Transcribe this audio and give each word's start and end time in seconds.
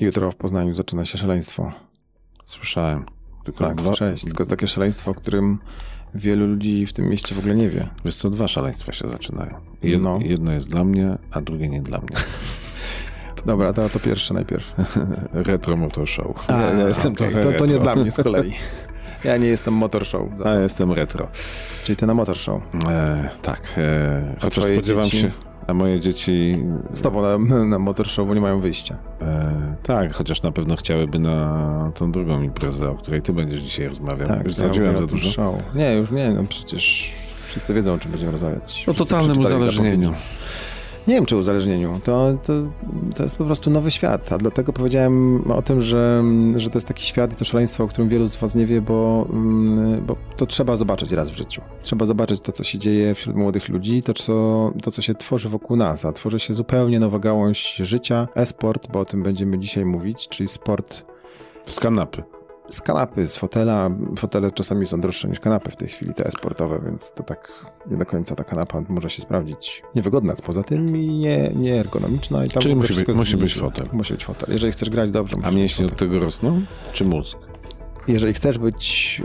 Jutro 0.00 0.30
w 0.30 0.36
Poznaniu 0.36 0.74
zaczyna 0.74 1.04
się 1.04 1.18
szaleństwo. 1.18 1.72
Słyszałem. 2.44 3.04
Tylko 3.44 3.64
tak, 3.64 3.76
dwa... 3.76 3.84
słyszałeś. 3.84 4.24
Tylko 4.24 4.46
takie 4.46 4.68
szaleństwo, 4.68 5.10
o 5.10 5.14
którym 5.14 5.58
wielu 6.14 6.46
ludzi 6.46 6.86
w 6.86 6.92
tym 6.92 7.08
mieście 7.08 7.34
w 7.34 7.38
ogóle 7.38 7.54
nie 7.54 7.68
wie. 7.70 7.88
Wiesz 8.04 8.16
co, 8.16 8.30
dwa 8.30 8.48
szaleństwa 8.48 8.92
się 8.92 9.08
zaczynają. 9.08 9.54
Jed... 9.82 10.02
No. 10.02 10.18
Jedno 10.22 10.52
jest 10.52 10.70
dla 10.70 10.84
mnie, 10.84 11.18
a 11.30 11.40
drugie 11.40 11.68
nie 11.68 11.82
dla 11.82 11.98
mnie. 11.98 12.16
Dobra, 13.46 13.72
to, 13.72 13.88
to 13.88 14.00
pierwsze 14.00 14.34
najpierw. 14.34 14.74
retro 15.32 15.76
Motor 15.76 16.08
Show. 16.08 16.50
A, 16.50 16.52
ja 16.52 16.88
jestem 16.88 17.12
okay. 17.12 17.42
to, 17.42 17.52
to 17.52 17.66
nie 17.66 17.78
dla 17.78 17.96
mnie 17.96 18.10
z 18.10 18.16
kolei. 18.16 18.52
Ja 19.24 19.36
nie 19.36 19.48
jestem 19.48 19.74
motor 19.74 20.06
show. 20.06 20.28
A 20.44 20.48
ja 20.48 20.60
jestem 20.60 20.92
retro. 20.92 21.28
Czyli 21.84 21.96
ty 21.96 22.06
na 22.06 22.14
motor 22.14 22.36
show. 22.36 22.62
E, 22.88 23.28
tak. 23.42 23.74
E, 23.76 24.36
chociaż 24.40 24.64
spodziewam 24.64 25.04
dzieci... 25.04 25.20
się. 25.20 25.32
A 25.66 25.74
moje 25.74 26.00
dzieci. 26.00 26.58
Z 26.94 27.02
tobą 27.02 27.38
na, 27.38 27.64
na 27.64 27.78
motor 27.78 28.08
show, 28.08 28.28
bo 28.28 28.34
nie 28.34 28.40
mają 28.40 28.60
wyjścia. 28.60 28.96
E, 29.20 29.74
tak, 29.82 30.12
chociaż 30.12 30.42
na 30.42 30.52
pewno 30.52 30.76
chciałyby 30.76 31.18
na 31.18 31.92
tą 31.94 32.12
drugą 32.12 32.42
imprezę, 32.42 32.90
o 32.90 32.94
której 32.94 33.22
ty 33.22 33.32
będziesz 33.32 33.60
dzisiaj 33.60 33.88
rozmawiał. 33.88 34.28
Tak, 34.28 34.44
już 34.44 34.54
zdradziłem 34.54 34.96
za 34.96 35.06
dużo. 35.06 35.30
Show. 35.30 35.54
Nie, 35.74 35.94
już 35.94 36.10
nie, 36.10 36.30
no 36.30 36.44
przecież 36.44 37.12
wszyscy 37.48 37.74
wiedzą, 37.74 37.92
o 37.92 37.98
czym 37.98 38.10
będziemy 38.10 38.32
rozmawiać. 38.32 38.84
O 38.88 38.94
totalnym 38.94 39.38
uzależnieniu. 39.38 40.12
Nie 41.08 41.14
wiem, 41.14 41.26
czy 41.26 41.36
uzależnieniu. 41.36 42.00
To, 42.04 42.38
to, 42.44 42.52
to 43.14 43.22
jest 43.22 43.36
po 43.36 43.44
prostu 43.44 43.70
nowy 43.70 43.90
świat, 43.90 44.32
a 44.32 44.38
dlatego 44.38 44.72
powiedziałem 44.72 45.44
o 45.50 45.62
tym, 45.62 45.82
że, 45.82 46.22
że 46.56 46.70
to 46.70 46.76
jest 46.76 46.88
taki 46.88 47.06
świat 47.06 47.32
i 47.32 47.36
to 47.36 47.44
szaleństwo, 47.44 47.84
o 47.84 47.88
którym 47.88 48.08
wielu 48.08 48.26
z 48.26 48.36
was 48.36 48.54
nie 48.54 48.66
wie, 48.66 48.80
bo, 48.80 49.26
mm, 49.30 50.06
bo 50.06 50.16
to 50.36 50.46
trzeba 50.46 50.76
zobaczyć 50.76 51.12
raz 51.12 51.30
w 51.30 51.34
życiu. 51.34 51.62
Trzeba 51.82 52.04
zobaczyć 52.04 52.40
to, 52.40 52.52
co 52.52 52.64
się 52.64 52.78
dzieje 52.78 53.14
wśród 53.14 53.36
młodych 53.36 53.68
ludzi, 53.68 54.02
to 54.02 54.14
co, 54.14 54.72
to, 54.82 54.90
co 54.90 55.02
się 55.02 55.14
tworzy 55.14 55.48
wokół 55.48 55.76
nas, 55.76 56.04
a 56.04 56.12
tworzy 56.12 56.38
się 56.38 56.54
zupełnie 56.54 57.00
nowa 57.00 57.18
gałąź 57.18 57.76
życia, 57.76 58.28
e-sport, 58.34 58.88
bo 58.92 59.00
o 59.00 59.04
tym 59.04 59.22
będziemy 59.22 59.58
dzisiaj 59.58 59.84
mówić, 59.84 60.28
czyli 60.28 60.48
sport 60.48 61.04
z 61.64 61.80
kanapy 61.80 62.35
z 62.68 62.80
kanapy, 62.80 63.26
z 63.26 63.36
fotela. 63.36 63.90
Fotele 64.18 64.52
czasami 64.52 64.86
są 64.86 65.00
droższe 65.00 65.28
niż 65.28 65.40
kanapy 65.40 65.70
w 65.70 65.76
tej 65.76 65.88
chwili, 65.88 66.14
te 66.14 66.30
sportowe, 66.30 66.80
więc 66.84 67.12
to 67.12 67.22
tak 67.22 67.66
nie 67.90 67.96
do 67.96 68.06
końca 68.06 68.34
ta 68.34 68.44
kanapa 68.44 68.82
może 68.88 69.10
się 69.10 69.22
sprawdzić 69.22 69.82
niewygodna 69.94 70.34
poza 70.44 70.62
tym 70.62 70.96
i 70.96 71.06
nie, 71.06 71.50
nieergonomiczna. 71.54 72.44
I 72.44 72.48
tam 72.48 72.62
Czyli 72.62 72.76
musi, 72.76 72.94
być, 72.94 73.08
musi 73.16 73.36
być 73.36 73.54
fotel. 73.54 73.88
Musi 73.92 74.12
być 74.12 74.24
fotel. 74.24 74.48
Jeżeli 74.52 74.72
chcesz 74.72 74.90
grać 74.90 75.10
dobrze, 75.10 75.36
A 75.42 75.50
mięśnie 75.50 75.86
od 75.86 75.96
tego 75.96 76.20
rosną? 76.20 76.62
Czy 76.92 77.04
mózg? 77.04 77.38
Jeżeli 78.08 78.32
chcesz 78.32 78.58
być 78.58 79.22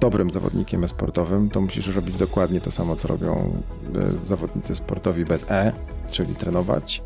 dobrym 0.00 0.30
zawodnikiem 0.30 0.88
sportowym, 0.88 1.50
to 1.50 1.60
musisz 1.60 1.94
robić 1.94 2.16
dokładnie 2.16 2.60
to 2.60 2.70
samo, 2.70 2.96
co 2.96 3.08
robią 3.08 3.62
e, 3.94 4.18
zawodnicy 4.18 4.74
sportowi 4.74 5.24
bez 5.24 5.50
E, 5.50 5.72
czyli 6.10 6.34
trenować, 6.34 7.02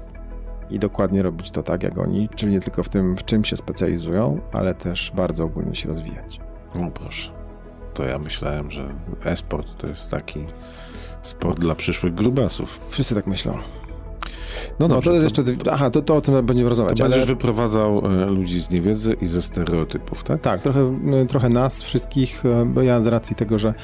i 0.75 0.79
dokładnie 0.79 1.23
robić 1.23 1.51
to 1.51 1.63
tak 1.63 1.83
jak 1.83 1.99
oni, 1.99 2.29
czyli 2.29 2.53
nie 2.53 2.61
tylko 2.61 2.83
w 2.83 2.89
tym, 2.89 3.17
w 3.17 3.25
czym 3.25 3.45
się 3.45 3.57
specjalizują, 3.57 4.41
ale 4.53 4.75
też 4.75 5.13
bardzo 5.15 5.45
ogólnie 5.45 5.75
się 5.75 5.89
rozwijać. 5.89 6.41
No 6.75 6.91
proszę. 6.91 7.31
To 7.95 8.05
ja 8.05 8.19
myślałem, 8.19 8.71
że 8.71 8.95
e-sport 9.25 9.77
to 9.79 9.87
jest 9.87 10.11
taki 10.11 10.45
sport 11.23 11.61
dla 11.61 11.75
przyszłych 11.75 12.15
grubasów. 12.15 12.81
Wszyscy 12.91 13.15
tak 13.15 13.27
myślą. 13.27 13.59
No, 14.81 14.89
dobrze, 14.89 15.11
no 15.11 15.17
to 15.19 15.23
jest 15.23 15.39
jeszcze. 15.39 15.71
Aha, 15.73 15.91
to, 15.91 16.03
to 16.03 16.17
o 16.17 16.21
tym 16.21 16.47
będziemy 16.47 16.69
rozmawiać. 16.69 16.99
To 16.99 17.05
ale... 17.05 17.11
będziesz 17.11 17.29
wyprowadzał 17.29 18.07
e, 18.07 18.27
ludzi 18.27 18.63
z 18.63 18.71
niewiedzy 18.71 19.17
i 19.21 19.27
ze 19.27 19.43
stereotypów, 19.43 20.23
tak? 20.23 20.41
Tak, 20.41 20.63
trochę, 20.63 20.95
e, 21.13 21.27
trochę 21.27 21.49
nas 21.49 21.83
wszystkich, 21.83 22.47
e, 22.47 22.65
bo 22.65 22.83
ja 22.83 23.01
z 23.01 23.07
racji 23.07 23.37
tego, 23.37 23.59
że 23.59 23.75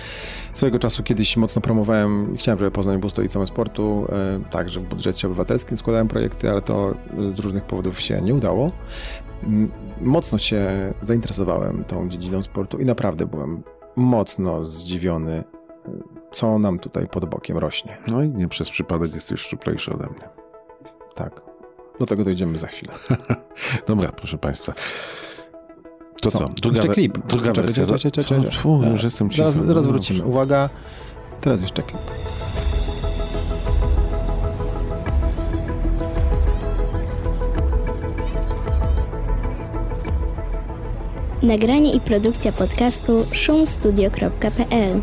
swojego 0.53 0.79
czasu 0.79 1.03
kiedyś 1.03 1.37
mocno 1.37 1.63
promowałem, 1.63 2.37
chciałem, 2.37 2.59
żeby 2.59 2.71
Poznań 2.71 2.99
był 2.99 3.11
stolicą 3.11 3.47
sportu, 3.47 4.07
także 4.51 4.81
w 4.81 4.83
budżecie 4.83 5.27
obywatelskim 5.27 5.77
składałem 5.77 6.09
projekty, 6.09 6.51
ale 6.51 6.63
to 6.63 6.95
z 7.35 7.39
różnych 7.39 7.65
powodów 7.65 8.01
się 8.01 8.23
nie 8.23 8.35
udało. 8.35 8.71
Mocno 10.01 10.39
się 10.39 10.95
zainteresowałem 11.03 11.85
tą 11.85 12.09
dziedziną 12.09 12.43
sportu 12.43 12.79
i 12.79 12.85
naprawdę 12.85 13.27
byłem 13.27 13.63
mocno 13.97 14.65
zdziwiony 14.65 15.45
co 16.31 16.59
nam 16.59 16.79
tutaj 16.79 17.09
pod 17.09 17.25
bokiem 17.25 17.59
rośnie. 17.59 17.99
No 18.07 18.23
i 18.23 18.29
nie 18.29 18.49
przez 18.49 18.71
przypadek 18.71 19.15
jesteś 19.15 19.41
szczuplejszy 19.41 19.95
ode 19.95 20.07
mnie. 20.07 20.29
Tak. 21.15 21.41
Do 22.01 22.07
tego 22.07 22.25
dojdziemy 22.25 22.59
za 22.59 22.67
chwilę. 22.67 22.95
Dobra, 23.89 24.13
proszę 24.13 24.39
Państwa. 24.39 24.73
To 26.23 26.31
co? 26.31 26.39
co? 26.39 26.49
Druga, 26.49 26.77
jeszcze 26.77 26.93
klip. 26.93 27.19
Druga 27.27 27.53
wersja. 27.53 27.87
Czekaj, 27.87 28.13
czekaj, 28.13 28.25
czekaj. 28.25 28.91
Już 28.93 29.03
jestem 29.03 29.29
Teraz, 29.29 29.61
teraz 29.67 29.87
wrócimy. 29.87 30.25
Uwaga, 30.25 30.71
teraz 31.41 31.63
jeszcze 31.63 31.83
klip. 31.83 32.01
Nagranie 41.43 41.95
i 41.95 42.01
produkcja 42.01 42.53
podcastu 42.53 43.27
szumstudio.pl 43.33 45.01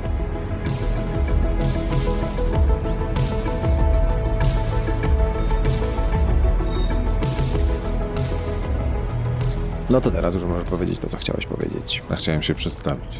No 9.89 10.01
to 10.01 10.11
teraz 10.11 10.33
już 10.33 10.43
możesz 10.43 10.69
powiedzieć 10.69 10.99
to, 10.99 11.09
co 11.09 11.17
chciałeś 11.17 11.45
powiedzieć. 11.45 12.01
Ja 12.09 12.15
chciałem 12.15 12.43
się 12.43 12.55
przedstawić, 12.55 13.17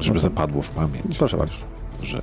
żeby 0.00 0.14
no 0.14 0.20
zapadło 0.20 0.62
w 0.62 0.68
pamięć. 0.68 1.18
Proszę 1.18 1.36
bardzo. 1.36 1.54
Że 2.02 2.22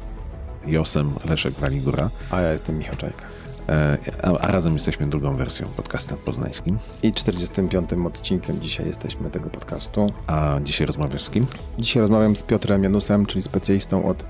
Josem 0.66 1.14
Leszek 1.30 1.54
Waligura. 1.54 2.10
A 2.32 2.42
ja 2.42 2.52
jestem 2.52 2.78
Michał 2.78 2.96
Czajka. 2.96 3.26
E, 3.70 3.98
a, 4.22 4.28
a, 4.28 4.52
razem 4.52 4.74
jesteśmy 4.74 5.08
drugą 5.08 5.36
wersją 5.36 5.68
podcastem 5.68 6.18
poznańskim. 6.18 6.78
I 7.04 7.14
45. 7.14 7.90
odcinkiem 8.06 8.62
dzisiaj 8.62 8.88
jesteśmy 8.88 9.30
tego 9.30 9.50
podcastu. 9.50 10.08
A 10.28 10.60
dzisiaj 10.64 10.88
rozmawiasz 10.88 11.22
z 11.22 11.30
kim? 11.30 11.48
Dzisiaj 11.80 12.02
rozmawiam 12.02 12.36
z 12.36 12.44
Piotrem 12.44 12.84
Janusem, 12.84 13.26
czyli 13.26 13.44
specjalistą 13.44 14.06
od, 14.06 14.26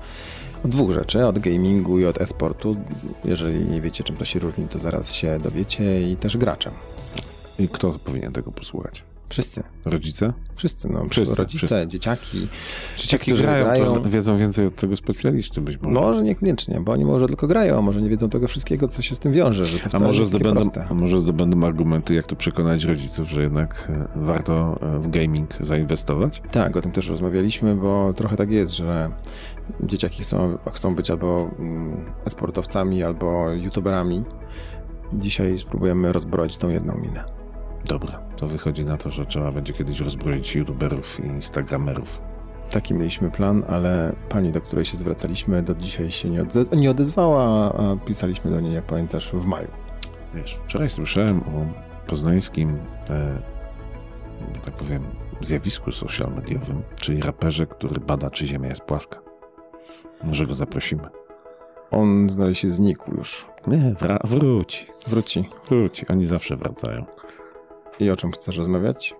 od 0.64 0.70
dwóch 0.70 0.90
rzeczy, 0.90 1.26
od 1.26 1.38
gamingu 1.38 1.98
i 1.98 2.06
od 2.06 2.20
e-sportu. 2.20 2.76
Jeżeli 3.24 3.64
nie 3.64 3.80
wiecie, 3.80 4.04
czym 4.04 4.16
to 4.16 4.24
się 4.24 4.38
różni, 4.38 4.68
to 4.68 4.78
zaraz 4.78 5.12
się 5.12 5.38
dowiecie 5.38 6.10
i 6.10 6.16
też 6.16 6.36
graczem. 6.36 6.72
I 7.58 7.68
kto 7.68 7.98
powinien 8.04 8.32
tego 8.32 8.52
posłuchać? 8.52 9.09
Wszyscy. 9.30 9.62
Rodzice? 9.84 10.32
Wszyscy, 10.56 10.88
no. 10.92 11.06
Wszyscy, 11.10 11.36
rodzice, 11.36 11.66
wszyscy. 11.66 11.86
dzieciaki. 11.86 12.48
Dzieciaki, 12.96 13.32
grają, 13.34 13.64
grają, 13.64 14.02
wiedzą 14.02 14.36
więcej 14.36 14.66
od 14.66 14.76
tego 14.76 14.96
specjalisty 14.96 15.60
być 15.60 15.80
może. 15.80 16.00
Może 16.00 16.24
niekoniecznie, 16.24 16.80
bo 16.80 16.92
oni 16.92 17.04
może 17.04 17.26
tylko 17.26 17.46
grają, 17.46 17.78
a 17.78 17.80
może 17.80 18.02
nie 18.02 18.08
wiedzą 18.08 18.28
tego 18.28 18.48
wszystkiego, 18.48 18.88
co 18.88 19.02
się 19.02 19.14
z 19.14 19.18
tym 19.18 19.32
wiąże. 19.32 19.64
Że 19.64 19.78
to 19.78 19.96
a, 19.96 20.00
może 20.00 20.26
zdobędą, 20.26 20.70
a 20.90 20.94
może 20.94 21.20
zdobędą 21.20 21.66
argumenty, 21.66 22.14
jak 22.14 22.26
to 22.26 22.36
przekonać 22.36 22.84
rodziców, 22.84 23.28
że 23.28 23.42
jednak 23.42 23.88
e, 23.90 24.20
warto 24.20 24.78
e, 24.82 24.98
w 24.98 25.10
gaming 25.10 25.54
zainwestować? 25.60 26.42
Tak, 26.50 26.76
o 26.76 26.82
tym 26.82 26.92
też 26.92 27.08
rozmawialiśmy, 27.08 27.76
bo 27.76 28.12
trochę 28.16 28.36
tak 28.36 28.50
jest, 28.50 28.72
że 28.72 29.10
dzieciaki 29.80 30.22
chcą, 30.22 30.58
chcą 30.72 30.94
być 30.94 31.10
albo 31.10 31.50
mm, 31.58 32.04
sportowcami, 32.28 33.02
albo 33.02 33.50
youtuberami. 33.50 34.24
Dzisiaj 35.12 35.58
spróbujemy 35.58 36.12
rozbroić 36.12 36.56
tą 36.56 36.68
jedną 36.68 36.94
minę. 36.96 37.39
Dobra, 37.84 38.20
to 38.36 38.46
wychodzi 38.46 38.84
na 38.84 38.96
to, 38.96 39.10
że 39.10 39.26
trzeba 39.26 39.52
będzie 39.52 39.72
kiedyś 39.72 40.00
rozbroić 40.00 40.54
youtuberów 40.54 41.20
i 41.24 41.26
instagramerów. 41.26 42.20
Taki 42.70 42.94
mieliśmy 42.94 43.30
plan, 43.30 43.64
ale 43.68 44.12
pani, 44.28 44.52
do 44.52 44.60
której 44.60 44.84
się 44.84 44.96
zwracaliśmy, 44.96 45.62
do 45.62 45.74
dzisiaj 45.74 46.10
się 46.10 46.30
nie, 46.30 46.42
odze 46.42 46.64
nie 46.72 46.90
odezwała, 46.90 47.72
a 47.72 47.96
pisaliśmy 48.06 48.50
do 48.50 48.60
niej, 48.60 48.74
jak 48.74 48.84
pamiętasz, 48.84 49.32
w 49.32 49.44
maju. 49.44 49.68
Wiesz, 50.34 50.58
wczoraj 50.64 50.90
słyszałem 50.90 51.40
o 51.40 51.66
poznańskim, 52.06 52.78
e, 53.10 53.38
tak 54.64 54.74
powiem, 54.74 55.02
zjawisku 55.40 55.92
social 55.92 56.32
mediowym, 56.34 56.82
czyli 56.96 57.22
raperze, 57.22 57.66
który 57.66 58.00
bada, 58.00 58.30
czy 58.30 58.46
Ziemia 58.46 58.68
jest 58.68 58.82
płaska. 58.82 59.20
Może 60.24 60.46
go 60.46 60.54
zaprosimy. 60.54 61.08
On 61.90 62.30
zdaje 62.30 62.54
się 62.54 62.68
znikł 62.68 63.16
już. 63.16 63.46
Nie, 63.66 63.94
wróci. 64.24 64.86
Wróci. 65.06 65.48
Wróci. 65.68 66.08
Oni 66.08 66.24
zawsze 66.24 66.56
wracają. 66.56 67.04
I 68.00 68.10
o 68.10 68.16
czym 68.16 68.32
chcesz 68.32 68.56
rozmawiać? 68.56 69.14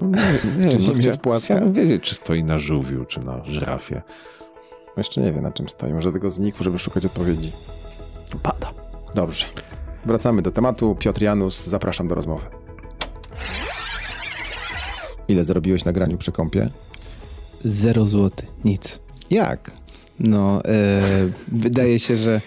No 0.00 0.06
nie, 0.06 0.64
nie 0.66 0.72
czy 0.72 0.80
Ziemia 0.80 1.04
jest 1.04 1.18
płaska? 1.18 1.54
Chciałem 1.54 1.72
wiedzieć, 1.72 2.02
czy 2.02 2.14
stoi 2.14 2.44
na 2.44 2.58
żółwiu, 2.58 3.04
czy 3.04 3.20
na 3.20 3.44
żyrafie. 3.44 4.02
Jeszcze 4.96 5.20
nie 5.20 5.32
wie, 5.32 5.40
na 5.40 5.52
czym 5.52 5.68
stoi. 5.68 5.92
Może 5.92 6.12
tego 6.12 6.30
znikł, 6.30 6.64
żeby 6.64 6.78
szukać 6.78 7.06
odpowiedzi. 7.06 7.52
Pada. 8.42 8.72
Dobrze. 9.14 9.46
Wracamy 10.04 10.42
do 10.42 10.50
tematu. 10.50 10.96
Piotr 10.98 11.22
Janus, 11.22 11.66
zapraszam 11.66 12.08
do 12.08 12.14
rozmowy. 12.14 12.46
Ile 15.28 15.44
zarobiłeś 15.44 15.84
na 15.84 15.92
graniu 15.92 16.18
przy 16.18 16.32
kąpie? 16.32 16.70
Zero 17.64 18.06
złoty. 18.06 18.46
Nic. 18.64 19.00
Jak? 19.30 19.70
No, 20.18 20.64
e, 20.64 21.02
wydaje 21.48 21.98
się, 21.98 22.16
że 22.16 22.40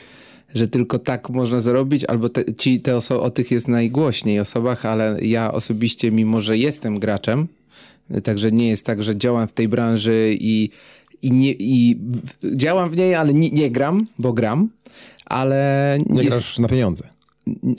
że 0.56 0.68
tylko 0.68 1.00
tak 1.00 1.30
można 1.30 1.60
zrobić, 1.60 2.06
albo 2.06 2.30
te, 2.30 2.54
ci, 2.54 2.80
te 2.82 2.96
oso- 2.96 3.20
o 3.20 3.30
tych 3.30 3.52
jest 3.52 3.68
najgłośniej 3.68 4.40
osobach, 4.40 4.86
ale 4.86 5.18
ja 5.22 5.52
osobiście, 5.54 6.12
mimo 6.12 6.40
że 6.40 6.58
jestem 6.58 7.00
graczem, 7.00 7.48
także 8.24 8.52
nie 8.52 8.68
jest 8.68 8.86
tak, 8.86 9.04
że 9.04 9.18
działam 9.18 9.48
w 9.48 9.54
tej 9.54 9.68
branży 9.68 10.36
i, 10.40 10.70
i, 11.22 11.32
nie, 11.32 11.52
i 11.52 12.00
działam 12.56 12.90
w 12.90 12.98
niej, 12.98 13.16
ale 13.16 13.34
nie, 13.34 13.50
nie 13.50 13.72
gram, 13.72 14.08
bo 14.20 14.34
gram, 14.34 14.70
ale... 15.26 15.98
Nie, 16.10 16.24
nie 16.24 16.30
grasz 16.30 16.60
na 16.60 16.68
pieniądze. 16.68 17.04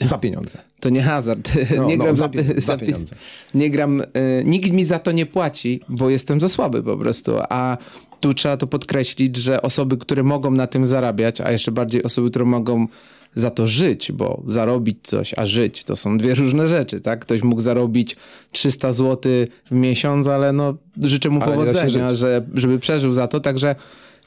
Za 0.09 0.17
pieniądze. 0.17 0.57
To 0.79 0.89
nie 0.89 1.03
hazard. 1.03 1.51
No, 1.77 1.85
nie 1.85 1.97
no, 1.97 2.03
gram 2.03 2.15
za, 2.15 2.27
pie- 2.27 2.53
za 2.55 2.61
za, 2.61 2.77
pieniądze. 2.77 3.15
Nie 3.53 3.69
gram. 3.69 4.01
Y, 4.01 4.05
nikt 4.45 4.71
mi 4.71 4.85
za 4.85 4.99
to 4.99 5.11
nie 5.11 5.25
płaci, 5.25 5.81
bo 5.89 6.09
jestem 6.09 6.39
za 6.39 6.49
słaby 6.49 6.83
po 6.83 6.97
prostu. 6.97 7.31
A 7.49 7.77
tu 8.19 8.33
trzeba 8.33 8.57
to 8.57 8.67
podkreślić, 8.67 9.35
że 9.35 9.61
osoby, 9.61 9.97
które 9.97 10.23
mogą 10.23 10.51
na 10.51 10.67
tym 10.67 10.85
zarabiać, 10.85 11.41
a 11.41 11.51
jeszcze 11.51 11.71
bardziej 11.71 12.03
osoby, 12.03 12.29
które 12.29 12.45
mogą 12.45 12.87
za 13.35 13.49
to 13.49 13.67
żyć, 13.67 14.11
bo 14.11 14.43
zarobić 14.47 14.97
coś, 15.03 15.33
a 15.37 15.45
żyć 15.45 15.83
to 15.83 15.95
są 15.95 16.17
dwie 16.17 16.35
różne 16.35 16.67
rzeczy, 16.67 17.01
tak? 17.01 17.19
Ktoś 17.19 17.43
mógł 17.43 17.61
zarobić 17.61 18.15
300 18.51 18.91
zł 18.91 19.31
w 19.71 19.75
miesiąc, 19.75 20.27
ale 20.27 20.53
no 20.53 20.73
życzę 21.03 21.29
mu 21.29 21.41
Ale 21.41 21.55
powodzenia, 21.55 22.15
że, 22.15 22.45
żeby 22.53 22.79
przeżył 22.79 23.13
za 23.13 23.27
to, 23.27 23.39
także 23.39 23.75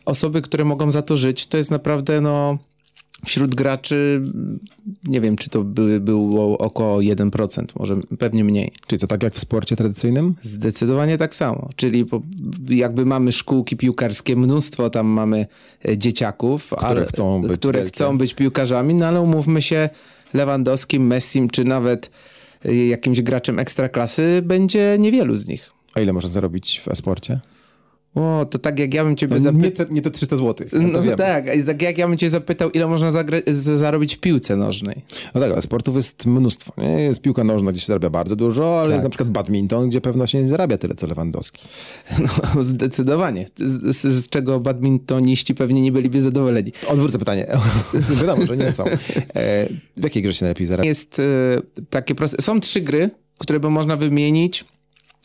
osoby, 0.05 0.43
które 0.43 0.65
mogą 0.65 0.91
za 0.91 1.03
to 1.03 1.17
żyć, 1.17 1.47
to 1.47 1.57
jest 1.57 1.71
naprawdę 1.71 2.21
no 2.21 2.59
wśród 3.25 3.55
graczy 3.55 4.23
nie 5.05 5.21
wiem, 5.21 5.37
czy 5.37 5.51
to 5.51 5.65
by, 5.65 6.01
było 6.01 6.59
około 6.59 6.99
1%, 6.99 7.65
może 7.79 7.97
pewnie 8.19 8.45
mniej. 8.45 8.73
Czyli 8.87 9.01
to 9.01 9.07
tak 9.07 9.23
jak 9.23 9.35
w 9.35 9.39
sporcie 9.39 9.77
tradycyjnym? 9.77 10.33
Zdecydowanie 10.43 11.19
tak 11.19 11.35
samo. 11.35 11.69
Czyli 11.77 12.05
jakby 12.69 13.07
mamy 13.07 13.33
szkółki 13.33 13.77
piłkarskie, 13.77 14.37
mnóstwo 14.37 14.91
tam 14.91 15.07
mamy 15.07 15.47
e, 15.89 15.99
dzieciaków, 15.99 16.73
Które 16.79 17.07
chcą 17.07 17.43
być 17.43 17.53
które 17.59 17.79
wielkie. 17.79 17.89
chcą 17.97 18.19
być 18.19 18.35
piłkarzami, 18.35 18.95
no 18.95 19.07
ale 19.07 19.21
umówmy 19.21 19.63
się, 19.63 19.89
Lewandowskim, 20.35 21.07
Messim, 21.07 21.51
czy 21.51 21.65
nawet 21.65 22.11
e, 22.65 22.75
jakimś 22.75 23.21
graczem 23.23 23.59
ekstraklasy 23.59 24.43
będzie 24.45 24.97
niewielu 24.99 25.37
z 25.37 25.49
nich. 25.49 25.71
A 25.95 26.01
ile 26.01 26.13
można 26.13 26.31
zarobić 26.31 26.81
w 26.85 26.89
e-sporcie? 26.89 27.41
O, 28.15 28.47
to 28.51 28.59
tak 28.59 28.79
jak 28.79 28.95
ja 28.95 29.05
bym 29.05 29.17
ciebie 29.17 29.35
No, 29.35 29.41
zapytał. 29.41 29.63
nie, 29.65 29.71
te, 29.71 29.87
nie 29.91 30.03
te 30.03 30.11
300 30.11 30.37
zł. 30.37 30.67
No, 30.73 30.89
No 30.89 31.03
wiem. 31.03 31.17
tak, 31.17 31.45
tak 31.67 31.83
jak 31.83 31.99
ja 31.99 32.09
bym 32.09 32.17
cię 32.19 32.31
zapytał, 32.31 32.71
ile 32.71 32.87
można 32.87 33.11
zarobić 33.57 34.17
w 34.17 34.19
piłce 34.19 34.57
nożnej. 34.57 35.03
No 35.35 35.41
tak, 35.41 35.53
ale 35.53 35.63
sportów 35.63 35.97
jest 35.97 36.27
mnóstwo. 36.27 36.73
Nie? 36.79 37.03
Jest 37.03 37.21
piłka 37.21 37.45
nożna, 37.45 37.73
gdzie 37.73 37.81
się 37.81 37.87
zarabia 37.87 38.11
bardzo 38.11 38.37
dużo, 38.37 38.75
ale 38.81 38.85
Tak. 38.87 38.93
jest 38.93 39.05
na 39.05 39.11
przykład 39.11 39.29
badminton, 39.31 39.89
gdzie 39.89 40.01
pewno 40.01 40.27
się 40.27 40.39
nie 40.39 40.47
zarabia 40.47 40.79
tyle, 40.79 40.95
co 40.95 41.07
Lewandowski. 41.07 41.63
No, 42.55 42.63
zdecydowanie. 42.63 43.47
Z, 43.57 43.97
z, 43.97 44.07
z 44.07 44.29
czego 44.29 44.61
badmintoniści 44.61 45.55
pewnie 45.55 45.83
nie 45.83 45.93
byliby 45.93 46.21
zadowoleni. 46.21 46.73
Odwrócę 46.89 47.19
pytanie. 47.19 47.47
Wiadomo, 48.21 48.47
że 48.47 48.57
nie 48.57 48.73
są. 48.73 48.85
E, 48.87 48.99
w 49.97 50.03
jakiej 50.05 50.23
grze 50.23 50.35
się 50.35 50.45
najlepiej 50.45 50.67
zarabia? 50.67 50.89
Jest 50.89 51.19
e, 51.19 51.23
takie 51.91 52.15
proste. 52.15 52.43
Są 52.43 52.61
trzy 52.61 52.81
gry, 52.81 53.11
które 53.39 53.61
by 53.61 53.71
można 53.71 53.97
wymienić, 53.97 54.65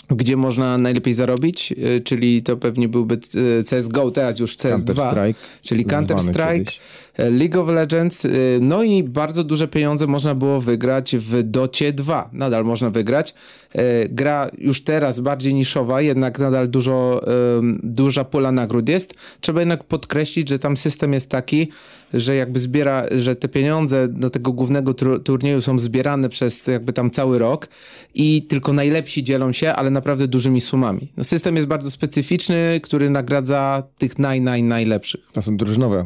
gdzie 0.10 0.38
można 0.38 0.78
najlepiej 0.78 1.14
zarobić, 1.14 1.74
e, 1.96 2.00
czyli 2.00 2.44
to 2.44 2.58
pewnie 2.58 2.90
byłby 2.90 3.16
e, 3.60 3.64
CSGO, 3.64 4.12
teraz 4.12 4.40
już 4.40 4.58
CS2, 4.58 4.94
Counter-Strike, 4.94 5.34
czyli 5.62 5.86
Counter-Strike, 5.86 6.72
e, 7.18 7.30
League 7.30 7.62
of 7.62 7.70
Legends, 7.70 8.28
no 8.62 8.84
i 8.84 9.04
bardzo 9.04 9.44
duże 9.44 9.68
pieniądze 9.68 10.08
można 10.08 10.36
było 10.36 10.60
wygrać 10.60 11.16
w 11.16 11.44
Docie 11.44 11.94
2. 11.94 12.30
Nadal 12.34 12.66
można 12.66 12.90
wygrać. 12.90 13.34
Gra 14.10 14.50
już 14.58 14.82
teraz 14.84 15.20
bardziej 15.20 15.54
niszowa, 15.54 16.02
jednak 16.02 16.40
nadal 16.40 16.70
dużo, 16.70 17.22
duża 17.84 18.24
pula 18.24 18.52
nagród 18.52 18.90
jest. 18.90 19.14
Trzeba 19.42 19.60
jednak 19.60 19.84
podkreślić, 19.84 20.50
że 20.50 20.60
tam 20.60 20.78
system 20.78 21.14
jest 21.14 21.30
taki, 21.30 21.68
że 22.14 22.36
jakby 22.36 22.60
zbiera, 22.60 23.06
że 23.12 23.36
te 23.36 23.48
pieniądze 23.48 24.08
do 24.08 24.30
tego 24.30 24.54
głównego 24.54 24.92
tru- 24.92 25.24
turnieju 25.24 25.62
są 25.62 25.80
zbierane 25.80 26.30
przez 26.30 26.68
jakby 26.68 26.94
tam 26.94 27.12
cały 27.12 27.40
rok 27.40 27.68
i 28.16 28.42
tylko 28.42 28.74
najlepsi 28.74 29.24
dzielą 29.24 29.52
się, 29.52 29.74
ale 29.74 29.90
naprawdę 29.90 30.28
dużymi 30.28 30.62
sumami. 30.62 31.12
No, 31.18 31.24
system 31.24 31.56
jest 31.56 31.68
bardzo 31.68 31.92
specyficzny, 31.92 32.80
który 32.84 33.10
nagradza 33.10 33.84
tych 33.98 34.20
naj, 34.20 34.42
naj, 34.42 34.64
najlepszych. 34.64 35.22
To 35.34 35.42
są 35.42 35.58
drużynowe. 35.58 36.06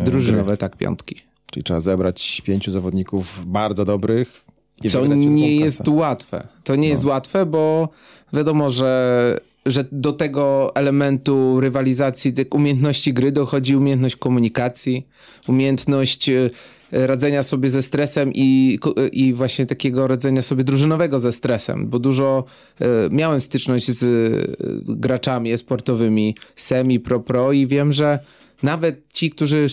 e, 0.00 0.04
Drużynowe, 0.04 0.56
tak, 0.56 0.76
piątki. 0.76 1.16
Czyli 1.52 1.64
trzeba 1.64 1.80
zebrać 1.80 2.42
pięciu 2.44 2.70
zawodników 2.70 3.42
bardzo 3.46 3.84
dobrych. 3.84 4.44
i 4.84 4.90
Co 4.90 5.06
nie 5.06 5.56
jest 5.56 5.88
łatwe. 5.88 6.46
To 6.64 6.76
nie 6.76 6.88
jest 6.88 7.04
łatwe, 7.04 7.46
bo 7.46 7.88
wiadomo, 8.32 8.70
że, 8.70 9.38
że 9.66 9.84
do 9.92 10.12
tego 10.12 10.72
elementu 10.74 11.60
rywalizacji, 11.60 12.32
tych 12.32 12.46
umiejętności 12.54 13.12
gry 13.14 13.32
dochodzi 13.32 13.76
umiejętność 13.76 14.16
komunikacji, 14.16 15.06
umiejętność 15.48 16.28
e, 16.28 16.50
radzenia 16.92 17.42
sobie 17.42 17.70
ze 17.70 17.82
stresem 17.82 18.30
i, 18.34 18.78
ko- 18.80 18.94
i 19.12 19.34
właśnie 19.34 19.66
takiego 19.66 20.06
radzenia 20.06 20.42
sobie 20.42 20.64
drużynowego 20.64 21.20
ze 21.20 21.32
stresem, 21.32 21.88
bo 21.88 21.98
dużo 21.98 22.44
e, 22.80 22.86
miałem 23.10 23.40
styczność 23.40 23.90
z 23.90 24.02
e, 24.02 24.06
graczami 24.96 25.58
sportowymi 25.58 26.36
semi, 26.54 27.00
pro, 27.00 27.20
pro 27.20 27.52
i 27.52 27.66
wiem, 27.66 27.92
że 27.92 28.18
nawet 28.62 29.12
ci, 29.12 29.30
którzy 29.30 29.66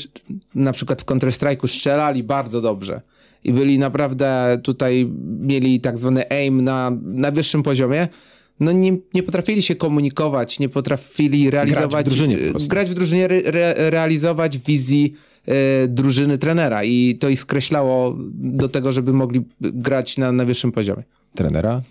na 0.55 0.71
przykład 0.71 1.01
w 1.01 1.05
Counter-Strike'u 1.05 1.67
strzelali 1.67 2.23
bardzo 2.23 2.61
dobrze 2.61 3.01
i 3.43 3.53
byli 3.53 3.79
naprawdę 3.79 4.59
tutaj, 4.63 5.11
mieli 5.39 5.79
tak 5.79 5.97
zwany 5.97 6.31
aim 6.31 6.61
na 6.61 6.91
najwyższym 7.03 7.63
poziomie, 7.63 8.07
no 8.59 8.71
nie, 8.71 8.97
nie 9.13 9.23
potrafili 9.23 9.61
się 9.61 9.75
komunikować, 9.75 10.59
nie 10.59 10.69
potrafili 10.69 11.49
realizować... 11.49 12.05
drużynie 12.05 12.37
po 12.37 12.49
prostu. 12.51 12.69
grać 12.69 12.89
w 12.89 12.93
drużynie, 12.93 13.25
re, 13.25 13.41
re, 13.45 13.89
realizować 13.89 14.57
wizji 14.57 15.13
e, 15.47 15.87
drużyny 15.87 16.37
trenera 16.37 16.83
i 16.83 17.15
to 17.15 17.29
ich 17.29 17.39
skreślało 17.39 18.15
do 18.33 18.69
tego, 18.69 18.91
żeby 18.91 19.13
mogli 19.13 19.41
grać 19.61 20.17
na 20.17 20.31
najwyższym 20.31 20.71
poziomie. 20.71 21.03
Trenera? 21.35 21.81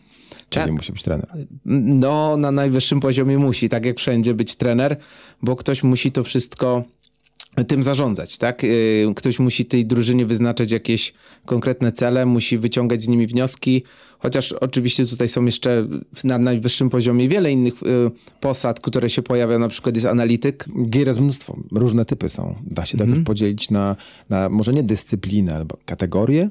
Czyli 0.50 0.66
Tak. 0.66 0.74
musi 0.74 0.92
być 0.92 1.02
trener. 1.02 1.26
No, 1.64 2.36
na 2.36 2.50
najwyższym 2.50 3.00
poziomie 3.00 3.38
musi, 3.38 3.68
tak 3.68 3.84
jak 3.84 3.98
wszędzie, 3.98 4.34
być 4.34 4.56
trener, 4.56 4.96
bo 5.42 5.56
ktoś 5.56 5.82
musi 5.82 6.12
to 6.12 6.24
wszystko 6.24 6.84
tym 7.64 7.82
zarządzać, 7.82 8.38
tak? 8.38 8.62
Yy, 8.62 9.12
Ktoś 9.16 9.38
musi 9.38 9.64
tej 9.66 9.86
drużynie 9.86 10.26
wyznaczać 10.26 10.70
jakieś 10.70 11.12
konkretne 11.44 11.92
cele, 11.92 12.26
musi 12.26 12.58
wyciągać 12.58 13.02
z 13.02 13.08
nimi 13.08 13.26
wnioski, 13.26 13.82
chociaż 14.18 14.52
oczywiście 14.52 15.06
tutaj 15.06 15.28
są 15.28 15.44
jeszcze 15.44 15.88
na 16.24 16.38
najwyższym 16.38 16.90
poziomie 16.90 17.28
wiele 17.28 17.52
innych 17.52 17.74
yy, 17.82 18.10
posad, 18.40 18.80
które 18.80 19.10
się 19.10 19.22
pojawiają, 19.22 19.58
na 19.58 19.68
przykład 19.68 19.94
jest 19.94 20.06
analityk, 20.06 20.64
Gier 20.90 21.06
jest 21.06 21.20
mnóstwo. 21.20 21.56
Różne 21.72 22.04
typy 22.04 22.28
są. 22.28 22.54
Da 22.66 22.84
się 22.84 22.98
tak 22.98 23.08
podzielić 23.24 23.70
na, 23.70 23.96
na 24.30 24.48
może 24.48 24.72
nie 24.72 24.82
dyscyplinę, 24.82 25.56
albo 25.56 25.78
kategorię. 25.84 26.50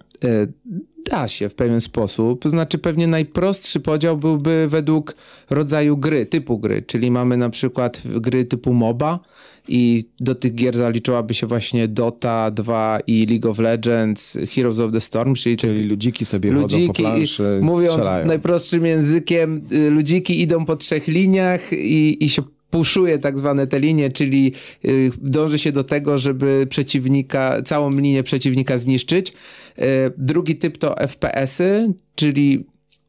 Da 1.12 1.28
się 1.28 1.50
w 1.50 1.56
pewien 1.56 1.82
sposób. 1.82 2.42
To 2.42 2.50
znaczy, 2.50 2.78
pewnie 2.78 3.08
najprostszy 3.08 3.80
podział 3.80 4.18
byłby 4.18 4.68
według 4.70 5.16
rodzaju 5.50 5.98
gry, 5.98 6.26
typu 6.26 6.60
gry. 6.60 6.82
Czyli 6.82 7.12
mamy 7.12 7.38
na 7.38 7.50
przykład 7.50 8.02
gry 8.06 8.46
typu 8.46 8.74
MOBA 8.74 9.20
i 9.68 10.04
do 10.20 10.36
tych 10.36 10.56
gier 10.56 10.78
zaliczyłaby 10.78 11.34
się 11.34 11.48
właśnie 11.48 11.88
Dota 11.88 12.52
2 12.52 13.00
i 13.08 13.26
League 13.26 13.50
of 13.50 13.60
Legends, 13.60 14.38
Heroes 14.56 14.80
of 14.80 14.92
the 14.92 15.02
Storm, 15.02 15.36
czyli, 15.36 15.58
Czyli 15.58 15.84
ludziki 15.84 16.26
sobie 16.26 16.52
chodzą 16.52 16.62
po 16.62 16.74
ludziki, 16.78 17.04
planszy, 17.04 17.60
mówiąc 17.62 17.94
strzelają. 17.94 18.28
najprostszym 18.28 18.86
językiem, 18.86 19.62
y, 19.72 19.90
ludziki 19.90 20.42
idą 20.42 20.66
po 20.66 20.76
trzech 20.76 21.08
liniach 21.08 21.74
i, 21.74 22.26
i 22.26 22.30
się 22.30 22.42
puszuje 22.70 23.20
tak 23.20 23.38
zwane 23.38 23.68
te 23.68 23.80
linie, 23.80 24.12
czyli 24.12 24.54
y, 24.86 25.12
dąży 25.22 25.60
się 25.60 25.72
do 25.72 25.84
tego, 25.84 26.18
żeby 26.18 26.68
przeciwnika, 26.70 27.62
całą 27.62 27.90
linię 27.90 28.24
przeciwnika 28.24 28.78
zniszczyć. 28.78 29.30
Y, 29.30 29.84
drugi 30.18 30.56
typ 30.56 30.78
to 30.78 30.96
FPS-y, 31.08 31.94
czyli 32.16 32.66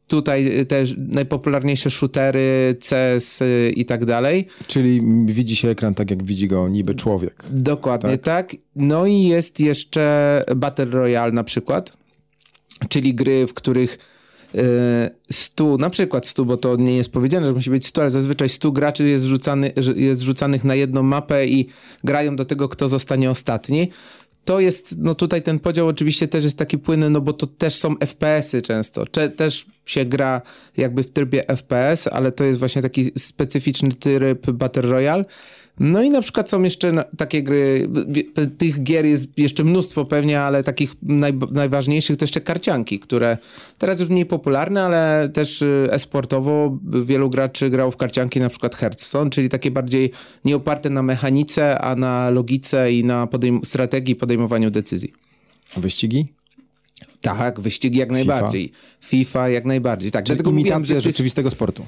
tutaj 0.06 0.60
y, 0.60 0.64
też 0.64 0.94
najpopularniejsze 0.98 1.90
shootery, 1.90 2.76
CS 2.88 3.40
i 3.76 3.84
tak 3.84 4.04
dalej. 4.04 4.46
Czyli 4.66 5.02
widzi 5.26 5.56
się 5.56 5.68
ekran 5.68 5.94
tak, 5.94 6.10
jak 6.10 6.22
widzi 6.22 6.48
go 6.48 6.68
niby 6.68 6.94
człowiek. 6.94 7.44
Dokładnie 7.50 8.18
tak. 8.18 8.56
No 8.76 9.06
i 9.06 9.22
jest 9.22 9.60
jeszcze 9.60 10.44
Battle 10.56 10.84
Royale 10.84 11.32
na 11.32 11.44
przykład, 11.44 11.92
czyli 12.88 13.14
gry, 13.14 13.46
w 13.46 13.54
których 13.54 13.98
100, 15.30 15.76
na 15.76 15.90
przykład 15.90 16.26
100, 16.26 16.44
bo 16.44 16.56
to 16.56 16.76
nie 16.76 16.96
jest 16.96 17.10
powiedziane, 17.10 17.46
że 17.46 17.52
musi 17.52 17.70
być 17.70 17.86
100, 17.86 18.00
ale 18.00 18.10
zazwyczaj 18.10 18.48
100 18.48 18.72
graczy 18.72 19.08
jest, 19.08 19.24
rzucany, 19.24 19.72
jest 19.96 20.20
rzucanych 20.20 20.64
na 20.64 20.74
jedną 20.74 21.02
mapę 21.02 21.46
i 21.46 21.68
grają 22.04 22.36
do 22.36 22.44
tego, 22.44 22.68
kto 22.68 22.88
zostanie 22.88 23.30
ostatni. 23.30 23.90
To 24.44 24.60
jest, 24.60 24.94
no 24.98 25.14
tutaj 25.14 25.42
ten 25.42 25.58
podział 25.58 25.86
oczywiście 25.86 26.28
też 26.28 26.44
jest 26.44 26.58
taki 26.58 26.78
płynny, 26.78 27.10
no 27.10 27.20
bo 27.20 27.32
to 27.32 27.46
też 27.46 27.74
są 27.74 27.94
FPS-y 27.96 28.62
często. 28.62 29.06
Cze, 29.06 29.30
też 29.30 29.66
się 29.86 30.04
gra 30.04 30.42
jakby 30.76 31.02
w 31.02 31.10
trybie 31.10 31.44
FPS, 31.48 32.06
ale 32.06 32.32
to 32.32 32.44
jest 32.44 32.58
właśnie 32.58 32.82
taki 32.82 33.10
specyficzny 33.18 33.92
tryb 33.92 34.50
Battle 34.50 34.82
Royale. 34.82 35.24
No 35.80 36.02
i 36.02 36.10
na 36.10 36.20
przykład 36.20 36.50
są 36.50 36.62
jeszcze 36.62 37.04
takie 37.16 37.42
gry, 37.42 37.88
tych 38.58 38.82
gier 38.82 39.06
jest 39.06 39.38
jeszcze 39.38 39.64
mnóstwo 39.64 40.04
pewnie, 40.04 40.40
ale 40.40 40.62
takich 40.64 40.94
naj, 41.02 41.32
najważniejszych 41.52 42.16
to 42.16 42.22
jeszcze 42.22 42.40
karcianki, 42.40 42.98
które 42.98 43.38
teraz 43.78 44.00
już 44.00 44.08
mniej 44.08 44.26
popularne, 44.26 44.82
ale 44.84 45.28
też 45.34 45.62
y, 45.62 45.88
e-sportowo 45.90 46.78
wielu 47.04 47.30
graczy 47.30 47.70
grało 47.70 47.90
w 47.90 47.96
karcianki, 47.96 48.40
na 48.40 48.48
przykład 48.48 48.74
Hearthstone, 48.74 49.30
czyli 49.30 49.48
takie 49.48 49.70
bardziej 49.70 50.10
nie 50.44 50.56
oparte 50.56 50.90
na 50.90 51.02
mechanice, 51.02 51.78
a 51.78 51.94
na 51.96 52.30
logice 52.30 52.92
i 52.92 53.04
na 53.04 53.26
podejm- 53.26 53.64
strategii 53.64 54.16
podejmowaniu 54.16 54.70
decyzji. 54.70 55.12
Wyścigi? 55.76 56.26
Tak, 57.20 57.60
wyścigi 57.60 57.98
jak 57.98 58.10
najbardziej. 58.10 58.72
FIFA 59.04 59.48
jak 59.48 59.64
najbardziej. 59.64 60.10
Tak, 60.10 60.24
Czyli 60.24 60.36
dlatego 60.36 60.50
mówiłem, 60.56 60.84
że 60.84 61.00
rzeczywistego 61.00 61.50
sportu. 61.50 61.86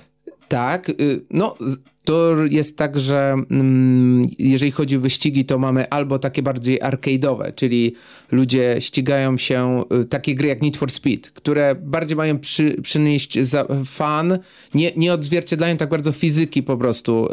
tak, 0.49 0.89
y, 0.89 1.25
no 1.31 1.57
to 2.05 2.35
jest 2.51 2.77
tak, 2.77 2.99
że 2.99 3.35
mm, 3.51 4.23
jeżeli 4.39 4.73
chodzi 4.73 4.97
o 4.97 5.01
wyścigi, 5.01 5.45
to 5.45 5.59
mamy 5.59 5.89
albo 5.89 6.19
takie 6.19 6.43
bardziej 6.43 6.81
arcade'owe, 6.81 7.55
czyli 7.55 7.95
ludzie 8.33 8.77
ścigają 8.79 9.39
się, 9.39 9.83
y, 10.01 10.05
takie 10.05 10.35
gry 10.35 10.49
jak 10.49 10.63
Need 10.63 10.77
for 10.77 10.91
Speed, 10.91 11.31
które 11.31 11.75
bardziej 11.75 12.17
mają 12.17 12.39
przy, 12.39 12.77
przynieść 12.83 13.39
fan, 13.85 14.39
nie, 14.75 14.93
nie 14.97 15.13
odzwierciedlają 15.13 15.77
tak 15.77 15.89
bardzo 15.89 16.13
fizyki 16.13 16.63
po 16.63 16.77
prostu 16.77 17.29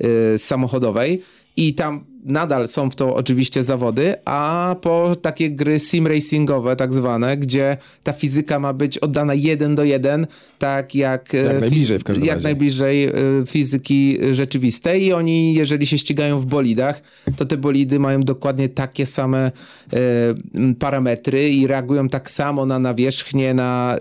y, 0.00 0.06
y, 0.34 0.38
samochodowej. 0.38 1.22
I 1.56 1.74
tam 1.74 2.04
nadal 2.24 2.68
są 2.68 2.90
w 2.90 2.94
to 2.94 3.14
oczywiście 3.14 3.62
zawody, 3.62 4.14
a 4.24 4.76
po 4.80 5.16
takie 5.22 5.50
gry 5.50 5.80
sim 5.80 6.06
racingowe 6.06 6.76
tak 6.76 6.94
zwane, 6.94 7.36
gdzie 7.36 7.76
ta 8.02 8.12
fizyka 8.12 8.58
ma 8.58 8.72
być 8.72 8.98
oddana 8.98 9.34
jeden 9.34 9.74
do 9.74 9.84
jeden, 9.84 10.26
tak 10.58 10.94
jak, 10.94 11.32
jak 11.32 11.54
e, 11.56 11.60
najbliżej 11.60 11.98
w 11.98 12.04
każdym 12.04 12.26
jak 12.26 12.34
razie. 12.34 12.48
najbliżej 12.48 13.04
e, 13.04 13.12
fizyki 13.46 14.18
rzeczywistej 14.32 15.04
i 15.04 15.12
oni 15.12 15.54
jeżeli 15.54 15.86
się 15.86 15.98
ścigają 15.98 16.40
w 16.40 16.46
bolidach, 16.46 17.02
to 17.36 17.44
te 17.46 17.56
bolidy 17.56 17.98
mają 17.98 18.20
dokładnie 18.20 18.68
takie 18.68 19.06
same 19.06 19.52
e, 19.92 20.70
parametry 20.78 21.50
i 21.50 21.66
reagują 21.66 22.08
tak 22.08 22.30
samo 22.30 22.66
na 22.66 22.78
nawierzchnię, 22.78 23.54
na 23.54 23.98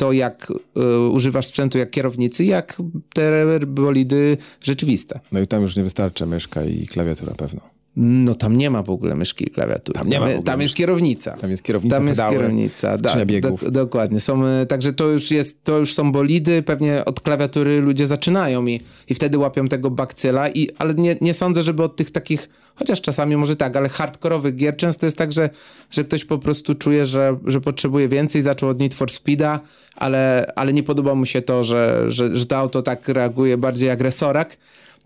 to 0.00 0.12
jak 0.12 0.52
e, 0.76 1.08
używasz 1.08 1.46
sprzętu 1.46 1.78
jak 1.78 1.90
kierownicy, 1.90 2.44
jak 2.44 2.76
te 3.14 3.60
bolidy 3.66 4.36
rzeczywiste. 4.62 5.20
No 5.32 5.40
i 5.40 5.46
tam 5.46 5.62
już 5.62 5.76
nie 5.76 5.82
wystarczy 5.82 6.26
myszka 6.26 6.64
i 6.64 6.86
klawiatura 6.86 7.34
pewno. 7.34 7.60
No 7.96 8.34
tam 8.34 8.58
nie 8.58 8.70
ma 8.70 8.82
w 8.82 8.90
ogóle 8.90 9.14
myszki 9.14 9.44
i 9.44 9.50
klawiatury. 9.50 9.98
Tam 9.98 10.08
nie 10.08 10.20
ma 10.20 10.26
tam 10.44 10.60
jest 10.60 10.74
kierownica. 10.74 11.30
Tam 11.36 11.50
jest 11.50 11.62
kierownica, 11.62 11.96
Tam 11.96 12.06
jest 12.06 12.20
pedały, 12.20 12.36
kierownica, 12.36 12.98
skrzynia 12.98 13.16
tak, 13.18 13.26
biegów. 13.26 13.62
dok- 13.62 13.70
dokładnie. 13.70 14.20
Są, 14.20 14.46
e, 14.46 14.66
także 14.66 14.92
to 14.92 15.08
już 15.08 15.30
jest, 15.30 15.64
to 15.64 15.78
już 15.78 15.94
są 15.94 16.12
bolidy, 16.12 16.62
pewnie 16.62 17.04
od 17.04 17.20
klawiatury 17.20 17.80
ludzie 17.80 18.06
zaczynają 18.06 18.66
i, 18.66 18.80
i 19.08 19.14
wtedy 19.14 19.38
łapią 19.38 19.68
tego 19.68 19.90
bakcyla, 19.90 20.48
i, 20.48 20.68
ale 20.78 20.94
nie, 20.94 21.16
nie 21.20 21.34
sądzę, 21.34 21.62
żeby 21.62 21.82
od 21.82 21.96
tych 21.96 22.10
takich, 22.10 22.48
chociaż 22.74 23.00
czasami 23.00 23.36
może 23.36 23.56
tak, 23.56 23.76
ale 23.76 23.88
hardkorowych 23.88 24.56
gier 24.56 24.76
często 24.76 25.06
jest 25.06 25.16
tak, 25.16 25.32
że, 25.32 25.50
że 25.90 26.04
ktoś 26.04 26.24
po 26.24 26.38
prostu 26.38 26.74
czuje, 26.74 27.06
że, 27.06 27.36
że 27.46 27.60
potrzebuje 27.60 28.08
więcej, 28.08 28.42
zaczął 28.42 28.68
od 28.68 28.80
Need 28.80 28.94
for 28.94 29.10
Speeda, 29.10 29.60
ale, 29.96 30.52
ale 30.56 30.72
nie 30.72 30.82
podoba 30.82 31.14
mu 31.14 31.26
się 31.26 31.42
to, 31.42 31.64
że, 31.64 32.04
że, 32.08 32.36
że 32.36 32.46
to 32.46 32.56
auto 32.56 32.82
tak 32.82 33.08
reaguje 33.08 33.58
bardziej 33.58 33.88
jak 33.88 34.00
resorak. 34.00 34.56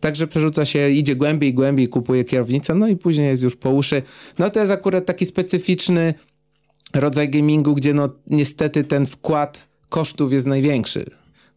Także 0.04 0.26
przerzuca 0.26 0.64
się, 0.64 0.90
idzie 0.90 1.16
głębiej, 1.16 1.54
głębiej, 1.54 1.88
kupuje 1.88 2.24
kierownicę, 2.24 2.74
no 2.74 2.88
i 2.88 2.96
później 2.96 3.26
jest 3.26 3.42
już 3.42 3.56
po 3.56 3.70
uszy. 3.70 4.02
No 4.38 4.50
to 4.50 4.60
jest 4.60 4.72
akurat 4.72 5.06
taki 5.06 5.26
specyficzny 5.26 6.14
rodzaj 6.94 7.28
gamingu, 7.28 7.74
gdzie 7.74 7.94
no 7.94 8.08
niestety 8.26 8.84
ten 8.84 9.06
wkład 9.06 9.68
kosztów 9.88 10.32
jest 10.32 10.46
największy. 10.46 11.10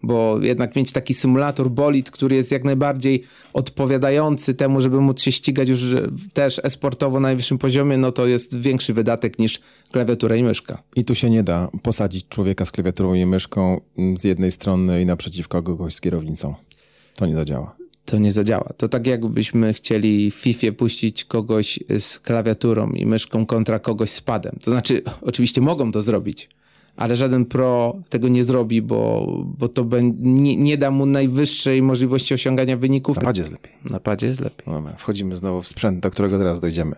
Bo 0.03 0.39
jednak 0.41 0.75
mieć 0.75 0.91
taki 0.91 1.13
symulator 1.13 1.69
bolid, 1.69 2.11
który 2.11 2.35
jest 2.35 2.51
jak 2.51 2.63
najbardziej 2.63 3.23
odpowiadający 3.53 4.53
temu, 4.53 4.81
żeby 4.81 5.01
móc 5.01 5.21
się 5.21 5.31
ścigać 5.31 5.69
już 5.69 5.81
też 6.33 6.61
esportowo 6.63 7.19
na 7.19 7.27
najwyższym 7.27 7.57
poziomie, 7.57 7.97
no 7.97 8.11
to 8.11 8.27
jest 8.27 8.57
większy 8.57 8.93
wydatek 8.93 9.39
niż 9.39 9.59
klawiatura 9.91 10.35
i 10.35 10.43
myszka. 10.43 10.83
I 10.95 11.05
tu 11.05 11.15
się 11.15 11.29
nie 11.29 11.43
da 11.43 11.69
posadzić 11.83 12.27
człowieka 12.29 12.65
z 12.65 12.71
klawiaturą 12.71 13.13
i 13.13 13.25
myszką 13.25 13.81
z 14.17 14.23
jednej 14.23 14.51
strony 14.51 15.01
i 15.01 15.05
naprzeciwko 15.05 15.63
kogoś 15.63 15.95
z 15.95 16.01
kierownicą. 16.01 16.55
To 17.15 17.25
nie 17.25 17.35
zadziała. 17.35 17.86
To 18.07 18.17
nie 18.17 18.31
zadziała. 18.33 18.69
To 18.77 18.87
tak 18.87 19.07
jakbyśmy 19.07 19.73
chcieli 19.73 20.31
w 20.31 20.35
FIFA 20.35 20.71
puścić 20.77 21.25
kogoś 21.25 21.79
z 21.99 22.19
klawiaturą 22.19 22.91
i 22.91 23.05
myszką 23.05 23.45
kontra 23.45 23.79
kogoś 23.79 24.09
z 24.09 24.21
padem. 24.21 24.57
To 24.61 24.71
znaczy, 24.71 25.01
oczywiście 25.21 25.61
mogą 25.61 25.91
to 25.91 26.01
zrobić, 26.01 26.49
ale 26.95 27.15
żaden 27.15 27.45
pro 27.45 27.95
tego 28.09 28.27
nie 28.27 28.43
zrobi, 28.43 28.81
bo, 28.81 29.27
bo 29.57 29.67
to 29.67 29.85
nie, 30.19 30.55
nie 30.55 30.77
da 30.77 30.91
mu 30.91 31.05
najwyższej 31.05 31.81
możliwości 31.81 32.33
osiągania 32.33 32.77
wyników. 32.77 33.17
Na 33.17 33.23
padzie 33.23 33.41
jest 33.41 33.51
lepiej. 33.51 33.71
Na 33.89 33.99
padzie 33.99 34.27
jest 34.27 34.39
lepiej. 34.39 34.65
Dobra, 34.73 34.95
wchodzimy 34.95 35.37
znowu 35.37 35.61
w 35.61 35.67
sprzęt, 35.67 35.99
do 35.99 36.11
którego 36.11 36.37
teraz 36.37 36.59
dojdziemy. 36.59 36.95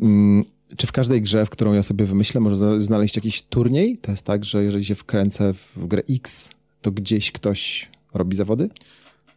Mm, 0.00 0.44
Czy 0.76 0.86
w 0.86 0.92
każdej 0.92 1.22
grze, 1.22 1.46
w 1.46 1.50
którą 1.50 1.72
ja 1.72 1.82
sobie 1.82 2.04
wymyślę, 2.04 2.40
może 2.40 2.84
znaleźć 2.84 3.16
jakiś 3.16 3.42
turniej? 3.42 3.96
To 3.96 4.10
jest 4.10 4.24
tak, 4.24 4.44
że 4.44 4.64
jeżeli 4.64 4.84
się 4.84 4.94
wkręcę 4.94 5.54
w 5.76 5.86
grę 5.86 6.02
X, 6.10 6.50
to 6.82 6.90
gdzieś 6.90 7.32
ktoś 7.32 7.88
robi 8.14 8.36
zawody? 8.36 8.68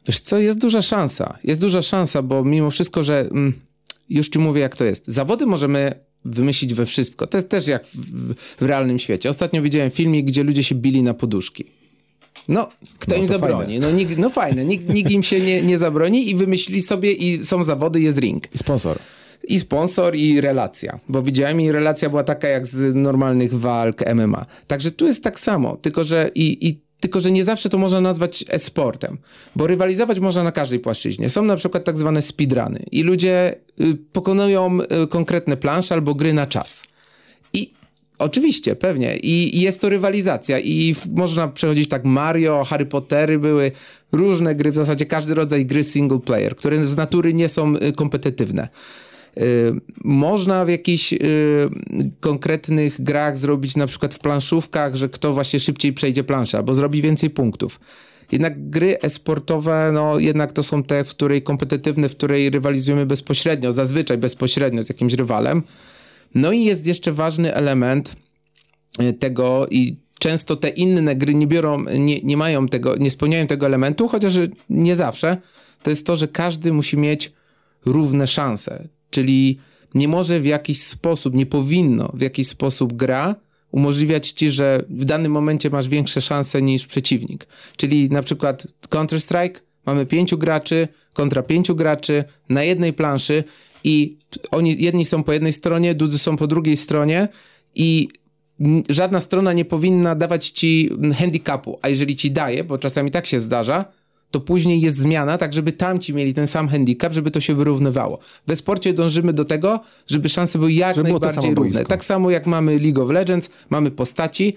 Wiesz 0.08 0.20
co, 0.20 0.40
jest 0.40 0.60
duża 0.60 0.82
szansa. 0.82 1.38
Jest 1.44 1.62
duża 1.62 1.82
szansa, 1.82 2.22
bo 2.22 2.44
mimo 2.44 2.70
wszystko, 2.70 3.04
że 3.04 3.20
mm, 3.20 3.54
już 4.10 4.30
ci 4.30 4.40
mówię, 4.40 4.62
jak 4.62 4.76
to 4.76 4.84
jest. 4.84 5.08
Zawody 5.08 5.46
możemy 5.46 5.94
wymyślić 6.26 6.74
we 6.74 6.86
wszystko. 6.86 7.28
To 7.28 7.38
jest 7.38 7.50
też 7.50 7.68
jak 7.68 7.86
w, 7.86 8.34
w, 8.58 8.62
realnym 8.62 9.00
świecie. 9.00 9.30
Ostatnio 9.30 9.62
widziałem 9.62 9.92
filmik, 9.92 10.26
gdzie 10.26 10.44
ludzie 10.44 10.64
się 10.64 10.76
bili 10.76 11.02
na 11.04 11.14
poduszki. 11.14 11.66
No, 12.48 12.70
kto 13.00 13.16
No 13.16 13.22
im 13.22 13.28
zabroni? 13.28 13.80
No, 13.80 13.92
nikt, 13.92 14.18
no 14.18 14.30
fajne, 14.30 14.66
nikt, 14.66 14.90
nikt 14.90 15.12
im 15.12 15.24
się 15.24 15.40
nie, 15.40 15.62
nie 15.62 15.78
zabroni 15.78 16.30
i 16.30 16.36
wymyślili 16.36 16.82
sobie 16.82 17.12
i 17.12 17.46
są 17.46 17.64
zawody, 17.64 18.02
jest 18.02 18.18
ring. 18.18 18.56
I 18.56 18.58
sponsor. 18.58 18.98
I 19.44 19.60
sponsor, 19.60 20.16
i 20.16 20.42
relacja. 20.42 21.00
Bo 21.10 21.22
widziałem, 21.22 21.62
i 21.62 21.72
relacja 21.72 22.10
była 22.10 22.24
taka 22.24 22.48
jak 22.48 22.68
z 22.68 22.96
normalnych 22.96 23.60
walk 23.60 24.14
MMA. 24.16 24.46
Także 24.68 24.92
tu 24.92 25.06
jest 25.06 25.24
tak 25.24 25.40
samo, 25.40 25.78
tylko 25.78 26.04
że 26.04 26.32
i, 26.36 26.68
i 26.68 26.82
tylko, 27.02 27.20
że 27.20 27.32
nie 27.32 27.46
zawsze 27.46 27.70
to 27.70 27.78
można 27.78 28.02
nazwać 28.02 28.46
e-sportem, 28.50 29.18
bo 29.56 29.68
rywalizować 29.68 30.20
można 30.20 30.44
na 30.44 30.52
każdej 30.52 30.80
płaszczyźnie. 30.80 31.30
Są 31.30 31.44
na 31.44 31.56
przykład 31.56 31.84
tak 31.84 31.98
zwane 31.98 32.22
speedruny 32.22 32.86
i 32.92 33.04
ludzie 33.04 33.56
y, 33.82 33.98
pokonują 34.12 34.80
y, 35.04 35.08
konkretne 35.08 35.58
plansze 35.58 35.96
albo 35.96 36.16
gry 36.16 36.34
na 36.34 36.48
czas. 36.48 36.84
I 37.54 37.74
oczywiście, 38.20 38.76
pewnie. 38.76 39.18
I, 39.18 39.58
I 39.58 39.62
jest 39.62 39.82
to 39.82 39.90
rywalizacja. 39.90 40.60
I 40.60 40.96
można 41.16 41.48
przechodzić 41.48 41.90
tak 41.90 42.06
Mario, 42.06 42.64
Harry 42.64 42.86
Pottery 42.86 43.40
były, 43.40 43.72
różne 44.12 44.56
gry, 44.56 44.72
w 44.72 44.76
zasadzie 44.76 45.06
każdy 45.06 45.34
rodzaj 45.34 45.66
gry 45.66 45.84
single 45.84 46.20
player, 46.20 46.56
które 46.56 46.86
z 46.86 46.96
natury 46.96 47.34
nie 47.34 47.50
są 47.50 47.76
y, 47.76 47.94
kompetytywne. 47.94 48.68
Y, 49.38 49.74
Można 50.04 50.66
w 50.66 50.70
jakichś 50.70 51.14
y, 51.14 51.18
konkretnych 52.20 53.02
grach 53.02 53.38
zrobić, 53.38 53.76
na 53.76 53.88
przykład 53.88 54.14
w 54.14 54.20
planszówkach, 54.20 54.96
że 54.96 55.10
kto 55.10 55.34
właśnie 55.34 55.60
szybciej 55.60 55.94
przejdzie 55.94 56.24
planszę 56.24 56.58
albo 56.58 56.74
zrobi 56.74 57.02
więcej 57.02 57.30
punktów. 57.30 57.80
Jednak 58.32 58.70
gry 58.70 59.00
e-sportowe, 59.02 59.92
no 59.94 60.20
jednak 60.20 60.54
to 60.54 60.64
są 60.64 60.84
te, 60.84 61.04
w 61.04 61.10
której 61.10 61.42
kompetytywne, 61.42 62.10
w 62.10 62.16
której 62.16 62.50
rywalizujemy 62.50 63.06
bezpośrednio, 63.06 63.72
zazwyczaj 63.72 64.18
bezpośrednio 64.18 64.84
z 64.84 64.90
jakimś 64.90 65.14
rywalem. 65.14 65.64
No 66.36 66.52
i 66.52 66.64
jest 66.64 66.88
jeszcze 66.88 67.12
ważny 67.12 67.54
element 67.54 68.16
y, 69.02 69.14
tego 69.14 69.68
i 69.72 69.96
często 70.20 70.56
te 70.56 70.70
inne 70.70 71.16
gry 71.16 71.34
nie 71.34 71.48
biorą, 71.48 71.84
nie, 72.00 72.22
nie 72.22 72.38
mają 72.38 72.68
tego, 72.68 72.96
nie 72.96 73.12
spełniają 73.12 73.48
tego 73.48 73.66
elementu, 73.66 74.08
chociaż 74.08 74.34
nie 74.70 74.96
zawsze. 74.96 75.38
To 75.84 75.90
jest 75.90 76.06
to, 76.06 76.16
że 76.16 76.28
każdy 76.28 76.74
musi 76.74 76.98
mieć 76.98 77.32
równe 77.86 78.28
szanse. 78.28 78.88
Czyli 79.12 79.60
nie 79.94 80.08
może 80.08 80.40
w 80.40 80.46
jakiś 80.46 80.82
sposób, 80.82 81.36
nie 81.36 81.46
powinno 81.46 82.12
w 82.14 82.22
jakiś 82.22 82.48
sposób 82.48 82.94
gra 82.94 83.36
umożliwiać 83.72 84.32
ci, 84.32 84.52
że 84.52 84.86
w 84.90 85.06
danym 85.06 85.32
momencie 85.32 85.70
masz 85.70 85.90
większe 85.90 86.22
szanse 86.22 86.62
niż 86.62 86.88
przeciwnik. 86.88 87.48
Czyli 87.78 88.10
na 88.10 88.24
przykład 88.24 88.68
Counter-Strike, 88.90 89.60
mamy 89.86 90.06
pięciu 90.06 90.38
graczy 90.38 90.88
kontra 91.14 91.44
pięciu 91.44 91.76
graczy 91.76 92.24
na 92.50 92.64
jednej 92.64 92.94
planszy 92.94 93.44
i 93.84 94.18
oni 94.52 94.84
jedni 94.84 95.06
są 95.06 95.24
po 95.24 95.34
jednej 95.34 95.54
stronie, 95.54 95.96
drudzy 95.96 96.18
są 96.18 96.38
po 96.38 96.48
drugiej 96.48 96.78
stronie 96.78 97.28
i 97.76 98.08
żadna 98.90 99.20
strona 99.20 99.54
nie 99.54 99.66
powinna 99.66 100.16
dawać 100.16 100.50
ci 100.50 100.90
handicapu, 101.16 101.80
a 101.82 101.90
jeżeli 101.90 102.16
ci 102.16 102.32
daje, 102.32 102.64
bo 102.64 102.78
czasami 102.78 103.12
tak 103.12 103.26
się 103.26 103.40
zdarza, 103.40 103.86
to 104.32 104.40
później 104.40 104.82
jest 104.82 104.98
zmiana, 104.98 105.38
tak 105.38 105.54
żeby 105.54 105.72
tamci 105.72 106.14
mieli 106.14 106.34
ten 106.34 106.48
sam 106.48 106.68
handicap, 106.68 107.14
żeby 107.14 107.32
to 107.32 107.40
się 107.40 107.56
wyrównywało. 107.56 108.20
We 108.48 108.56
sporcie 108.56 108.94
dążymy 108.94 109.34
do 109.34 109.46
tego, 109.46 109.80
żeby 110.08 110.30
szanse 110.30 110.60
były 110.60 110.74
jak 110.74 110.96
Żeby 110.96 111.10
najbardziej 111.10 111.56
równe. 111.56 111.72
boisko. 111.72 111.90
Tak 111.90 112.04
samo 112.06 112.30
jak 112.30 112.48
mamy 112.48 112.80
League 112.80 113.04
of 113.04 113.12
Legends, 113.12 113.50
mamy 113.70 113.92
postaci, 113.92 114.56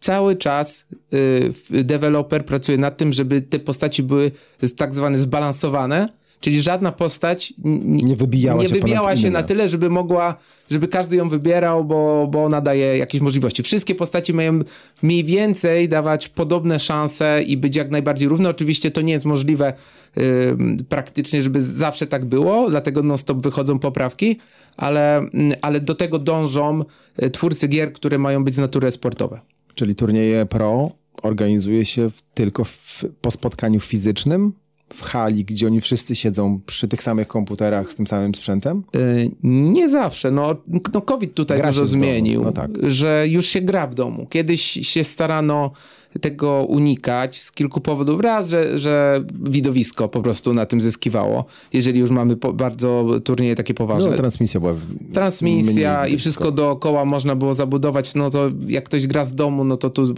cały 0.00 0.36
czas 0.36 0.86
y, 1.14 1.84
deweloper 1.84 2.44
pracuje 2.44 2.78
nad 2.78 2.96
tym, 2.96 3.12
żeby 3.12 3.40
te 3.40 3.58
postaci 3.58 4.02
były 4.02 4.30
tak 4.76 4.94
zwane 4.94 5.18
zbalansowane, 5.18 6.08
czyli 6.40 6.62
żadna 6.62 6.92
postać 6.92 7.54
Nie 7.84 8.16
wybijała 8.16 8.62
nie 8.62 8.68
się 8.68 8.74
wybijała 8.74 9.16
się 9.16 9.30
na 9.30 9.42
tyle, 9.42 9.68
żeby 9.68 9.90
mogła, 9.90 10.36
żeby 10.70 10.88
każdy 10.88 11.16
ją 11.16 11.28
wybierał, 11.28 11.84
bo, 11.84 12.28
bo 12.30 12.44
ona 12.44 12.60
daje 12.60 12.98
jakieś 12.98 13.20
możliwości. 13.20 13.62
Wszystkie 13.62 13.94
postaci 13.94 14.34
mają 14.34 14.60
mniej 15.02 15.24
więcej 15.24 15.88
dawać 15.88 16.28
podobne 16.28 16.78
szanse 16.78 17.42
i 17.42 17.56
być 17.56 17.76
jak 17.76 17.90
najbardziej 17.90 18.28
równe. 18.28 18.48
Oczywiście 18.48 18.90
to 18.90 19.00
nie 19.00 19.12
jest 19.12 19.24
możliwe 19.24 19.72
ym, 20.18 20.76
praktycznie, 20.88 21.42
żeby 21.42 21.60
zawsze 21.60 22.06
tak 22.06 22.24
było, 22.24 22.70
dlatego 22.70 23.02
non-stop 23.02 23.42
wychodzą 23.42 23.78
poprawki, 23.78 24.38
ale, 24.76 25.18
mm, 25.18 25.52
ale 25.62 25.80
do 25.80 25.94
tego 25.94 26.18
dążą 26.18 26.84
y, 27.22 27.30
twórcy 27.30 27.68
gier, 27.68 27.92
które 27.92 28.18
mają 28.18 28.44
być 28.44 28.54
z 28.54 28.58
natury 28.58 28.90
sportowe. 28.90 29.40
Czyli 29.74 29.94
turnieje 29.94 30.46
pro 30.46 30.90
organizuje 31.22 31.84
się 31.84 32.10
tylko 32.34 32.64
w, 32.64 33.04
po 33.20 33.30
spotkaniu 33.30 33.80
fizycznym 33.80 34.52
w 34.94 35.02
hali, 35.02 35.44
gdzie 35.44 35.66
oni 35.66 35.80
wszyscy 35.80 36.16
siedzą 36.16 36.60
przy 36.66 36.88
tych 36.88 37.02
samych 37.02 37.28
komputerach 37.28 37.92
z 37.92 37.94
tym 37.94 38.06
samym 38.06 38.34
sprzętem? 38.34 38.82
Y, 38.96 39.30
Nie 39.42 39.88
zawsze. 39.88 40.30
No, 40.30 40.56
no 40.92 41.00
COVID 41.00 41.34
tutaj 41.34 41.58
Gra 41.58 41.68
dużo 41.68 41.86
zmienił, 41.86 42.44
no 42.44 42.52
tak. 42.52 42.70
że 42.82 43.24
już 43.28 43.46
się 43.46 43.60
gra 43.60 43.86
w 43.86 43.94
domu. 43.94 44.26
Kiedyś 44.30 44.62
się 44.62 45.04
starano 45.04 45.70
tego 46.20 46.64
unikać 46.68 47.38
z 47.40 47.52
kilku 47.52 47.80
powodów. 47.80 48.20
Raz, 48.20 48.48
że, 48.48 48.78
że 48.78 49.24
widowisko 49.42 50.08
po 50.08 50.22
prostu 50.22 50.54
na 50.54 50.66
tym 50.66 50.80
zyskiwało, 50.80 51.44
jeżeli 51.72 52.00
już 52.00 52.10
mamy 52.10 52.36
bardzo 52.54 53.06
turnieje 53.24 53.54
takie 53.54 53.74
poważne. 53.74 54.10
No, 54.10 54.16
transmisja 54.16 54.60
była. 54.60 54.72
w- 54.72 55.12
Transmisja 55.12 56.06
i 56.06 56.18
wszystko 56.18 56.52
dookoła 56.52 57.04
można 57.04 57.36
było 57.36 57.54
zabudować, 57.54 58.14
no 58.14 58.30
to 58.30 58.50
jak 58.68 58.84
ktoś 58.84 59.06
gra 59.06 59.24
z 59.24 59.34
domu, 59.34 59.64
no 59.64 59.76
to 59.76 59.90
tu 59.90 60.14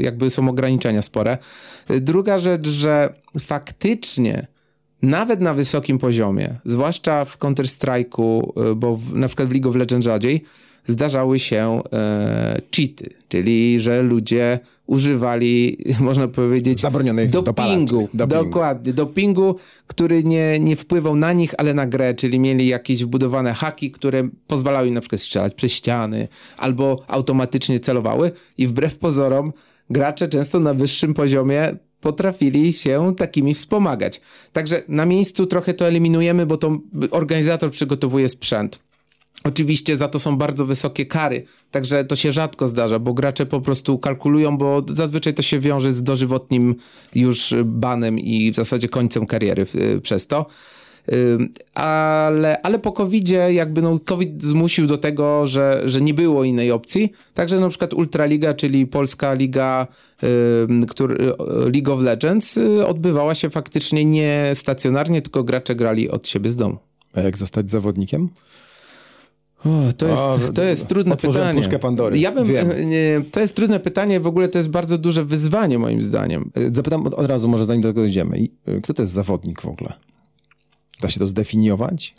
jakby 0.00 0.30
są 0.30 0.48
ograniczenia 0.48 1.02
spore. 1.02 1.38
Druga 2.00 2.38
rzecz, 2.38 2.68
że 2.68 3.14
faktycznie 3.40 4.46
nawet 5.02 5.40
na 5.40 5.54
wysokim 5.54 5.98
poziomie, 5.98 6.54
zwłaszcza 6.64 7.24
w 7.24 7.38
Counter-Strike'u, 7.38 8.42
e, 8.70 8.74
bo 8.74 8.96
w, 8.96 9.14
na 9.14 9.26
przykład 9.28 9.48
w 9.48 9.52
League 9.52 9.68
of 9.68 9.76
Legends 9.76 10.04
rzadziej, 10.04 10.44
zdarzały 10.90 11.38
się 11.38 11.80
e, 11.92 12.60
cheaty, 12.76 13.10
czyli 13.28 13.80
że 13.80 14.02
ludzie 14.02 14.58
używali, 14.86 15.76
można 16.00 16.28
powiedzieć, 16.28 16.80
Zabronionych 16.80 17.30
dopingu. 17.30 18.08
Dopingu. 18.14 18.44
Dokładnie, 18.44 18.92
dopingu, 18.92 19.56
który 19.86 20.24
nie, 20.24 20.58
nie 20.60 20.76
wpływał 20.76 21.16
na 21.16 21.32
nich, 21.32 21.54
ale 21.58 21.74
na 21.74 21.86
grę, 21.86 22.14
czyli 22.14 22.38
mieli 22.38 22.66
jakieś 22.66 23.04
wbudowane 23.04 23.52
haki, 23.52 23.90
które 23.90 24.28
pozwalały 24.46 24.88
im 24.88 24.94
na 24.94 25.00
przykład 25.00 25.20
strzelać 25.20 25.54
przez 25.54 25.72
ściany 25.72 26.28
albo 26.56 27.02
automatycznie 27.08 27.80
celowały 27.80 28.32
i 28.58 28.66
wbrew 28.66 28.98
pozorom 28.98 29.52
gracze 29.90 30.28
często 30.28 30.60
na 30.60 30.74
wyższym 30.74 31.14
poziomie 31.14 31.76
potrafili 32.00 32.72
się 32.72 33.14
takimi 33.16 33.54
wspomagać. 33.54 34.20
Także 34.52 34.82
na 34.88 35.06
miejscu 35.06 35.46
trochę 35.46 35.74
to 35.74 35.86
eliminujemy, 35.86 36.46
bo 36.46 36.56
to 36.56 36.78
organizator 37.10 37.70
przygotowuje 37.70 38.28
sprzęt. 38.28 38.89
Oczywiście 39.44 39.96
za 39.96 40.08
to 40.08 40.20
są 40.20 40.36
bardzo 40.36 40.66
wysokie 40.66 41.06
kary, 41.06 41.44
także 41.70 42.04
to 42.04 42.16
się 42.16 42.32
rzadko 42.32 42.68
zdarza, 42.68 42.98
bo 42.98 43.14
gracze 43.14 43.46
po 43.46 43.60
prostu 43.60 43.98
kalkulują, 43.98 44.58
bo 44.58 44.82
zazwyczaj 44.88 45.34
to 45.34 45.42
się 45.42 45.60
wiąże 45.60 45.92
z 45.92 46.02
dożywotnim 46.02 46.74
już 47.14 47.54
banem 47.64 48.18
i 48.18 48.52
w 48.52 48.54
zasadzie 48.54 48.88
końcem 48.88 49.26
kariery 49.26 49.66
y, 49.74 50.00
przez 50.00 50.26
to. 50.26 50.46
Ym, 51.12 51.52
Ale, 51.74 52.62
ale 52.62 52.78
po 52.78 52.92
COVID-zie 52.92 53.52
jakby 53.52 53.82
no 53.82 53.98
COVID 54.04 54.42
zmusił 54.42 54.86
do 54.86 54.98
tego, 54.98 55.46
że, 55.46 55.82
że 55.84 56.00
nie 56.00 56.14
było 56.14 56.44
innej 56.44 56.70
opcji. 56.70 57.12
Także 57.34 57.60
na 57.60 57.68
przykład 57.68 57.94
Ultraliga, 57.94 58.54
czyli 58.54 58.86
Polska 58.86 59.34
Liga 59.34 59.86
ym, 60.68 60.86
który, 60.86 61.32
League 61.72 61.92
of 61.92 62.00
Legends 62.00 62.56
y, 62.56 62.86
odbywała 62.86 63.34
się 63.34 63.50
faktycznie 63.50 64.04
nie 64.04 64.50
stacjonarnie, 64.54 65.22
tylko 65.22 65.44
gracze 65.44 65.74
grali 65.74 66.10
od 66.10 66.28
siebie 66.28 66.50
z 66.50 66.56
domu. 66.56 66.78
A 67.14 67.20
jak 67.20 67.36
zostać 67.36 67.70
zawodnikiem? 67.70 68.28
O, 69.64 69.92
to, 69.96 70.08
jest, 70.08 70.22
O, 70.22 70.38
to 70.54 70.62
jest 70.62 70.88
trudne 70.88 71.16
pytanie. 71.16 71.60
puszkę 71.60 71.78
Pandory. 71.78 72.18
Ja 72.18 72.32
bym, 72.32 72.46
Wiem. 72.46 72.68
nie, 72.90 73.22
to 73.32 73.40
jest 73.40 73.56
trudne 73.56 73.80
pytanie, 73.80 74.20
w 74.20 74.26
ogóle 74.26 74.48
to 74.48 74.58
jest 74.58 74.68
bardzo 74.68 74.98
duże 74.98 75.24
wyzwanie 75.24 75.78
moim 75.78 76.02
zdaniem. 76.02 76.50
Y, 76.58 76.70
Zapytam 76.74 77.06
od, 77.06 77.14
od 77.14 77.26
razu, 77.26 77.48
może 77.48 77.64
zanim 77.64 77.82
do 77.82 77.88
tego 77.88 78.00
dojdziemy. 78.00 78.38
Y, 78.68 78.80
Kto 78.82 78.94
to 78.94 79.02
jest 79.02 79.12
zawodnik 79.12 79.60
w 79.60 79.66
ogóle? 79.66 79.92
Da 81.00 81.08
się 81.08 81.20
to 81.20 81.26
zdefiniować? 81.26 82.14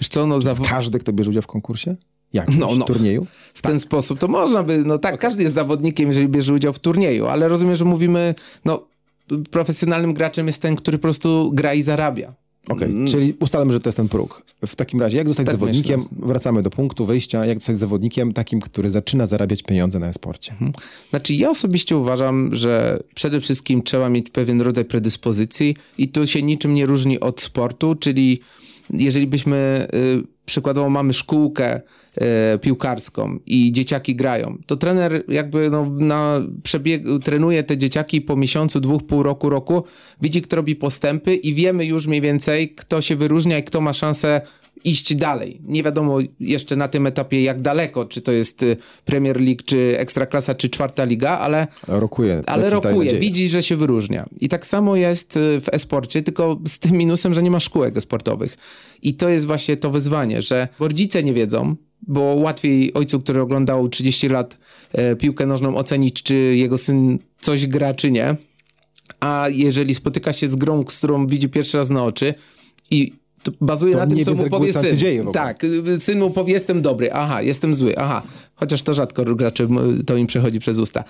Wiesz 0.00 0.08
co, 0.08 0.26
no 0.26 0.38
Każdy, 0.68 0.98
kto 0.98 1.12
bierze 1.12 1.30
udział 1.30 1.42
w 1.42 1.46
konkursie? 1.46 1.96
Jakimś 2.32 2.58
No, 2.58 2.74
no. 2.74 2.84
turnieju? 2.84 3.26
w 3.54 3.62
ten 3.62 3.80
sposób 3.80 4.18
to 4.18 4.28
można 4.28 4.62
by, 4.62 4.78
no 4.86 4.98
tak, 4.98 5.18
każdy 5.20 5.42
jest 5.42 5.54
zawodnikiem, 5.54 6.08
jeżeli 6.08 6.28
bierze 6.28 6.54
udział 6.54 6.72
w 6.72 6.78
turnieju, 6.78 7.26
ale 7.26 7.48
rozumiem, 7.48 7.76
że 7.76 7.84
mówimy, 7.84 8.34
no 8.64 8.86
profesjonalnym 9.50 10.14
graczem 10.14 10.46
jest 10.46 10.62
ten, 10.62 10.76
który 10.76 10.98
po 10.98 11.02
prostu 11.02 11.50
gra 11.54 11.74
i 11.74 11.82
zarabia. 11.82 12.34
Okej, 12.68 12.94
czyli 13.08 13.34
ustalmy, 13.40 13.72
że 13.72 13.80
to 13.80 13.88
jest 13.88 13.96
ten 13.96 14.08
próg. 14.08 14.42
W 14.66 14.76
takim 14.76 15.00
razie, 15.00 15.18
jak 15.18 15.28
zostać 15.28 15.46
Tak 15.46 15.54
zawodnikiem? 15.54 16.04
Wracamy 16.12 16.62
do 16.62 16.70
punktu 16.70 17.06
wyjścia. 17.06 17.46
Jak 17.46 17.58
zostać 17.58 17.78
zawodnikiem 17.78 18.32
takim, 18.32 18.60
który 18.60 18.90
zaczyna 18.90 19.26
zarabiać 19.26 19.62
pieniądze 19.62 19.98
na 19.98 20.08
e-sporcie? 20.08 20.54
Znaczy, 21.10 21.34
ja 21.34 21.50
osobiście 21.50 21.96
uważam, 21.96 22.54
że 22.54 23.02
przede 23.14 23.40
wszystkim 23.40 23.82
trzeba 23.82 24.08
mieć 24.08 24.30
pewien 24.30 24.60
rodzaj 24.60 24.84
predyspozycji 24.84 25.76
i 25.98 26.08
to 26.08 26.26
się 26.26 26.42
niczym 26.42 26.74
nie 26.74 26.86
różni 26.86 27.20
od 27.20 27.40
sportu, 27.40 27.94
czyli 27.94 28.40
jeżeli 28.92 29.26
byśmy 29.26 29.88
y, 29.94 30.22
przykładowo 30.44 30.90
mamy 30.90 31.12
szkółkę 31.12 31.80
y, 32.54 32.58
piłkarską 32.58 33.38
i 33.46 33.72
dzieciaki 33.72 34.16
grają, 34.16 34.58
to 34.66 34.76
trener 34.76 35.24
jakby 35.28 35.70
no, 35.70 35.90
na 35.90 36.40
przebieg 36.62 37.02
trenuje 37.24 37.62
te 37.62 37.78
dzieciaki 37.78 38.20
po 38.20 38.36
miesiącu, 38.36 38.80
dwóch, 38.80 39.02
pół 39.02 39.22
roku, 39.22 39.50
roku, 39.50 39.84
widzi 40.22 40.42
kto 40.42 40.56
robi 40.56 40.76
postępy 40.76 41.34
i 41.34 41.54
wiemy 41.54 41.84
już 41.84 42.06
mniej 42.06 42.20
więcej 42.20 42.74
kto 42.74 43.00
się 43.00 43.16
wyróżnia 43.16 43.58
i 43.58 43.62
kto 43.62 43.80
ma 43.80 43.92
szansę 43.92 44.40
iść 44.84 45.14
dalej. 45.14 45.60
Nie 45.64 45.82
wiadomo 45.82 46.18
jeszcze 46.40 46.76
na 46.76 46.88
tym 46.88 47.06
etapie 47.06 47.42
jak 47.42 47.60
daleko, 47.60 48.04
czy 48.04 48.20
to 48.20 48.32
jest 48.32 48.62
y, 48.62 48.76
Premier 49.04 49.40
League, 49.40 49.62
czy 49.64 49.98
Ekstraklasa, 49.98 50.54
czy 50.54 50.68
czwarta 50.68 51.04
liga, 51.04 51.38
ale 51.38 51.66
Rokuje. 51.88 52.42
ale 52.46 52.70
rokuje, 52.70 53.18
widzi, 53.18 53.48
że 53.48 53.62
się 53.62 53.76
wyróżnia. 53.76 54.26
I 54.40 54.48
tak 54.48 54.66
samo 54.66 54.96
jest 54.96 55.36
y, 55.36 55.60
w 55.60 55.68
e-sporcie, 55.72 56.22
tylko 56.22 56.58
z 56.66 56.78
tym 56.78 56.92
minusem, 56.92 57.34
że 57.34 57.42
nie 57.42 57.50
ma 57.50 57.60
szkółek 57.60 57.96
e-sportowych. 57.96 58.56
I 59.02 59.14
to 59.14 59.28
jest 59.28 59.46
właśnie 59.46 59.76
to 59.76 59.90
wyzwanie, 59.90 60.42
że 60.42 60.68
rodzice 60.80 61.22
nie 61.22 61.32
wiedzą, 61.32 61.76
bo 62.02 62.20
łatwiej 62.20 62.94
ojcu, 62.94 63.20
który 63.20 63.40
oglądał 63.40 63.88
30 63.88 64.28
lat 64.28 64.58
e, 64.92 65.16
piłkę 65.16 65.46
nożną, 65.46 65.76
ocenić, 65.76 66.22
czy 66.22 66.34
jego 66.34 66.78
syn 66.78 67.18
coś 67.40 67.66
gra, 67.66 67.94
czy 67.94 68.10
nie. 68.10 68.36
A 69.20 69.46
jeżeli 69.50 69.94
spotyka 69.94 70.32
się 70.32 70.48
z 70.48 70.56
grą, 70.56 70.84
z 70.88 70.98
którą 70.98 71.26
widzi 71.26 71.48
pierwszy 71.48 71.76
raz 71.76 71.90
na 71.90 72.04
oczy 72.04 72.34
i 72.90 73.19
to 73.42 73.52
bazuje 73.60 73.92
To 73.92 73.98
na 73.98 74.06
tym, 74.06 74.24
co 74.24 74.34
mu 74.34 74.48
powie 74.50 74.72
syn. 74.72 74.96
dzieje. 74.96 75.24
Tak, 75.32 75.64
y, 75.64 76.00
syn 76.00 76.18
mu 76.18 76.30
powie, 76.30 76.52
jestem 76.52 76.82
dobry, 76.82 77.12
aha, 77.12 77.42
jestem 77.42 77.74
zły, 77.74 77.98
aha. 77.98 78.22
Chociaż 78.54 78.82
to 78.82 78.94
rzadko 78.94 79.24
gracze 79.24 79.64
m, 79.64 80.02
to 80.06 80.16
im 80.16 80.26
przechodzi 80.26 80.58
przez 80.58 80.78
usta. 80.78 81.04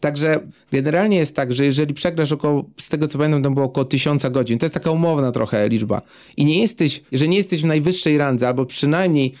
Także 0.00 0.40
generalnie 0.70 1.16
jest 1.16 1.36
tak, 1.36 1.52
że 1.52 1.64
jeżeli 1.64 1.94
przegrasz 1.94 2.32
około, 2.32 2.64
z 2.80 2.88
tego 2.88 3.08
co 3.08 3.18
pamiętam, 3.18 3.42
tam 3.42 3.54
było 3.54 3.66
około 3.66 3.84
tysiąca 3.84 4.30
godzin, 4.30 4.58
to 4.58 4.66
jest 4.66 4.74
taka 4.74 4.90
umowna 4.90 5.32
trochę 5.32 5.68
liczba. 5.68 6.02
I 6.36 6.44
nie 6.44 6.60
jesteś, 6.60 7.02
że 7.12 7.28
nie 7.28 7.36
jesteś 7.36 7.62
w 7.62 7.64
najwyższej 7.64 8.18
randze, 8.18 8.48
albo 8.48 8.66
przynajmniej 8.66 9.32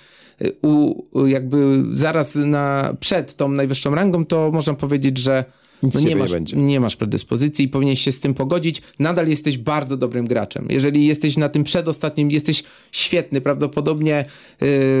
y, 0.42 0.52
u, 0.62 1.02
u 1.12 1.26
jakby 1.26 1.82
zaraz 1.92 2.34
na, 2.34 2.94
przed 3.00 3.34
tą 3.34 3.48
najwyższą 3.48 3.94
rangą, 3.94 4.26
to 4.26 4.50
można 4.52 4.74
powiedzieć, 4.74 5.18
że 5.18 5.44
Nic 5.86 5.94
no 5.94 6.00
nie, 6.00 6.06
nie 6.06 6.16
masz, 6.16 6.32
będzie. 6.32 6.56
nie 6.56 6.80
masz 6.80 6.96
predyspozycji 6.96 7.64
i 7.64 7.68
powinieneś 7.68 8.00
się 8.00 8.12
z 8.12 8.20
tym 8.20 8.34
pogodzić. 8.34 8.82
Nadal 8.98 9.28
jesteś 9.28 9.58
bardzo 9.58 9.96
dobrym 9.96 10.26
graczem. 10.26 10.66
Jeżeli 10.70 11.06
jesteś 11.06 11.36
na 11.36 11.48
tym 11.48 11.64
przedostatnim, 11.64 12.30
jesteś 12.30 12.64
świetny. 12.92 13.40
Prawdopodobnie 13.40 14.24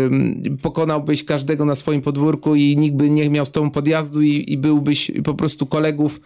ym, 0.06 0.58
pokonałbyś 0.62 1.24
każdego 1.24 1.64
na 1.64 1.74
swoim 1.74 2.02
podwórku 2.02 2.54
i 2.54 2.76
nikt 2.76 2.96
by 2.96 3.10
nie 3.10 3.30
miał 3.30 3.46
z 3.46 3.50
tobą 3.50 3.70
podjazdu 3.70 4.22
i, 4.22 4.44
i 4.48 4.58
byłbyś 4.58 5.10
po 5.24 5.34
prostu 5.34 5.66
kolegów, 5.66 6.20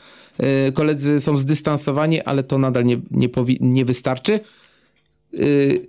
y, 0.69 0.73
koledzy 0.73 1.21
są 1.21 1.37
zdystansowani, 1.37 2.21
ale 2.21 2.43
to 2.43 2.59
nadal 2.59 2.85
nie, 2.85 3.01
nie, 3.11 3.29
powi- 3.29 3.59
nie 3.61 3.85
wystarczy. 3.85 4.41
Y, 5.35 5.87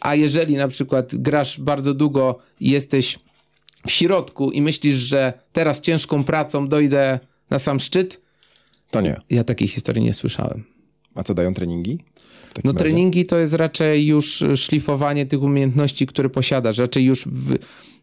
a 0.00 0.14
jeżeli 0.14 0.56
na 0.56 0.68
przykład 0.68 1.16
grasz 1.16 1.60
bardzo 1.60 1.94
długo 1.94 2.38
i 2.60 2.70
jesteś 2.70 3.18
w 3.86 3.90
środku 3.90 4.50
i 4.50 4.62
myślisz, 4.62 4.96
że 4.96 5.32
teraz 5.52 5.80
ciężką 5.80 6.24
pracą 6.24 6.68
dojdę 6.68 7.18
na 7.50 7.58
sam 7.58 7.80
szczyt, 7.80 8.20
To 8.90 9.00
nie. 9.00 9.20
ja 9.30 9.44
takiej 9.44 9.68
historii 9.68 10.02
nie 10.02 10.14
słyszałem. 10.14 10.64
A 11.14 11.22
co 11.22 11.34
dają 11.34 11.54
treningi? 11.54 11.98
No 12.64 12.72
razie? 12.72 12.78
treningi 12.78 13.26
to 13.26 13.38
jest 13.38 13.54
raczej 13.54 14.06
już 14.06 14.44
szlifowanie 14.54 15.26
tych 15.26 15.42
umiejętności, 15.42 16.06
które 16.06 16.28
posiadasz. 16.28 16.78
Raczej 16.78 17.04
już 17.04 17.24
w, 17.26 17.56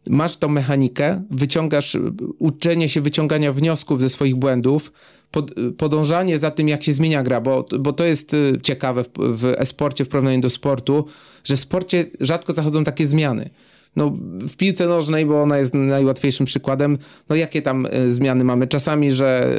masz 0.10 0.38
tą 0.38 0.50
mechanikę, 0.50 1.24
wyciągasz, 1.32 1.98
uczenie 2.40 2.90
się 2.90 3.02
wyciągania 3.02 3.54
wniosków 3.54 4.02
ze 4.02 4.10
swoich 4.10 4.36
błędów, 4.36 4.92
pod, 5.32 5.52
podążanie 5.78 6.40
za 6.40 6.52
tym, 6.52 6.68
jak 6.68 6.84
się 6.84 6.94
zmienia 6.94 7.24
gra, 7.24 7.42
bo, 7.42 7.66
bo 7.80 7.94
to 7.94 8.04
jest 8.04 8.34
y, 8.34 8.60
ciekawe 8.64 9.04
w, 9.04 9.10
w 9.18 9.46
e-sporcie 9.46 10.06
w 10.06 10.08
porównaniu 10.08 10.42
do 10.42 10.50
sportu, 10.50 11.06
że 11.44 11.56
w 11.56 11.60
sporcie 11.60 12.06
rzadko 12.20 12.54
zachodzą 12.54 12.84
takie 12.84 13.08
zmiany. 13.08 13.50
No, 13.96 14.18
w 14.48 14.56
piłce 14.56 14.88
nożnej, 14.88 15.26
bo 15.26 15.42
ona 15.42 15.58
jest 15.58 15.74
najłatwiejszym 15.74 16.46
przykładem, 16.46 16.98
no 17.30 17.36
jakie 17.36 17.62
tam 17.62 17.86
y, 17.86 18.12
zmiany 18.12 18.44
mamy? 18.44 18.68
Czasami, 18.68 19.12
że, 19.12 19.56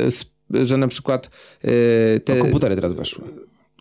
że 0.50 0.76
na 0.76 0.88
przykład 0.88 1.30
y, 1.64 2.20
te, 2.24 2.34
No, 2.34 2.42
komputery 2.42 2.74
teraz 2.74 2.92
weszły. 2.92 3.24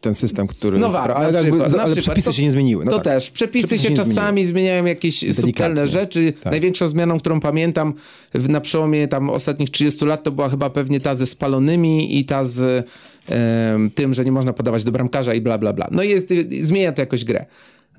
Ten 0.01 0.15
system, 0.15 0.47
który... 0.47 0.77
No 0.79 0.89
spra- 0.89 0.91
wa- 0.91 1.15
ale 1.15 1.41
przykład, 1.41 1.61
ale 1.61 1.69
przykład. 1.69 1.97
przepisy 1.97 2.25
To- 2.25 2.31
się 2.31 2.43
nie 2.43 2.51
zmieniły. 2.51 2.85
No 2.85 2.91
to 2.91 2.97
tak. 2.97 3.03
też. 3.05 3.31
Przepisy, 3.31 3.67
Przepisy 3.67 3.87
się 3.89 3.93
czasami 3.95 4.45
zmieniają 4.45 4.85
jakieś 4.85 5.35
subtelne 5.35 5.87
rzeczy. 5.87 6.33
Tak. 6.43 6.51
Największą 6.51 6.87
zmianą, 6.87 7.19
którą 7.19 7.39
pamiętam 7.39 7.93
w, 8.33 8.49
na 8.49 8.61
przełomie 8.61 9.07
tam 9.07 9.29
ostatnich 9.29 9.69
30 9.69 10.05
lat, 10.05 10.23
to 10.23 10.31
była 10.31 10.49
chyba 10.49 10.69
pewnie 10.69 10.99
ta 10.99 11.15
ze 11.15 11.25
spalonymi 11.25 12.19
i 12.19 12.25
ta 12.25 12.43
z 12.43 12.87
em, 13.29 13.91
tym, 13.91 14.13
że 14.13 14.25
nie 14.25 14.31
można 14.31 14.53
podawać 14.53 14.83
do 14.83 14.91
bramkarza 14.91 15.33
i 15.33 15.41
bla, 15.41 15.57
bla, 15.57 15.73
bla. 15.73 15.87
No 15.91 16.03
i 16.03 16.09
jest, 16.09 16.29
zmienia 16.61 16.91
to 16.91 17.01
jakoś 17.01 17.25
grę. 17.25 17.45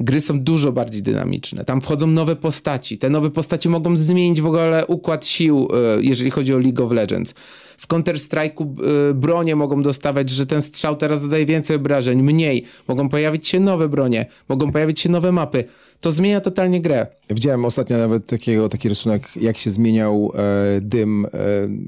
Gry 0.00 0.20
są 0.20 0.40
dużo 0.40 0.72
bardziej 0.72 1.02
dynamiczne. 1.02 1.64
Tam 1.64 1.80
wchodzą 1.80 2.06
nowe 2.06 2.36
postaci. 2.36 2.98
Te 2.98 3.10
nowe 3.10 3.30
postaci 3.30 3.68
mogą 3.68 3.96
zmienić 3.96 4.40
w 4.40 4.46
ogóle 4.46 4.86
układ 4.86 5.26
sił, 5.26 5.68
e, 5.96 6.02
jeżeli 6.02 6.30
chodzi 6.30 6.54
o 6.54 6.58
League 6.58 6.84
of 6.84 6.92
Legends. 6.92 7.34
W 7.78 7.86
Counter-Strike'u 7.88 8.66
e, 9.10 9.14
bronie 9.14 9.56
mogą 9.56 9.82
dostawać, 9.82 10.30
że 10.30 10.46
ten 10.46 10.62
strzał 10.62 10.96
teraz 10.96 11.20
zadaje 11.20 11.46
więcej 11.46 11.76
obrażeń, 11.76 12.22
mniej. 12.22 12.64
Mogą 12.88 13.08
pojawić 13.08 13.48
się 13.48 13.60
nowe 13.60 13.88
bronie, 13.88 14.26
mogą 14.48 14.72
pojawić 14.72 15.00
się 15.00 15.08
nowe 15.08 15.32
mapy. 15.32 15.64
To 16.04 16.10
zmienia 16.10 16.40
totalnie 16.40 16.80
grę. 16.80 17.06
Widziałem 17.30 17.64
ostatnio 17.64 17.98
nawet 17.98 18.26
takiego, 18.26 18.68
taki 18.68 18.88
rysunek, 18.88 19.36
jak 19.36 19.56
się 19.56 19.70
zmieniał 19.70 20.32
e, 20.34 20.80
dym 20.80 21.26
e, 21.26 21.28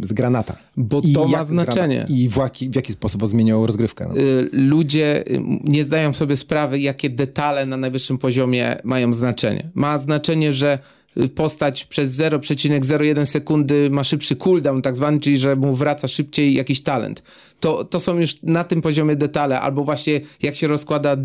z 0.06 0.12
granata. 0.12 0.56
Bo 0.76 1.00
I 1.04 1.12
to 1.12 1.28
ma 1.28 1.44
znaczenie. 1.44 1.96
Granat, 1.96 2.10
I 2.10 2.28
w 2.28 2.36
jaki, 2.36 2.70
w 2.70 2.74
jaki 2.74 2.92
sposób 2.92 3.26
zmieniał 3.26 3.66
rozgrywkę. 3.66 4.06
No. 4.08 4.16
Y, 4.16 4.50
ludzie 4.52 5.24
y, 5.30 5.40
nie 5.64 5.84
zdają 5.84 6.12
sobie 6.12 6.36
sprawy, 6.36 6.78
jakie 6.78 7.10
detale 7.10 7.66
na 7.66 7.76
najwyższym 7.76 8.18
poziomie 8.18 8.76
mają 8.84 9.12
znaczenie. 9.12 9.70
Ma 9.74 9.98
znaczenie, 9.98 10.52
że 10.52 10.78
y, 11.16 11.28
postać 11.28 11.84
przez 11.84 12.18
0,01 12.18 13.26
sekundy 13.26 13.90
ma 13.90 14.04
szybszy 14.04 14.36
cooldown 14.36 14.82
tak 14.82 14.96
zwany, 14.96 15.20
czyli 15.20 15.38
że 15.38 15.56
mu 15.56 15.72
wraca 15.74 16.08
szybciej 16.08 16.54
jakiś 16.54 16.82
talent. 16.82 17.22
To, 17.60 17.84
to 17.84 18.00
są 18.00 18.18
już 18.18 18.42
na 18.42 18.64
tym 18.64 18.82
poziomie 18.82 19.16
detale, 19.16 19.60
albo 19.60 19.84
właśnie 19.84 20.20
jak 20.42 20.54
się 20.54 20.68
rozkłada 20.68 21.16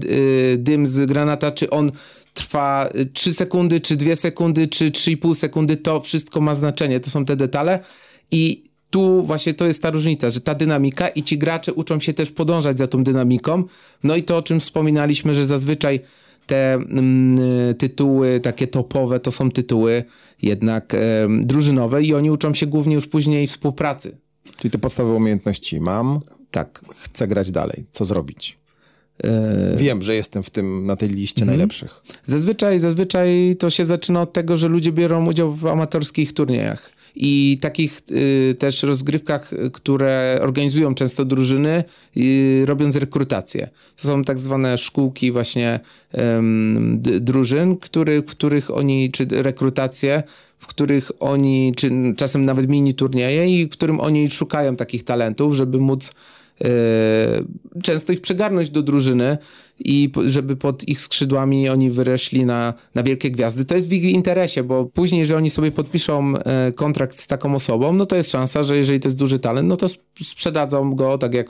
dym 0.57 0.87
z 0.87 1.05
granata, 1.05 1.51
czy 1.51 1.69
on 1.69 1.91
trwa 2.33 2.89
3 3.13 3.33
sekundy, 3.33 3.79
czy 3.79 3.95
2 3.95 4.15
sekundy, 4.15 4.67
czy 4.67 4.91
3,5 4.91 5.35
sekundy, 5.35 5.77
to 5.77 6.01
wszystko 6.01 6.41
ma 6.41 6.55
znaczenie. 6.55 6.99
To 6.99 7.09
są 7.09 7.25
te 7.25 7.35
detale 7.35 7.79
i 8.31 8.63
tu 8.89 9.23
właśnie 9.23 9.53
to 9.53 9.65
jest 9.65 9.81
ta 9.81 9.89
różnica, 9.89 10.29
że 10.29 10.41
ta 10.41 10.55
dynamika 10.55 11.07
i 11.07 11.23
ci 11.23 11.37
gracze 11.37 11.73
uczą 11.73 11.99
się 11.99 12.13
też 12.13 12.31
podążać 12.31 12.77
za 12.77 12.87
tą 12.87 13.03
dynamiką. 13.03 13.63
No 14.03 14.15
i 14.15 14.23
to, 14.23 14.37
o 14.37 14.41
czym 14.41 14.59
wspominaliśmy, 14.59 15.33
że 15.33 15.45
zazwyczaj 15.45 15.99
te 16.47 16.73
mm, 16.73 17.39
tytuły 17.75 18.39
takie 18.39 18.67
topowe 18.67 19.19
to 19.19 19.31
są 19.31 19.51
tytuły 19.51 20.03
jednak 20.41 20.93
e, 20.93 21.27
drużynowe 21.41 22.03
i 22.03 22.13
oni 22.13 22.31
uczą 22.31 22.53
się 22.53 22.65
głównie 22.67 22.95
już 22.95 23.07
później 23.07 23.47
współpracy. 23.47 24.17
Czyli 24.57 24.71
te 24.71 24.77
podstawowe 24.77 25.15
umiejętności 25.15 25.81
mam, 25.81 26.19
Tak. 26.51 26.81
chcę 26.97 27.27
grać 27.27 27.51
dalej. 27.51 27.85
Co 27.91 28.05
zrobić? 28.05 28.57
E, 29.23 29.77
Wiem, 29.77 30.01
że 30.01 30.15
jestem 30.15 30.43
w 30.43 30.49
tym, 30.49 30.85
na 30.85 30.95
tej 30.95 31.09
liście 31.09 31.45
najlepszych. 31.45 32.01
Zazwyczaj, 32.25 32.79
zazwyczaj 32.79 33.55
to 33.59 33.69
się 33.69 33.85
zaczyna 33.85 34.21
od 34.21 34.33
tego, 34.33 34.57
że 34.57 34.67
ludzie 34.67 34.91
biorą 34.91 35.27
udział 35.27 35.53
w 35.53 35.67
amatorskich 35.67 36.33
turniejach. 36.33 36.91
I 37.15 37.57
takich 37.61 38.01
y, 38.11 38.55
też 38.59 38.83
rozgrywkach, 38.83 39.53
y, 39.53 39.71
które 39.71 40.39
organizują 40.41 40.95
często 40.95 41.25
drużyny, 41.25 41.83
y, 42.17 42.63
robiąc 42.65 42.95
rekrutację. 42.95 43.69
To 44.01 44.07
są 44.07 44.23
tak 44.23 44.39
zwane 44.39 44.77
szkółki 44.77 45.31
właśnie 45.31 45.79
d- 46.93 47.19
drużyn, 47.19 47.77
który, 47.77 48.21
w 48.21 48.25
których 48.25 48.71
oni, 48.71 49.11
czy 49.11 49.25
rekrutacje, 49.31 50.23
w 50.59 50.67
których 50.67 51.11
oni, 51.19 51.73
czy 51.77 51.91
czasem 52.17 52.45
nawet 52.45 52.67
mini 52.69 52.93
turnieje 52.93 53.61
i 53.61 53.65
w 53.65 53.69
którym 53.69 53.99
oni 53.99 54.29
szukają 54.29 54.75
takich 54.75 55.03
talentów, 55.03 55.55
żeby 55.55 55.79
móc 55.79 56.11
często 57.83 58.13
ich 58.13 58.21
przygarnąć 58.21 58.69
do 58.69 58.81
drużyny 58.81 59.37
i 59.79 60.11
żeby 60.27 60.55
pod 60.55 60.87
ich 60.87 61.01
skrzydłami 61.01 61.69
oni 61.69 61.89
wyrośli 61.91 62.45
na, 62.45 62.73
na 62.95 63.03
wielkie 63.03 63.31
gwiazdy. 63.31 63.65
To 63.65 63.75
jest 63.75 63.89
w 63.89 63.93
ich 63.93 64.03
interesie, 64.03 64.63
bo 64.63 64.85
później, 64.85 65.25
że 65.25 65.37
oni 65.37 65.49
sobie 65.49 65.71
podpiszą 65.71 66.33
e, 66.37 66.71
kontrakt 66.71 67.19
z 67.19 67.27
taką 67.27 67.55
osobą, 67.55 67.93
no 67.93 68.05
to 68.05 68.15
jest 68.15 68.31
szansa, 68.31 68.63
że 68.63 68.77
jeżeli 68.77 68.99
to 68.99 69.07
jest 69.07 69.17
duży 69.17 69.39
talent, 69.39 69.69
no 69.69 69.77
to 69.77 69.85
sp- 69.93 70.03
sprzedadzą 70.23 70.95
go, 70.95 71.17
tak 71.17 71.33
jak 71.33 71.47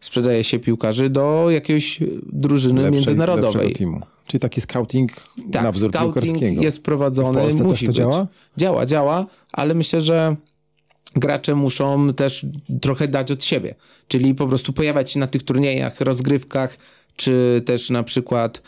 sprzedaje 0.00 0.44
się 0.44 0.58
piłkarzy, 0.58 1.10
do 1.10 1.46
jakiejś 1.50 1.98
drużyny 2.32 2.82
Lepszej- 2.82 2.92
międzynarodowej. 2.92 3.74
Czyli 4.26 4.40
taki 4.40 4.60
scouting 4.60 5.12
Tak, 5.52 5.62
na 5.62 5.72
wzór 5.72 5.90
scouting 5.90 6.14
piłkarskiego. 6.24 6.62
jest 6.62 6.82
prowadzony, 6.82 7.42
musi 7.62 7.86
to 7.86 7.92
być. 7.92 7.96
działa? 7.96 8.26
Działa, 8.56 8.86
działa, 8.86 9.26
ale 9.52 9.74
myślę, 9.74 10.00
że 10.00 10.36
gracze 11.16 11.54
muszą 11.54 12.14
też 12.14 12.46
trochę 12.80 13.08
dać 13.08 13.30
od 13.30 13.44
siebie. 13.44 13.74
Czyli 14.08 14.34
po 14.34 14.46
prostu 14.48 14.72
pojawiać 14.72 15.10
się 15.10 15.20
na 15.20 15.26
tych 15.26 15.42
turniejach, 15.42 16.00
rozgrywkach, 16.00 16.78
czy 17.16 17.62
też 17.66 17.90
na 17.90 18.02
przykład 18.02 18.62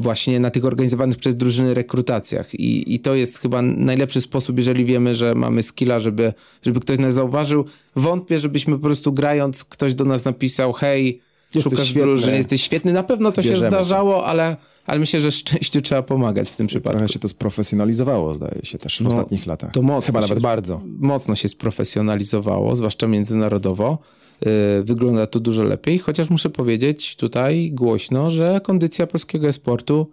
właśnie 0.00 0.40
na 0.40 0.50
tych 0.50 0.64
organizowanych 0.64 1.16
przez 1.16 1.36
drużyny 1.36 1.74
rekrutacjach. 1.74 2.54
I, 2.54 2.94
I 2.94 3.00
to 3.00 3.14
jest 3.14 3.38
chyba 3.38 3.62
najlepszy 3.62 4.20
sposób, 4.20 4.58
jeżeli 4.58 4.84
wiemy, 4.84 5.14
że 5.14 5.34
mamy 5.34 5.62
skilla, 5.62 6.00
żeby, 6.00 6.32
żeby 6.62 6.80
ktoś 6.80 6.98
nas 6.98 7.14
zauważył. 7.14 7.64
Wątpię, 7.96 8.38
żebyśmy 8.38 8.74
po 8.74 8.82
prostu 8.82 9.12
grając, 9.12 9.64
ktoś 9.64 9.94
do 9.94 10.04
nas 10.04 10.24
napisał, 10.24 10.72
hej, 10.72 11.20
Jesteś 11.54 11.62
szukasz 11.72 11.86
świetny. 11.88 12.02
drużyny, 12.08 12.36
jesteś 12.36 12.62
świetny. 12.62 12.92
Na 12.92 13.02
pewno 13.02 13.32
to 13.32 13.42
się 13.42 13.48
Bierzemy 13.48 13.66
cię. 13.70 13.76
zdarzało, 13.76 14.26
ale, 14.26 14.56
ale 14.86 15.00
myślę, 15.00 15.20
że 15.20 15.32
szczęściu 15.32 15.80
trzeba 15.82 16.02
pomagać 16.02 16.50
w 16.50 16.56
tym 16.56 16.66
przypadku. 16.66 16.98
Trochę 16.98 17.12
się 17.12 17.18
to 17.18 17.28
sprofesjonalizowało, 17.28 18.34
zdaje 18.34 18.60
się, 18.64 18.78
też 18.78 18.98
w 18.98 19.00
No, 19.00 19.08
ostatnich 19.08 19.46
latach. 19.46 19.72
to 19.72 19.82
mocno 19.82 20.06
Chyba 20.06 20.20
się- 20.20 20.28
nawet 20.28 20.42
bardzo. 20.42 20.80
mocno 20.84 21.34
się 21.34 21.48
sprofesjonalizowało, 21.48 22.76
zwłaszcza 22.76 23.06
międzynarodowo. 23.06 23.98
Yy, 24.44 24.48
Wygląda 24.84 25.26
to 25.26 25.40
dużo 25.40 25.62
lepiej, 25.62 25.98
chociaż 25.98 26.30
muszę 26.30 26.50
powiedzieć 26.50 27.16
tutaj 27.16 27.70
głośno, 27.72 28.30
że 28.30 28.60
kondycja 28.64 29.06
polskiego 29.06 29.48
esportu 29.48 30.10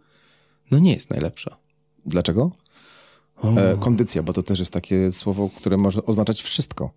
no 0.71 0.79
nie 0.79 0.93
jest 0.93 1.09
najlepsza. 1.09 1.57
Dlaczego? 2.05 2.51
E, 3.43 3.77
kondycja, 3.79 4.23
bo 4.23 4.33
to 4.33 4.43
też 4.43 4.59
jest 4.59 4.71
takie 4.71 5.11
słowo, 5.11 5.49
które 5.57 5.77
może 5.77 6.05
oznaczać 6.05 6.41
wszystko. 6.41 6.91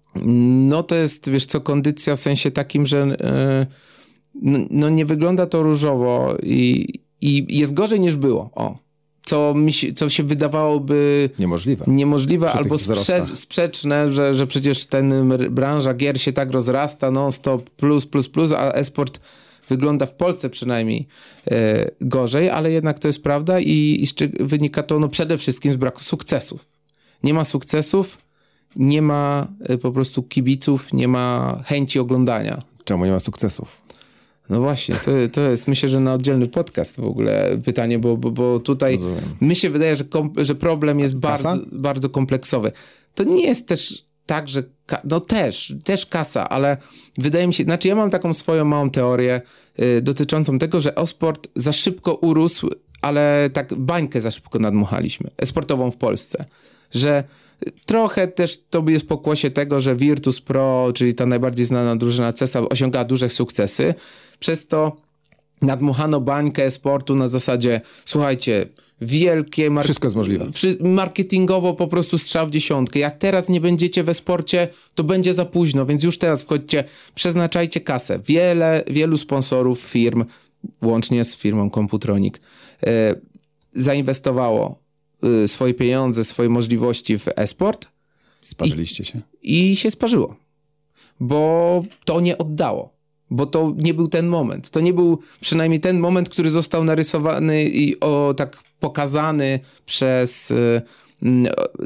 No 0.71 0.83
to 0.83 0.95
jest, 0.95 1.31
wiesz 1.31 1.47
co, 1.47 1.61
kondycja 1.61 2.17
w 2.17 2.21
sensie 2.21 2.51
takim, 2.51 2.87
że 2.87 2.97
yy, 3.07 3.67
no, 4.35 4.59
no 4.71 4.89
nie 4.89 5.05
wygląda 5.07 5.47
to 5.47 5.63
różowo 5.63 6.37
i, 6.43 6.89
i 7.21 7.59
jest 7.59 7.75
gorzej 7.75 8.01
niż 8.01 8.17
było. 8.17 8.51
O. 8.55 8.79
Co, 9.25 9.55
mi 9.55 9.73
się, 9.73 9.93
co 9.93 10.09
się 10.09 10.23
wydawałoby 10.23 11.31
Niemożliwe. 11.39 11.85
niemożliwe 11.89 12.47
Przy 12.47 12.57
albo 12.57 12.75
sprze- 12.79 13.37
sprzeczne, 13.37 14.13
że, 14.13 14.35
że 14.35 14.47
przecież 14.47 14.85
ten 14.87 15.33
branża 15.51 15.95
gier 15.95 16.21
się 16.21 16.33
tak 16.33 16.51
rozrasta 16.51 17.11
non-stop 17.11 17.71
plus, 17.71 18.07
plus, 18.07 18.29
plus, 18.29 18.53
a 18.53 18.73
esport 18.73 19.21
wygląda 19.69 20.07
w 20.07 20.15
Polsce 20.15 20.51
przynajmniej 20.51 21.07
e, 21.51 21.91
gorzej, 22.01 22.51
ale 22.51 22.73
jednak 22.73 22.99
to 22.99 23.09
jest 23.09 23.23
prawda 23.23 23.61
i, 23.61 24.05
i 24.05 24.45
wynika 24.45 24.83
to 24.83 24.99
no, 24.99 25.09
przede 25.09 25.39
wszystkim 25.39 25.73
z 25.73 25.77
braku 25.77 26.01
sukcesów. 26.01 26.67
Nie 27.23 27.35
ma 27.35 27.45
sukcesów, 27.45 28.19
nie 28.77 29.03
ma 29.03 29.47
e, 29.61 29.79
po 29.79 29.93
prostu 29.93 30.23
kibiców, 30.23 30.93
nie 30.93 31.09
ma 31.09 31.59
chęci 31.67 31.99
oglądania. 31.99 32.63
Czemu 32.85 33.05
nie 33.05 33.11
ma 33.11 33.21
sukcesów? 33.21 33.83
No 34.53 34.61
właśnie, 34.61 34.95
to, 34.95 35.11
to 35.33 35.41
jest 35.41 35.69
myślę, 35.69 35.89
że 35.89 36.01
na 36.01 36.13
oddzielny 36.13 36.47
podcast 36.47 37.01
w 37.01 37.05
ogóle 37.05 37.59
pytanie, 37.65 37.99
bo, 37.99 38.17
bo, 38.17 38.31
bo 38.31 38.59
tutaj 38.59 38.95
Rozumiem. 38.95 39.25
mi 39.41 39.57
się 39.57 39.71
wydaje, 39.71 39.97
że, 39.97 40.05
że 40.37 40.55
problem 40.55 41.01
jest 41.01 41.15
Kasa? 41.23 41.49
bardzo, 41.49 41.67
bardzo 41.73 42.11
kompleksowy. 42.11 42.73
To 43.15 43.25
nie 43.25 43.47
jest 43.47 43.69
też 43.69 44.05
tak, 44.27 44.49
że 44.49 44.63
no 45.05 45.21
też, 45.21 45.75
też 45.85 46.07
kasa, 46.07 46.49
ale 46.49 46.77
wydaje 47.19 47.47
mi 47.47 47.55
się, 47.55 47.65
znaczy 47.65 47.89
ja 47.89 47.95
mam 47.95 48.11
taką 48.11 48.35
swoją 48.35 48.65
małą 48.65 48.91
teorię 48.91 49.41
y, 49.81 50.03
dotyczącą 50.03 50.59
tego, 50.59 50.81
że 50.81 50.95
Osport 50.95 51.49
za 51.57 51.73
szybko 51.73 52.15
urósł, 52.15 52.71
ale 53.03 53.51
tak 53.53 53.75
bańkę 53.75 54.21
za 54.21 54.31
szybko 54.31 54.59
nadmuchaliśmy, 54.59 55.31
esportową 55.39 55.91
w 55.91 55.97
Polsce, 55.97 56.45
że 56.91 57.25
Trochę 57.87 58.29
też 58.29 58.61
to 58.71 58.85
jest 58.89 59.09
pokłosie 59.09 59.51
tego, 59.51 59.81
że 59.81 59.97
Virtus 59.97 60.41
Pro, 60.41 60.93
czyli 60.95 61.15
ta 61.15 61.27
najbardziej 61.27 61.67
znana 61.67 61.97
drużyna 61.97 62.33
CESA, 62.33 62.61
osiąga 62.61 63.05
duże 63.05 63.29
sukcesy. 63.29 63.95
Przez 64.43 64.67
to 64.67 64.97
nadmuchano 65.63 66.21
bańkę 66.21 66.71
sportu 66.71 67.15
na 67.15 67.29
zasadzie, 67.29 67.81
słuchajcie, 68.05 68.67
wielkie... 69.01 69.71
Mar- 69.71 69.85
Wszystko 69.85 70.07
jest 70.07 70.17
możliwe. 70.17 70.47
Marketingowo 70.81 71.75
po 71.75 71.89
prostu 71.89 72.19
strzał 72.19 72.47
w 72.47 72.51
dziesiątkę. 72.51 72.99
Jak 72.99 73.17
teraz 73.19 73.49
nie 73.49 73.61
będziecie 73.61 74.05
we 74.05 74.15
sporcie, 74.15 74.69
to 74.95 75.05
będzie 75.05 75.35
za 75.35 75.45
późno, 75.45 75.87
więc 75.87 76.03
już 76.03 76.19
teraz 76.19 76.43
wchodźcie, 76.43 76.85
przeznaczajcie 77.15 77.81
kasę. 77.81 78.19
Wiele, 78.27 78.85
wielu 78.91 79.17
sponsorów 79.17 79.81
firm, 79.81 80.25
łącznie 80.83 81.25
z 81.25 81.37
firmą 81.37 81.71
Computronic, 81.71 82.35
e, 82.87 83.15
zainwestowało 83.75 84.79
e, 85.45 85.49
swoje 85.49 85.75
pieniądze, 85.75 86.25
swoje 86.25 86.49
możliwości 86.49 87.19
w 87.19 87.29
e-sport 87.37 87.87
Sparzyliście 88.43 89.05
się. 89.05 89.21
i 89.43 89.77
się 89.77 89.91
sparzyło. 89.91 90.37
Bo 91.21 91.85
to 92.05 92.21
nie 92.21 92.39
oddało. 92.39 92.92
Bo 93.33 93.47
to 93.47 93.73
nie 93.77 93.95
był 93.95 94.09
ten 94.09 94.27
moment. 94.27 94.71
To 94.71 94.81
nie 94.81 94.93
był 94.93 95.19
przynajmniej 95.41 95.81
ten 95.81 96.01
moment, 96.01 96.29
który 96.29 96.51
został 96.51 96.85
narysowany 96.85 97.65
i 97.65 98.01
o, 98.01 98.35
tak 98.37 98.63
pokazany 98.81 99.61
przez, 99.87 100.51
y, 100.51 100.83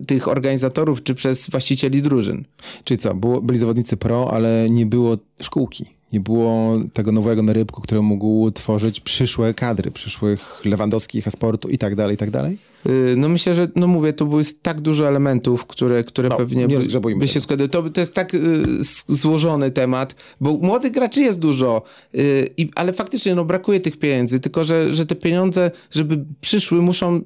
tych 0.07 0.29
organizatorów 0.29 1.03
czy 1.03 1.15
przez 1.15 1.51
właścicieli 1.51 2.03
drużyn. 2.03 2.45
Czyli 2.85 2.99
co, 2.99 3.15
było, 3.15 3.43
byli 3.43 3.59
zawodnicy 3.59 3.97
pro, 3.97 4.33
ale 4.33 4.67
nie 4.71 4.87
było 4.87 5.17
szkółki. 5.41 5.96
Nie 6.13 6.21
było 6.21 6.79
tego 6.93 7.13
nowego 7.13 7.43
narybku, 7.43 7.83
który 7.83 8.03
mógł 8.03 8.51
tworzyć 8.51 9.01
przyszłe 9.01 9.55
kadry, 9.55 9.91
przyszłych 9.91 10.63
Lewandowskich, 10.65 11.29
sportu 11.31 11.69
i 11.69 11.79
tak 11.79 11.95
dalej, 11.95 12.15
i 12.15 12.17
tak 12.17 12.31
dalej? 12.31 12.59
Y, 12.87 13.15
no 13.17 13.29
myślę, 13.29 13.55
że, 13.55 13.69
no 13.77 13.87
mówię, 13.87 14.13
to 14.13 14.27
było 14.27 14.41
tak 14.63 14.81
dużo 14.81 15.09
elementów, 15.09 15.67
które, 15.67 16.05
które 16.05 16.29
No, 16.29 16.37
pewnie 16.37 16.67
nie 16.67 16.79
by, 16.79 17.15
by 17.19 17.29
się 17.29 17.41
składały. 17.41 17.69
To, 17.69 17.91
to 17.91 18.01
jest 18.01 18.15
tak 18.15 18.35
y, 18.35 18.65
złożony 19.09 19.71
temat, 19.71 20.15
bo 20.41 20.53
młodych 20.53 20.93
graczy 20.93 21.21
jest 21.21 21.39
dużo, 21.39 21.83
y, 22.15 22.51
i, 22.57 22.71
ale 22.75 22.93
faktycznie 22.93 23.35
no, 23.35 23.45
brakuje 23.45 23.81
tych 23.81 23.99
pieniędzy, 23.99 24.41
tylko 24.41 24.65
że, 24.65 24.95
że 24.95 25.07
te 25.07 25.15
pieniądze, 25.15 25.71
żeby 25.91 26.25
przyszły, 26.41 26.83
muszą, 26.83 27.21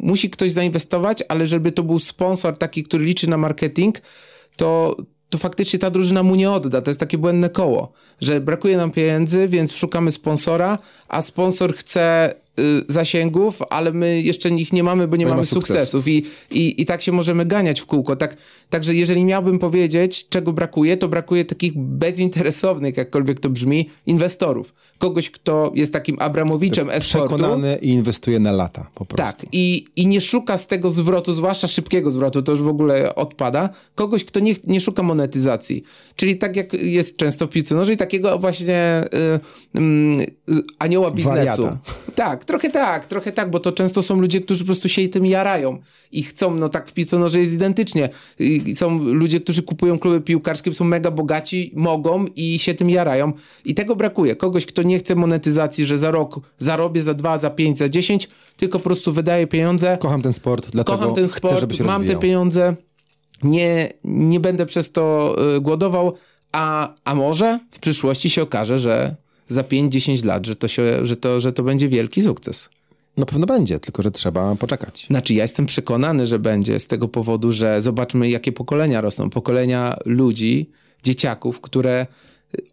musi 0.00 0.30
ktoś 0.30 0.52
zainwestować, 0.52 1.22
ale 1.28 1.46
żeby 1.46 1.72
to 1.72 1.82
był 1.82 1.98
sponsor 1.98 2.58
taki, 2.58 2.82
który 2.82 3.04
liczy 3.04 3.30
na 3.30 3.36
marketing, 3.36 4.00
to, 4.56 4.96
to 5.28 5.38
faktycznie 5.38 5.78
ta 5.78 5.90
drużyna 5.90 6.22
mu 6.22 6.34
nie 6.34 6.50
odda. 6.50 6.82
To 6.82 6.90
jest 6.90 7.00
takie 7.00 7.18
błędne 7.18 7.50
koło, 7.50 7.92
że 8.20 8.40
brakuje 8.40 8.76
nam 8.76 8.90
pieniędzy, 8.90 9.48
więc 9.48 9.72
szukamy 9.72 10.10
sponsora, 10.10 10.78
a 11.08 11.22
sponsor 11.22 11.74
chce 11.74 12.34
zasięgów, 12.88 13.58
ale 13.70 13.92
my 13.92 14.22
jeszcze 14.22 14.48
ich 14.48 14.72
nie 14.72 14.82
mamy, 14.82 15.08
bo 15.08 15.16
nie 15.16 15.24
Bo 15.24 15.28
nie 15.28 15.34
mamy 15.34 15.40
ma 15.40 15.46
sukcesu. 15.46 15.72
sukcesów 15.72 16.08
I, 16.08 16.24
i, 16.50 16.82
i 16.82 16.86
tak 16.86 17.02
się 17.02 17.12
możemy 17.12 17.46
ganiać 17.46 17.80
w 17.80 17.86
kółko. 17.86 18.16
Tak, 18.16 18.36
także 18.70 18.94
jeżeli 18.94 19.24
miałbym 19.24 19.58
powiedzieć, 19.58 20.26
czego 20.28 20.52
brakuje, 20.52 20.96
to 20.96 21.08
brakuje 21.08 21.44
takich 21.44 21.72
bezinteresownych, 21.78 22.96
jakkolwiek 22.96 23.40
to 23.40 23.50
brzmi, 23.50 23.90
inwestorów. 24.06 24.74
Kogoś, 24.98 25.30
kto 25.30 25.72
jest 25.74 25.92
takim 25.92 26.16
Abramowiczem 26.20 26.90
e-sportu. 26.90 27.28
Przekonany 27.28 27.78
i 27.82 27.88
inwestuje 27.88 28.38
na 28.40 28.52
lata 28.52 28.86
po 28.94 29.04
prostu. 29.04 29.36
Tak, 29.38 29.46
i, 29.52 29.84
i 29.96 30.06
nie 30.06 30.20
szuka 30.20 30.56
z 30.56 30.66
tego 30.66 30.90
zwrotu, 30.90 31.32
zwłaszcza 31.32 31.68
szybkiego 31.68 32.10
zwrotu, 32.10 32.42
to 32.42 32.52
już 32.52 32.62
w 32.62 32.68
ogóle 32.68 33.14
odpada, 33.14 33.68
kogoś, 33.94 34.24
kto 34.24 34.40
nie, 34.40 34.54
nie 34.64 34.80
szuka 34.80 35.02
monetyzacji. 35.02 35.82
Czyli 36.16 36.36
tak 36.36 36.56
jak 36.56 36.72
jest 36.72 37.16
często 37.16 37.46
w 37.46 37.50
piłce 37.50 37.74
nożnej, 37.74 37.96
takiego 37.96 38.38
właśnie 38.38 39.04
y, 39.76 39.80
y, 39.80 40.54
y, 40.54 40.62
anioła 40.78 41.10
biznesu. 41.10 41.62
Wariata. 41.62 41.78
Tak, 42.14 42.44
trochę 42.48 42.70
tak, 42.70 43.06
trochę 43.06 43.32
tak, 43.32 43.50
bo 43.50 43.60
to 43.60 43.72
często 43.72 44.02
są 44.02 44.20
ludzie, 44.20 44.40
którzy 44.40 44.64
po 44.64 44.66
prostu 44.66 44.88
się 44.88 45.08
tym 45.08 45.26
jarają 45.26 45.78
i 46.12 46.22
chcą, 46.22 46.54
no 46.54 46.68
tak 46.68 46.88
w 46.88 46.92
piłce 46.92 47.18
nożnej 47.18 47.42
jest 47.42 47.54
identycznie. 47.54 48.08
I 48.38 48.76
są 48.76 48.98
ludzie, 48.98 49.40
którzy 49.40 49.62
kupują 49.62 49.98
kluby 49.98 50.20
piłkarskie, 50.20 50.72
są 50.72 50.84
mega 50.84 51.10
bogaci, 51.10 51.72
mogą 51.76 52.26
i 52.36 52.58
się 52.58 52.74
tym 52.74 52.90
jarają. 52.90 53.32
I 53.64 53.74
tego 53.74 53.96
brakuje. 53.96 54.36
Kogoś, 54.36 54.66
kto 54.66 54.82
nie 54.82 54.98
chce 54.98 55.14
monetyzacji, 55.14 55.86
że 55.86 55.96
za 55.96 56.10
rok 56.10 56.40
zarobię, 56.58 57.02
za 57.02 57.14
dwa, 57.14 57.38
za 57.38 57.50
pięć, 57.50 57.78
za 57.78 57.88
dziesięć, 57.88 58.28
tylko 58.56 58.78
po 58.78 58.84
prostu 58.84 59.12
wydaje 59.12 59.46
pieniądze, 59.46 59.98
Kocham 60.00 60.22
ten 60.22 60.32
sport, 60.32 60.70
dlatego 60.70 60.98
kocham 60.98 61.14
ten 61.14 61.28
chcę, 61.28 61.60
żeby 61.60 61.74
sport, 61.74 61.76
się 61.76 61.84
mam 61.84 61.92
te 61.92 61.98
rozwijał. 62.00 62.20
pieniądze, 62.20 62.76
nie, 63.42 63.92
nie 64.04 64.40
będę 64.40 64.66
przez 64.66 64.92
to 64.92 65.36
y, 65.56 65.60
głodował, 65.60 66.14
a, 66.52 66.94
a 67.04 67.14
może 67.14 67.58
w 67.70 67.78
przyszłości 67.78 68.30
się 68.30 68.42
okaże, 68.42 68.78
że 68.78 69.16
za 69.48 69.62
5-10 69.62 70.24
lat, 70.24 70.46
że 70.46 70.56
to, 70.56 70.68
się, 70.68 71.06
że, 71.06 71.16
to, 71.16 71.40
że 71.40 71.52
to 71.52 71.62
będzie 71.62 71.88
wielki 71.88 72.22
sukces. 72.22 72.68
Na 73.16 73.26
pewno 73.26 73.46
będzie, 73.46 73.80
tylko 73.80 74.02
że 74.02 74.10
trzeba 74.10 74.56
poczekać. 74.56 75.06
Znaczy, 75.10 75.34
ja 75.34 75.42
jestem 75.42 75.66
przekonany, 75.66 76.26
że 76.26 76.38
będzie 76.38 76.80
z 76.80 76.86
tego 76.86 77.08
powodu, 77.08 77.52
że 77.52 77.82
zobaczmy, 77.82 78.30
jakie 78.30 78.52
pokolenia 78.52 79.00
rosną. 79.00 79.30
Pokolenia 79.30 79.96
ludzi, 80.04 80.70
dzieciaków, 81.02 81.60
które 81.60 82.06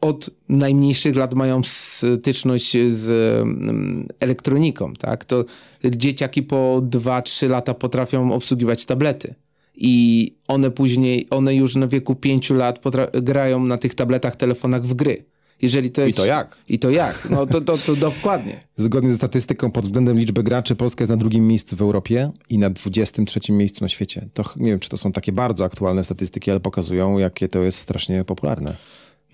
od 0.02 0.30
najmniejszych 0.50 1.16
lat 1.16 1.34
mają 1.34 1.62
styczność 1.64 2.78
z 2.88 3.10
mm, 3.42 4.08
elektroniką, 4.20 4.94
tak? 4.94 5.26
To 5.26 5.46
dzieciaki 5.86 6.44
po 6.44 6.82
2-3 6.82 7.50
lata 7.50 7.74
potrafią 7.74 8.34
obsługiwać 8.34 8.86
tablety. 8.86 9.36
I 9.78 10.34
one 10.48 10.72
później, 10.72 11.28
one 11.30 11.56
już 11.56 11.76
na 11.76 11.88
wieku 11.88 12.16
5 12.16 12.50
lat 12.50 12.80
grają 13.14 13.64
na 13.64 13.78
tych 13.78 13.96
tabletach, 13.96 14.36
telefonach 14.36 14.84
w 14.84 14.94
gry. 14.94 15.26
Jeżeli 15.62 15.92
to 15.92 16.02
jest... 16.02 16.18
to 16.18 16.26
jak? 16.26 16.58
I 16.70 16.80
to 16.80 16.90
jak? 16.90 17.28
No 17.30 17.46
to, 17.46 17.62
to, 17.62 17.78
to 17.78 17.96
dokładnie. 17.96 18.64
Zgodnie 18.78 19.10
ze 19.10 19.16
statystyką 19.16 19.72
pod 19.72 19.86
względem 19.86 20.18
liczby 20.18 20.44
graczy, 20.44 20.76
Polska 20.76 21.04
jest 21.04 21.10
na 21.10 21.18
drugim 21.18 21.48
miejscu 21.48 21.76
w 21.76 21.82
Europie 21.82 22.32
i 22.50 22.58
na 22.58 22.70
23 22.70 23.52
miejscu 23.52 23.84
na 23.84 23.90
świecie. 23.90 24.28
To 24.34 24.44
nie 24.56 24.72
wiem, 24.72 24.80
czy 24.80 24.90
to 24.90 24.98
są 24.98 25.12
takie 25.12 25.32
bardzo 25.32 25.66
aktualne 25.66 26.04
statystyki, 26.04 26.52
ale 26.52 26.60
pokazują, 26.60 27.18
jakie 27.18 27.48
to 27.48 27.64
jest 27.64 27.78
strasznie 27.78 28.24
popularne. 28.24 28.76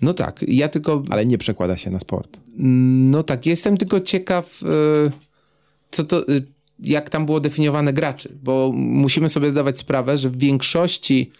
No 0.02 0.14
tak, 0.14 0.44
ja 0.48 0.68
tylko 0.68 1.02
Ale 1.10 1.26
nie 1.26 1.38
przekłada 1.38 1.76
się 1.76 1.90
na 1.90 1.98
sport. 1.98 2.40
No 2.56 3.22
tak, 3.22 3.46
jestem 3.46 3.76
tylko 3.76 4.00
ciekaw, 4.00 4.62
y, 4.62 4.66
co 5.90 6.04
to, 6.04 6.28
y, 6.28 6.46
jak 6.78 7.10
tam 7.10 7.26
było 7.26 7.40
definiowane 7.40 7.92
graczy, 7.92 8.38
bo 8.42 8.72
musimy 8.74 9.28
sobie 9.28 9.50
zdawać 9.50 9.78
sprawę, 9.78 10.16
że 10.16 10.30
w 10.30 10.38
większości 10.38 11.30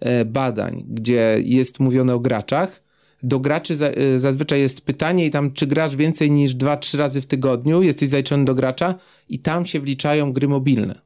e, 0.00 0.24
badań, 0.24 0.84
gdzie 0.88 1.38
jest 1.44 1.80
mówione 1.80 2.14
o 2.14 2.20
graczach, 2.20 2.81
do 3.22 3.40
graczy 3.40 3.74
y, 4.14 4.18
zazwyczaj 4.18 4.60
jest 4.60 4.80
pytanie 4.80 5.26
i 5.26 5.30
tam, 5.30 5.52
czy 5.52 5.66
grasz 5.66 5.96
więcej 5.96 6.30
niż 6.30 6.56
2-3 6.56 6.98
razy 6.98 7.20
w 7.20 7.26
tygodniu, 7.26 7.82
jesteś 7.82 8.08
zaliczony 8.08 8.44
do 8.44 8.54
gracza 8.54 8.94
i 9.28 9.38
tam 9.38 9.66
się 9.66 9.80
wliczają 9.80 10.32
gry 10.32 10.48
mobilne. 10.48 11.00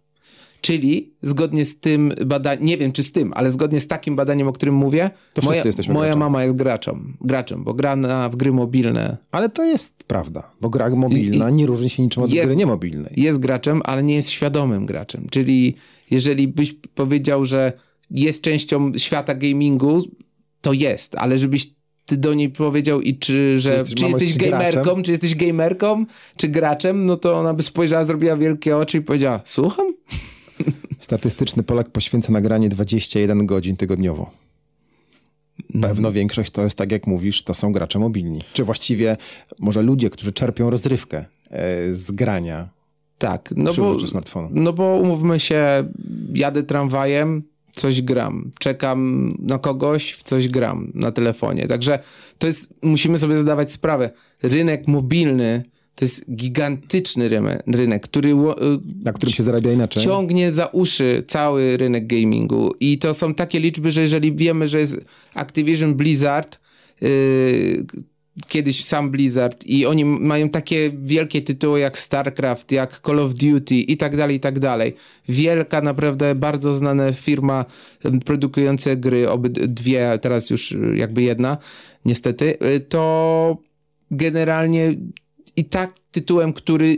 Czyli 0.61 1.13
zgodnie 1.23 1.65
z 1.65 1.79
tym 1.81 2.13
badaniem, 2.27 2.65
nie 2.65 2.79
wiem 2.79 2.93
czy 2.93 3.03
z 3.03 3.13
tym, 3.13 3.33
ale 3.37 3.51
zgodnie 3.51 3.81
z 3.81 3.87
takim 3.89 4.17
badaniem, 4.17 4.49
o 4.49 4.53
którym 4.53 4.75
mówię, 4.75 5.11
To 5.35 5.43
wszyscy 5.43 5.69
moja, 5.83 5.93
moja 5.93 6.17
mama 6.17 6.43
jest 6.45 6.57
graczem, 6.57 7.17
graczem, 7.21 7.65
bo 7.65 7.75
gra 7.75 7.97
na, 7.97 8.29
w 8.29 8.37
gry 8.37 8.53
mobilne 8.53 9.17
Ale 9.31 9.49
to 9.49 9.65
jest 9.65 10.05
prawda, 10.05 10.51
bo 10.61 10.71
gra 10.71 10.91
mobilna 10.91 11.51
nie 11.51 11.67
różni 11.67 11.91
się 11.91 12.03
niczym 12.03 12.23
od 12.23 12.33
jest- 12.33 12.47
gry 12.47 12.57
niemobilnej. 12.57 13.13
jest 13.17 13.39
graczem, 13.39 13.81
ale 13.85 14.03
nie 14.03 14.15
jest 14.15 14.31
świadomym 14.31 14.87
graczem. 14.87 15.27
Czyli 15.31 15.75
jeżeli 16.11 16.49
byś 16.49 16.75
powiedział, 16.95 17.45
że 17.45 17.73
jest 18.11 18.43
częścią 18.43 18.93
świata 18.99 19.35
gamingu, 19.35 20.03
to 20.61 20.73
jest, 20.73 21.15
ale 21.19 21.39
żebyś 21.39 21.75
do 22.09 22.35
niej 22.35 22.51
powiedział 22.51 23.01
i 23.01 23.19
czy, 23.19 23.61
że, 23.61 23.75
jesteś- 23.75 23.95
czy 23.95 24.05
jesteś 24.07 24.37
gamerką, 24.37 24.83
graczem? 24.83 25.03
czy 25.03 25.11
jesteś 25.11 25.35
gamerką, 25.35 26.05
czy 26.37 26.49
graczem, 26.49 27.07
no 27.07 27.17
to 27.17 27.39
ona 27.39 27.55
by 27.55 27.63
spojrzała, 27.63 28.05
zrobiła 28.05 28.37
wielkie 28.37 28.77
oczy 28.77 28.99
i 28.99 29.01
powiedziała, 29.01 29.41
słucham? 29.45 29.87
Statystyczny 30.99 31.63
Polak 31.63 31.91
poświęca 31.91 32.33
na 32.33 32.41
granie 32.41 32.69
21 32.69 33.47
godzin 33.47 33.77
tygodniowo. 33.77 34.31
Pewno 35.83 36.13
większość 36.13 36.51
to 36.51 36.63
jest, 36.63 36.79
tak 36.79 36.93
jak 36.93 37.07
mówisz, 37.07 37.43
to 37.43 37.55
są 37.55 37.73
gracze 37.73 37.99
mobilni. 37.99 38.41
Czy 38.53 38.65
właściwie 38.65 39.17
może 39.61 39.83
ludzie, 39.83 40.11
którzy 40.11 40.33
czerpią 40.33 40.71
rozrywkę 40.71 41.25
e, 41.51 41.95
z 41.95 42.11
grania 42.11 42.69
Tak, 43.19 43.55
no 43.57 43.75
bo, 43.75 44.07
smartfonu. 44.07 44.49
no 44.53 44.73
bo 44.73 44.85
umówmy 44.97 45.41
się, 45.41 45.85
jadę 46.35 46.63
tramwajem, 46.63 47.43
coś 47.77 48.03
gram, 48.03 48.51
czekam 48.59 49.33
na 49.39 49.59
kogoś, 49.59 50.13
w 50.13 50.23
coś 50.23 50.49
gram 50.49 50.91
na 50.95 51.13
telefonie. 51.13 51.67
Także 51.67 51.99
to 52.39 52.47
jest, 52.47 52.75
musimy 52.83 53.19
sobie 53.19 53.37
zadawać 53.37 53.73
sprawę. 53.73 54.11
Rynek 54.43 54.89
mobilny 54.89 55.63
to 55.95 56.05
jest 56.05 56.35
gigantyczny 56.35 57.29
rynek, 57.29 57.63
rynek 57.67 58.03
który 58.03 58.29
y, 58.31 58.35
Na 59.05 59.13
którym 59.13 59.35
się 59.35 59.43
zarabia 59.43 59.73
inaczej. 59.73 60.05
ciągnie 60.05 60.53
za 60.53 60.67
uszy 60.67 61.23
cały 61.29 61.77
rynek 61.77 62.07
gamingu. 62.07 62.75
I 62.81 62.99
to 62.99 63.15
są 63.15 63.35
takie 63.35 63.61
liczby, 63.61 63.91
że 63.91 64.03
jeżeli 64.03 64.33
wiemy, 64.33 64.69
że 64.69 64.79
jest 64.81 64.97
Activision 65.35 65.95
Blizzard, 65.95 66.59
yy, 67.01 67.09
kiedyś 68.49 68.85
sam 68.85 69.11
Blizzard 69.11 69.67
i 69.67 69.87
oni 69.87 70.05
mają 70.05 70.49
takie 70.49 70.93
wielkie 71.03 71.43
tytuły 71.43 71.81
jak 71.81 71.99
StarCraft, 71.99 72.73
jak 72.73 73.01
Call 73.07 73.19
of 73.19 73.35
Duty 73.35 73.75
i 73.75 73.97
tak 73.97 74.17
dalej, 74.17 74.37
i 74.37 74.41
tak 74.41 74.59
dalej. 74.59 74.95
Wielka, 75.29 75.81
naprawdę 75.81 76.35
bardzo 76.35 76.75
znana 76.75 77.13
firma 77.13 77.65
produkująca 78.25 78.97
gry, 78.97 79.31
obydwie, 79.31 80.19
teraz 80.23 80.51
już 80.51 80.73
y, 80.73 80.93
jakby 80.97 81.23
jedna, 81.23 81.59
niestety, 82.05 82.59
y, 82.77 82.81
to 82.81 83.57
generalnie 84.11 84.95
i 85.57 85.65
tak 85.65 85.95
tytułem, 86.11 86.53
który 86.53 86.97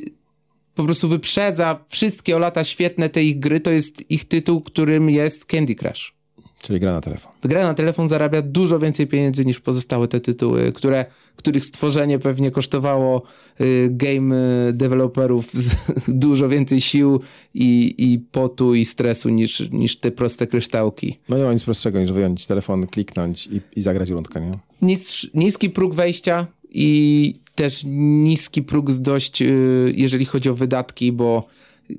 po 0.75 0.85
prostu 0.85 1.09
wyprzedza 1.09 1.85
wszystkie 1.89 2.37
o 2.37 2.39
lata 2.39 2.65
świetne 2.65 3.09
te 3.09 3.25
ich 3.25 3.39
gry, 3.39 3.61
to 3.61 3.71
jest 3.71 4.11
ich 4.11 4.25
tytuł, 4.25 4.61
którym 4.61 5.11
jest 5.11 5.45
Candy 5.45 5.75
Crush. 5.75 6.18
Czyli 6.63 6.81
gra 6.81 6.93
na 6.93 7.01
telefon. 7.01 7.33
Gra 7.43 7.63
na 7.63 7.75
telefon 7.75 8.09
zarabia 8.09 8.43
dużo 8.43 8.79
więcej 8.79 9.07
pieniędzy 9.07 9.45
niż 9.45 9.61
pozostałe 9.61 10.09
te 10.09 10.21
tytuły, 10.21 10.73
które, 10.73 11.07
których 11.37 11.65
stworzenie 11.65 12.19
pewnie 12.19 12.51
kosztowało 12.51 13.23
y, 13.61 13.89
game 13.91 14.37
y, 14.69 14.73
deweloperów 14.73 15.51
z, 15.53 15.75
dużo 16.09 16.49
więcej 16.49 16.81
sił 16.81 17.21
i, 17.55 17.95
i 17.99 18.19
potu 18.19 18.75
i 18.75 18.85
stresu 18.85 19.29
niż, 19.29 19.71
niż 19.71 19.97
te 19.97 20.11
proste 20.11 20.47
kryształki. 20.47 21.19
No 21.29 21.39
nie 21.39 21.45
ma 21.45 21.53
nic 21.53 21.63
prostszego 21.63 22.01
niż 22.01 22.13
wyjąć 22.13 22.47
telefon, 22.47 22.87
kliknąć 22.87 23.47
i, 23.47 23.61
i 23.77 23.81
zagrać 23.81 24.11
rundkę, 24.11 24.41
nie? 24.41 24.53
Nis, 24.83 25.27
niski 25.35 25.71
próg 25.71 25.95
wejścia 25.95 26.47
i 26.71 27.35
też 27.55 27.83
niski 27.87 28.63
próg 28.63 28.93
dość, 28.93 29.43
y, 29.43 29.93
jeżeli 29.97 30.25
chodzi 30.25 30.51
o 30.51 30.55
wydatki, 30.55 31.13
bo 31.13 31.49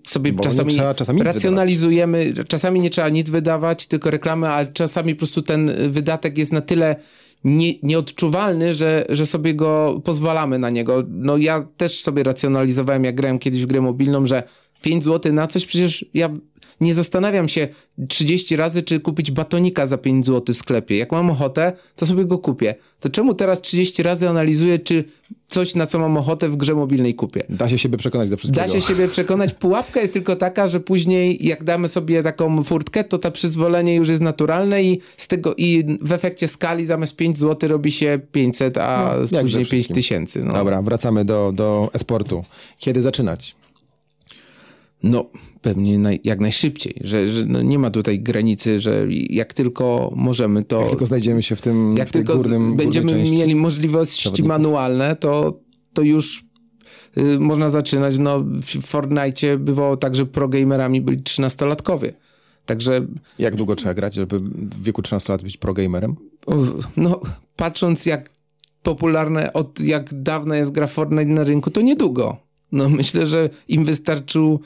sobie 0.07 0.33
Bo 0.33 0.43
czasami, 0.43 0.71
trzeba 0.71 0.93
czasami 0.93 1.23
racjonalizujemy, 1.23 2.33
czasami 2.47 2.79
nie 2.79 2.89
trzeba 2.89 3.09
nic 3.09 3.29
wydawać, 3.29 3.87
tylko 3.87 4.11
reklamy, 4.11 4.49
ale 4.49 4.67
czasami 4.67 5.15
po 5.15 5.19
prostu 5.19 5.41
ten 5.41 5.71
wydatek 5.89 6.37
jest 6.37 6.53
na 6.53 6.61
tyle 6.61 6.95
nie, 7.43 7.79
nieodczuwalny, 7.83 8.73
że, 8.73 9.05
że 9.09 9.25
sobie 9.25 9.53
go 9.53 10.01
pozwalamy 10.03 10.59
na 10.59 10.69
niego. 10.69 11.03
No 11.09 11.37
ja 11.37 11.67
też 11.77 12.01
sobie 12.01 12.23
racjonalizowałem, 12.23 13.03
jak 13.03 13.15
grałem 13.15 13.39
kiedyś 13.39 13.63
w 13.63 13.65
grę 13.65 13.81
mobilną, 13.81 14.25
że 14.25 14.43
5 14.81 15.03
zł 15.03 15.33
na 15.33 15.47
coś, 15.47 15.65
przecież 15.65 16.05
ja 16.13 16.29
nie 16.81 16.93
zastanawiam 16.93 17.49
się 17.49 17.67
30 18.07 18.55
razy, 18.55 18.81
czy 18.81 18.99
kupić 18.99 19.31
batonika 19.31 19.87
za 19.87 19.97
5 19.97 20.25
zł 20.25 20.53
w 20.53 20.57
sklepie. 20.57 20.97
Jak 20.97 21.11
mam 21.11 21.29
ochotę, 21.29 21.73
to 21.95 22.05
sobie 22.05 22.25
go 22.25 22.37
kupię. 22.37 22.75
To 22.99 23.09
czemu 23.09 23.33
teraz 23.33 23.61
30 23.61 24.03
razy 24.03 24.29
analizuję, 24.29 24.79
czy 24.79 25.03
coś, 25.47 25.75
na 25.75 25.85
co 25.85 25.99
mam 25.99 26.17
ochotę 26.17 26.49
w 26.49 26.55
grze 26.57 26.73
mobilnej 26.75 27.15
kupię? 27.15 27.43
Da 27.49 27.69
się 27.69 27.77
siebie 27.77 27.97
przekonać 27.97 28.29
do 28.29 28.37
wszystkiego. 28.37 28.67
Da 28.67 28.73
się 28.73 28.81
siebie 28.81 29.07
przekonać. 29.07 29.53
Pułapka 29.53 30.01
jest 30.01 30.13
tylko 30.13 30.35
taka, 30.35 30.67
że 30.67 30.79
później 30.79 31.47
jak 31.47 31.63
damy 31.63 31.87
sobie 31.87 32.23
taką 32.23 32.63
furtkę, 32.63 33.03
to 33.03 33.17
ta 33.17 33.31
przyzwolenie 33.31 33.95
już 33.95 34.09
jest 34.09 34.21
naturalne 34.21 34.83
i 34.83 35.01
z 35.17 35.27
tego 35.27 35.55
i 35.57 35.83
w 36.01 36.11
efekcie 36.11 36.47
skali 36.47 36.85
zamiast 36.85 37.15
5 37.15 37.37
zł 37.37 37.69
robi 37.69 37.91
się 37.91 38.19
500, 38.31 38.77
a 38.77 39.15
No, 39.31 39.41
później 39.41 39.65
5 39.65 39.67
wszystkim. 39.69 39.95
tysięcy. 39.95 40.43
No. 40.43 40.53
Dobra, 40.53 40.81
wracamy 40.81 41.25
do, 41.25 41.51
do 41.55 41.89
e-sportu. 41.93 42.43
Kiedy 42.77 43.01
zaczynać? 43.01 43.55
No, 45.03 45.29
pewnie 45.61 45.99
naj, 45.99 46.21
jak 46.23 46.39
najszybciej, 46.39 47.01
że, 47.03 47.27
że 47.27 47.45
no 47.45 47.61
nie 47.61 47.79
ma 47.79 47.89
tutaj 47.89 48.19
granicy, 48.19 48.79
że 48.79 49.05
jak 49.29 49.53
tylko 49.53 50.13
możemy, 50.15 50.63
to 50.63 50.79
Jak 50.79 50.89
tylko 50.89 51.05
znajdziemy 51.05 51.43
się 51.43 51.55
w 51.55 51.61
tym 51.61 51.97
jak 51.97 52.09
w 52.09 52.11
tylko 52.11 52.35
górnym, 52.35 52.75
będziemy 52.75 53.23
mieli 53.23 53.55
możliwości 53.55 54.23
zawodników. 54.23 54.47
manualne, 54.47 55.15
to, 55.15 55.59
to 55.93 56.01
już 56.01 56.45
y, 57.17 57.39
można 57.39 57.69
zaczynać. 57.69 58.17
No, 58.17 58.39
w 58.39 58.85
Fortnite 58.85 59.57
bywało 59.57 59.97
tak, 59.97 60.15
że 60.15 60.25
progamerami 60.25 61.01
byli 61.01 61.17
13-latkowie. 61.17 62.13
Także 62.65 63.07
Jak 63.39 63.55
długo 63.55 63.75
trzeba 63.75 63.93
grać, 63.93 64.13
żeby 64.13 64.37
w 64.39 64.83
wieku 64.83 65.01
13 65.01 65.33
lat 65.33 65.43
być 65.43 65.57
pro-gamerem? 65.57 66.15
No, 66.97 67.21
patrząc 67.55 68.05
jak 68.05 68.29
popularne, 68.83 69.53
od 69.53 69.79
jak 69.79 70.21
dawna 70.21 70.57
jest 70.57 70.71
gra 70.71 70.87
Fortnite 70.87 71.25
na 71.25 71.43
rynku, 71.43 71.71
to 71.71 71.81
niedługo. 71.81 72.37
No, 72.71 72.89
myślę, 72.89 73.27
że 73.27 73.49
im 73.67 73.85
wystarczył, 73.85 74.59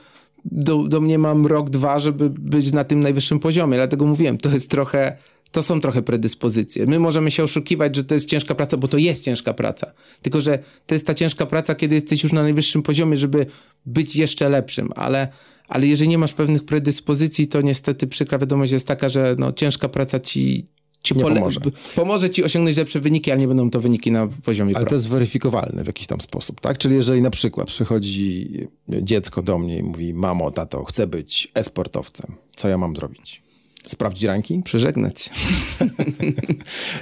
do, 0.45 0.83
do 0.83 1.01
mnie 1.01 1.19
mam 1.19 1.47
rok, 1.47 1.69
dwa, 1.69 1.99
żeby 1.99 2.29
być 2.29 2.71
na 2.71 2.83
tym 2.83 2.99
najwyższym 2.99 3.39
poziomie. 3.39 3.77
Dlatego 3.77 4.05
mówiłem, 4.05 4.37
to 4.37 4.49
jest 4.49 4.71
trochę, 4.71 5.17
to 5.51 5.63
są 5.63 5.81
trochę 5.81 6.01
predyspozycje. 6.01 6.85
My 6.85 6.99
możemy 6.99 7.31
się 7.31 7.43
oszukiwać, 7.43 7.95
że 7.95 8.03
to 8.03 8.13
jest 8.13 8.29
ciężka 8.29 8.55
praca, 8.55 8.77
bo 8.77 8.87
to 8.87 8.97
jest 8.97 9.23
ciężka 9.23 9.53
praca. 9.53 9.91
Tylko, 10.21 10.41
że 10.41 10.59
to 10.87 10.95
jest 10.95 11.07
ta 11.07 11.13
ciężka 11.13 11.45
praca, 11.45 11.75
kiedy 11.75 11.95
jesteś 11.95 12.23
już 12.23 12.33
na 12.33 12.43
najwyższym 12.43 12.81
poziomie, 12.81 13.17
żeby 13.17 13.45
być 13.85 14.15
jeszcze 14.15 14.49
lepszym, 14.49 14.89
ale 14.95 15.27
ale 15.67 15.87
jeżeli 15.87 16.09
nie 16.09 16.17
masz 16.17 16.33
pewnych 16.33 16.65
predyspozycji, 16.65 17.47
to 17.47 17.61
niestety 17.61 18.07
przykra 18.07 18.37
wiadomość 18.37 18.71
jest 18.71 18.87
taka, 18.87 19.09
że 19.09 19.35
no, 19.39 19.51
ciężka 19.51 19.89
praca 19.89 20.19
ci, 20.19 20.65
ci 21.03 21.15
Nie 21.15 21.23
pomoże. 21.23 21.59
pomoże 21.95 22.29
ci 22.29 22.43
osiągnąć 22.43 22.77
lepsze 22.77 22.99
wyniki, 22.99 23.31
ale 23.31 23.39
nie 23.39 23.47
będą 23.47 23.69
to 23.69 23.79
wyniki 23.81 24.11
na 24.11 24.27
poziomie 24.27 24.75
Ale 24.75 24.83
pro. 24.85 24.89
to 24.89 24.95
jest 24.95 25.07
weryfikowalne 25.07 25.83
w 25.83 25.87
jakiś 25.87 26.07
tam 26.07 26.21
sposób, 26.21 26.61
tak? 26.61 26.77
Czyli 26.77 26.95
jeżeli 26.95 27.21
na 27.21 27.29
przykład 27.29 27.67
przychodzi 27.67 28.49
dziecko 28.89 29.41
do 29.41 29.57
mnie 29.57 29.77
i 29.77 29.83
mówi, 29.83 30.13
mamo, 30.13 30.51
tato, 30.51 30.83
chcę 30.83 31.07
być 31.07 31.47
e-sportowcem, 31.55 32.35
co 32.55 32.69
ja 32.69 32.77
mam 32.77 32.95
zrobić? 32.95 33.43
Sprawdzić 33.87 34.23
ranking? 34.23 34.65
Przeżegnać. 34.65 35.29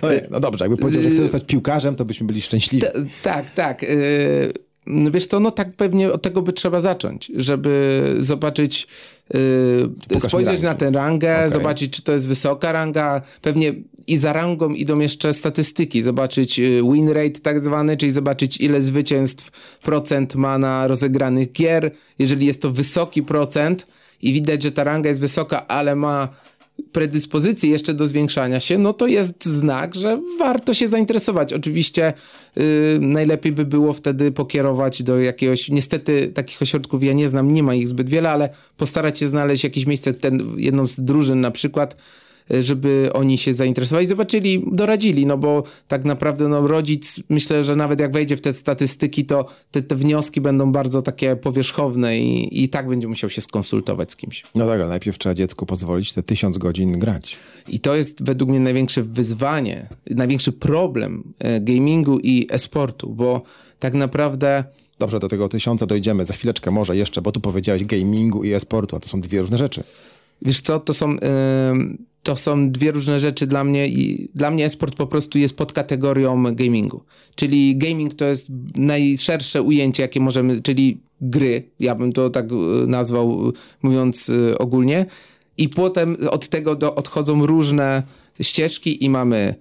No, 0.02 0.10
no 0.32 0.40
dobrze, 0.40 0.66
jakby 0.66 0.78
powiedział, 0.78 1.02
że 1.04 1.10
chcę 1.10 1.18
zostać 1.24 1.44
piłkarzem, 1.46 1.96
to 1.96 2.06
byśmy 2.06 2.28
byli 2.28 2.42
szczęśliwi. 2.42 2.82
T- 2.82 2.94
tak, 3.24 3.50
tak. 3.52 3.82
Yy, 3.82 3.90
no 4.86 5.12
wiesz 5.12 5.26
co, 5.26 5.40
no 5.40 5.52
tak 5.52 5.76
pewnie 5.76 6.12
od 6.12 6.22
tego 6.22 6.42
by 6.42 6.54
trzeba 6.54 6.80
zacząć, 6.80 7.32
żeby 7.36 8.04
zobaczyć, 8.20 8.88
yy, 9.34 10.20
spojrzeć 10.20 10.62
na 10.62 10.76
tę 10.76 10.92
rangę, 10.92 11.38
Okej. 11.38 11.50
zobaczyć, 11.50 11.94
czy 11.94 12.02
to 12.02 12.12
jest 12.12 12.28
wysoka 12.28 12.72
ranga. 12.72 13.22
Pewnie 13.42 13.74
i 14.08 14.18
za 14.18 14.34
rangą 14.34 14.70
idą 14.70 15.00
jeszcze 15.00 15.34
statystyki, 15.34 16.04
zobaczyć 16.04 16.60
yy, 16.60 16.84
win 16.94 17.10
rate 17.10 17.40
tak 17.40 17.64
zwany, 17.64 17.98
czyli 17.98 18.12
zobaczyć 18.12 18.58
ile 18.58 18.82
zwycięstw 18.82 19.52
procent 19.82 20.36
ma 20.36 20.58
na 20.58 20.88
rozegranych 20.88 21.52
gier. 21.52 21.92
Jeżeli 22.20 22.46
jest 22.46 22.62
to 22.62 22.72
wysoki 22.72 23.24
procent 23.24 23.88
i 24.22 24.34
widać, 24.34 24.64
że 24.64 24.72
ta 24.72 24.84
ranga 24.84 25.10
jest 25.10 25.22
wysoka, 25.22 25.68
ale 25.68 25.96
ma 25.96 26.30
predyspozycje 26.92 27.70
jeszcze 27.70 27.94
do 27.94 28.08
zwiększania 28.08 28.60
się, 28.60 28.78
no 28.78 28.94
to 28.94 29.08
jest 29.08 29.46
znak, 29.46 29.96
że 29.96 30.22
warto 30.40 30.74
się 30.74 30.88
zainteresować. 30.88 31.54
Oczywiście 31.54 32.14
yy, 32.56 32.64
najlepiej 33.00 33.52
by 33.52 33.66
było 33.66 33.94
wtedy 33.94 34.32
pokierować 34.32 35.04
do 35.04 35.20
jakiegoś, 35.20 35.70
niestety 35.70 36.28
takich 36.28 36.62
ośrodków 36.62 37.04
ja 37.04 37.14
nie 37.14 37.30
znam, 37.30 37.54
nie 37.54 37.64
ma 37.64 37.76
ich 37.76 37.88
zbyt 37.88 38.10
wiele, 38.10 38.30
ale 38.30 38.50
postarać 38.78 39.20
się 39.20 39.28
znaleźć 39.28 39.64
jakieś 39.64 39.86
miejsce, 39.86 40.14
ten, 40.14 40.40
jedną 40.58 40.88
z 40.88 41.00
drużyn 41.00 41.42
na 41.42 41.52
przykład, 41.52 41.96
żeby 42.60 43.10
oni 43.14 43.38
się 43.38 43.54
zainteresowali, 43.54 44.08
zobaczyli, 44.08 44.64
doradzili, 44.72 45.26
no 45.26 45.38
bo 45.38 45.64
tak 45.88 46.06
naprawdę 46.06 46.48
no, 46.48 46.68
rodzic, 46.68 47.20
myślę, 47.30 47.64
że 47.64 47.76
nawet 47.76 48.00
jak 48.00 48.12
wejdzie 48.12 48.38
w 48.38 48.42
te 48.42 48.54
statystyki, 48.54 49.26
to 49.26 49.46
te, 49.72 49.82
te 49.82 49.96
wnioski 49.96 50.42
będą 50.42 50.72
bardzo 50.72 51.02
takie 51.02 51.36
powierzchowne 51.36 52.20
i, 52.20 52.64
i 52.64 52.70
tak 52.70 52.88
będzie 52.88 53.08
musiał 53.08 53.30
się 53.30 53.42
skonsultować 53.42 54.12
z 54.12 54.16
kimś. 54.16 54.44
No 54.56 54.66
tak, 54.66 54.80
ale 54.80 54.90
najpierw 54.90 55.18
trzeba 55.18 55.36
dziecku 55.36 55.66
pozwolić 55.66 56.14
te 56.14 56.24
tysiąc 56.24 56.58
godzin 56.58 57.00
grać. 57.00 57.38
I 57.68 57.80
to 57.80 57.96
jest 57.96 58.26
według 58.26 58.50
mnie 58.50 58.60
największe 58.60 59.04
wyzwanie, 59.04 59.88
największy 60.10 60.52
problem 60.52 61.34
e, 61.40 61.62
gamingu 61.62 62.20
i 62.20 62.48
e-sportu, 62.52 63.10
bo 63.10 63.42
tak 63.80 63.94
naprawdę 63.94 64.64
Dobrze, 65.02 65.20
do 65.20 65.30
tego 65.30 65.50
tysiąca 65.50 65.86
dojdziemy 65.86 66.26
za 66.26 66.34
chwileczkę 66.34 66.72
może 66.72 66.98
jeszcze, 66.98 67.22
bo 67.22 67.32
tu 67.32 67.40
powiedziałeś 67.40 67.86
gamingu 67.86 68.44
i 68.44 68.54
e-sportu, 68.54 68.96
a 68.96 69.00
to 69.00 69.10
są 69.10 69.22
dwie 69.22 69.40
różne 69.40 69.58
rzeczy. 69.58 69.84
Wiesz 70.42 70.60
co, 70.60 70.80
to 70.80 70.94
są, 70.94 71.10
ym, 71.72 72.06
to 72.24 72.36
są 72.36 72.72
dwie 72.72 72.92
różne 72.92 73.20
rzeczy 73.20 73.48
dla 73.48 73.64
mnie 73.64 73.88
i 73.88 74.30
dla 74.36 74.52
mnie 74.52 74.66
esport 74.66 74.96
po 74.96 75.08
prostu 75.08 75.38
jest 75.38 75.56
pod 75.56 75.74
kategorią 75.74 76.44
gamingu. 76.56 77.04
Czyli 77.36 77.78
gaming 77.78 78.14
to 78.14 78.26
jest 78.26 78.48
najszersze 78.76 79.62
ujęcie, 79.62 80.04
jakie 80.04 80.20
możemy, 80.20 80.62
czyli 80.62 81.02
gry, 81.22 81.64
ja 81.80 81.96
bym 81.96 82.14
to 82.14 82.30
tak 82.30 82.52
y, 82.52 82.56
nazwał, 82.88 83.50
y, 83.50 83.54
mówiąc 83.82 84.30
y, 84.30 84.58
ogólnie. 84.58 85.06
I 85.58 85.70
potem 85.70 86.18
od 86.30 86.48
tego 86.48 86.76
do, 86.76 86.96
odchodzą 86.96 87.46
różne 87.46 88.04
ścieżki 88.42 89.06
i 89.06 89.10
mamy 89.10 89.56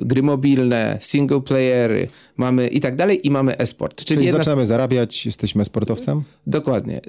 gry 0.00 0.22
mobilne, 0.22 0.98
single 1.00 1.40
playery, 1.40 2.08
mamy 2.36 2.68
i 2.68 2.80
tak 2.80 2.96
dalej 2.96 3.26
i 3.26 3.30
mamy 3.30 3.58
esport. 3.58 4.04
Czyli, 4.04 4.20
Czyli 4.20 4.32
zaczynamy 4.32 4.66
zarabiać, 4.66 5.26
jesteśmy 5.26 5.64
sportowcem, 5.64 6.22
Dokładnie. 6.46 7.00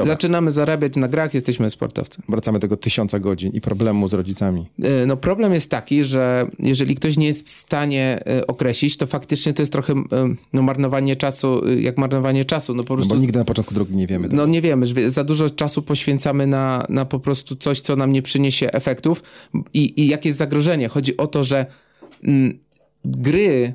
Dobra. 0.00 0.14
Zaczynamy 0.14 0.50
zarabiać 0.50 0.96
na 0.96 1.08
grach, 1.08 1.34
jesteśmy 1.34 1.70
sportowcem. 1.70 2.22
wracamy 2.28 2.58
do 2.58 2.62
tego 2.62 2.76
tysiąca 2.76 3.18
godzin 3.18 3.52
i 3.52 3.60
problemu 3.60 4.08
z 4.08 4.12
rodzicami. 4.14 4.66
E, 4.82 5.06
No 5.06 5.16
problem 5.16 5.52
jest 5.54 5.70
taki, 5.70 6.04
że 6.04 6.46
jeżeli 6.58 6.94
ktoś 6.94 7.16
nie 7.16 7.26
jest 7.26 7.46
w 7.48 7.50
stanie 7.50 8.20
e, 8.26 8.46
określić, 8.46 8.96
to 8.96 9.06
faktycznie 9.06 9.52
to 9.54 9.62
jest 9.62 9.72
trochę 9.72 9.92
e, 9.92 10.04
no, 10.52 10.62
marnowanie 10.62 11.16
czasu, 11.16 11.62
jak 11.80 11.98
marnowanie 11.98 12.44
czasu. 12.44 12.74
No 12.74 12.84
po 12.84 12.94
No 12.94 12.96
prostu 12.96 13.14
bo 13.14 13.20
nigdy 13.20 13.38
na 13.38 13.44
początku 13.44 13.74
drogi 13.74 13.96
nie 13.96 14.06
wiemy. 14.06 14.28
no 14.32 14.46
nie 14.46 14.60
wiemy, 14.62 14.86
że 14.86 15.10
za 15.10 15.24
dużo 15.24 15.50
czasu 15.50 15.82
poświęcamy 15.82 16.46
na, 16.46 16.86
na 16.88 17.04
po 17.04 17.20
prostu 17.20 17.56
coś, 17.56 17.80
co 17.80 17.96
nam 17.96 18.12
nie 18.12 18.22
przyniesie 18.22 18.70
efektów. 18.72 19.22
I, 19.74 20.00
i 20.02 20.06
jakie 20.08 20.28
jest 20.28 20.38
zagrożenie? 20.38 20.88
Chodzi 20.88 21.16
o 21.16 21.26
to, 21.26 21.44
że 21.44 21.66
mm, 22.24 22.58
gry 23.04 23.74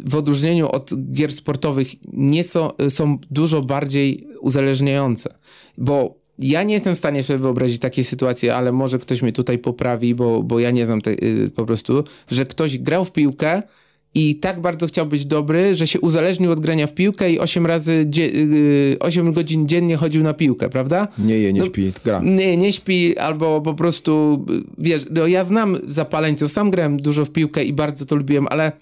w 0.00 0.14
odróżnieniu 0.14 0.68
od 0.68 0.90
gier 1.12 1.32
sportowych 1.32 1.88
nie 2.12 2.44
są, 2.44 2.70
są 2.88 3.18
dużo 3.30 3.62
bardziej 3.62 4.26
uzależniające. 4.40 5.30
Bo 5.78 6.14
ja 6.38 6.62
nie 6.62 6.74
jestem 6.74 6.94
w 6.94 6.98
stanie 6.98 7.22
sobie 7.22 7.38
wyobrazić 7.38 7.78
takiej 7.78 8.04
sytuacji, 8.04 8.50
ale 8.50 8.72
może 8.72 8.98
ktoś 8.98 9.22
mnie 9.22 9.32
tutaj 9.32 9.58
poprawi, 9.58 10.14
bo, 10.14 10.42
bo 10.42 10.60
ja 10.60 10.70
nie 10.70 10.86
znam 10.86 11.00
te, 11.00 11.10
y, 11.10 11.50
po 11.56 11.64
prostu, 11.66 12.04
że 12.30 12.46
ktoś 12.46 12.78
grał 12.78 13.04
w 13.04 13.12
piłkę 13.12 13.62
i 14.16 14.36
tak 14.36 14.60
bardzo 14.60 14.86
chciał 14.86 15.06
być 15.06 15.24
dobry, 15.26 15.74
że 15.74 15.86
się 15.86 16.00
uzależnił 16.00 16.50
od 16.50 16.60
grania 16.60 16.86
w 16.86 16.94
piłkę 16.94 17.32
i 17.32 17.38
8 17.38 17.66
razy, 17.66 18.04
dzie- 18.06 18.30
y, 18.34 18.96
8 19.00 19.32
godzin 19.32 19.68
dziennie 19.68 19.96
chodził 19.96 20.22
na 20.22 20.34
piłkę, 20.34 20.68
prawda? 20.68 21.08
Nie 21.18 21.38
je, 21.38 21.52
nie 21.52 21.60
No, 21.60 21.66
śpi, 21.66 21.92
gra. 22.04 22.20
Nie, 22.24 22.56
nie 22.56 22.72
śpi, 22.72 23.18
albo 23.18 23.60
po 23.60 23.74
prostu, 23.74 24.44
y, 24.50 24.62
wiesz, 24.78 25.06
no 25.10 25.26
ja 25.26 25.44
znam 25.44 25.76
zapaleńców, 25.86 26.52
sam 26.52 26.70
grałem 26.70 26.96
dużo 26.96 27.24
w 27.24 27.30
piłkę 27.30 27.64
i 27.64 27.72
bardzo 27.72 28.06
to 28.06 28.16
lubiłem, 28.16 28.46
ale 28.50 28.72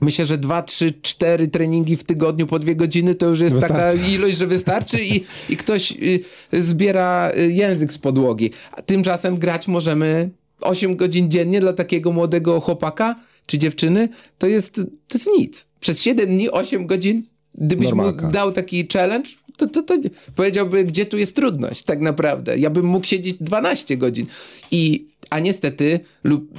myślę, 0.00 0.26
że 0.26 0.38
dwa, 0.38 0.62
trzy, 0.62 0.92
cztery 1.02 1.48
treningi 1.48 1.96
w 1.96 2.04
tygodniu 2.04 2.46
po 2.46 2.58
dwie 2.58 2.76
godziny 2.76 3.14
to 3.14 3.26
już 3.26 3.40
jest 3.40 3.54
Wystarczy. 3.54 3.98
taka 3.98 4.08
ilość, 4.08 4.36
że 4.36 4.46
wystarczy 4.46 5.04
i, 5.04 5.24
i 5.48 5.56
ktoś 5.56 5.92
y, 5.92 6.62
zbiera 6.62 7.32
y, 7.38 7.52
język 7.52 7.92
z 7.92 7.98
podłogi. 7.98 8.50
A 8.72 8.82
tymczasem 8.82 9.38
grać 9.38 9.68
możemy 9.68 10.30
8 10.60 10.96
godzin 10.96 11.30
dziennie 11.30 11.60
dla 11.60 11.72
takiego 11.72 12.12
młodego 12.12 12.60
chłopaka 12.60 13.16
czy 13.46 13.58
dziewczyny, 13.58 14.08
to 14.38 14.46
jest, 14.46 14.74
to 15.08 15.18
jest 15.18 15.30
nic. 15.38 15.66
Przez 15.80 16.02
7 16.02 16.26
dni, 16.26 16.50
8 16.50 16.86
godzin, 16.86 17.22
gdybyś 17.54 17.88
Normalka. 17.88 18.26
mu 18.26 18.32
dał 18.32 18.52
taki 18.52 18.88
challenge, 18.92 19.30
to, 19.56 19.66
to, 19.66 19.82
to 19.82 19.94
powiedziałby, 20.34 20.84
gdzie 20.84 21.06
tu 21.06 21.18
jest 21.18 21.36
trudność, 21.36 21.82
tak 21.82 22.00
naprawdę. 22.00 22.58
Ja 22.58 22.70
bym 22.70 22.86
mógł 22.86 23.06
siedzieć 23.06 23.36
12 23.40 23.96
godzin. 23.96 24.26
I, 24.70 25.08
a 25.30 25.38
niestety, 25.38 26.00
lub, 26.24 26.50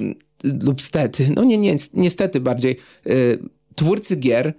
lub 0.44 0.82
stety, 0.82 1.32
no 1.36 1.44
nie, 1.44 1.58
nie 1.58 1.76
niestety 1.94 2.40
bardziej, 2.40 2.78
y, 3.08 3.40
twórcy 3.76 4.16
gier 4.16 4.54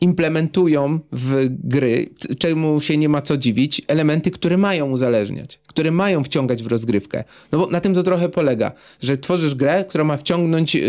implementują 0.00 1.00
w 1.12 1.46
gry, 1.50 2.10
czemu 2.38 2.80
się 2.80 2.96
nie 2.96 3.08
ma 3.08 3.22
co 3.22 3.36
dziwić, 3.36 3.82
elementy, 3.88 4.30
które 4.30 4.56
mają 4.56 4.90
uzależniać, 4.90 5.60
które 5.66 5.90
mają 5.90 6.24
wciągać 6.24 6.62
w 6.62 6.66
rozgrywkę. 6.66 7.24
No 7.52 7.58
bo 7.58 7.66
na 7.66 7.80
tym 7.80 7.94
to 7.94 8.02
trochę 8.02 8.28
polega, 8.28 8.72
że 9.00 9.18
tworzysz 9.18 9.54
grę, 9.54 9.84
która 9.88 10.04
ma 10.04 10.16
wciągnąć 10.16 10.76
y, 10.76 10.80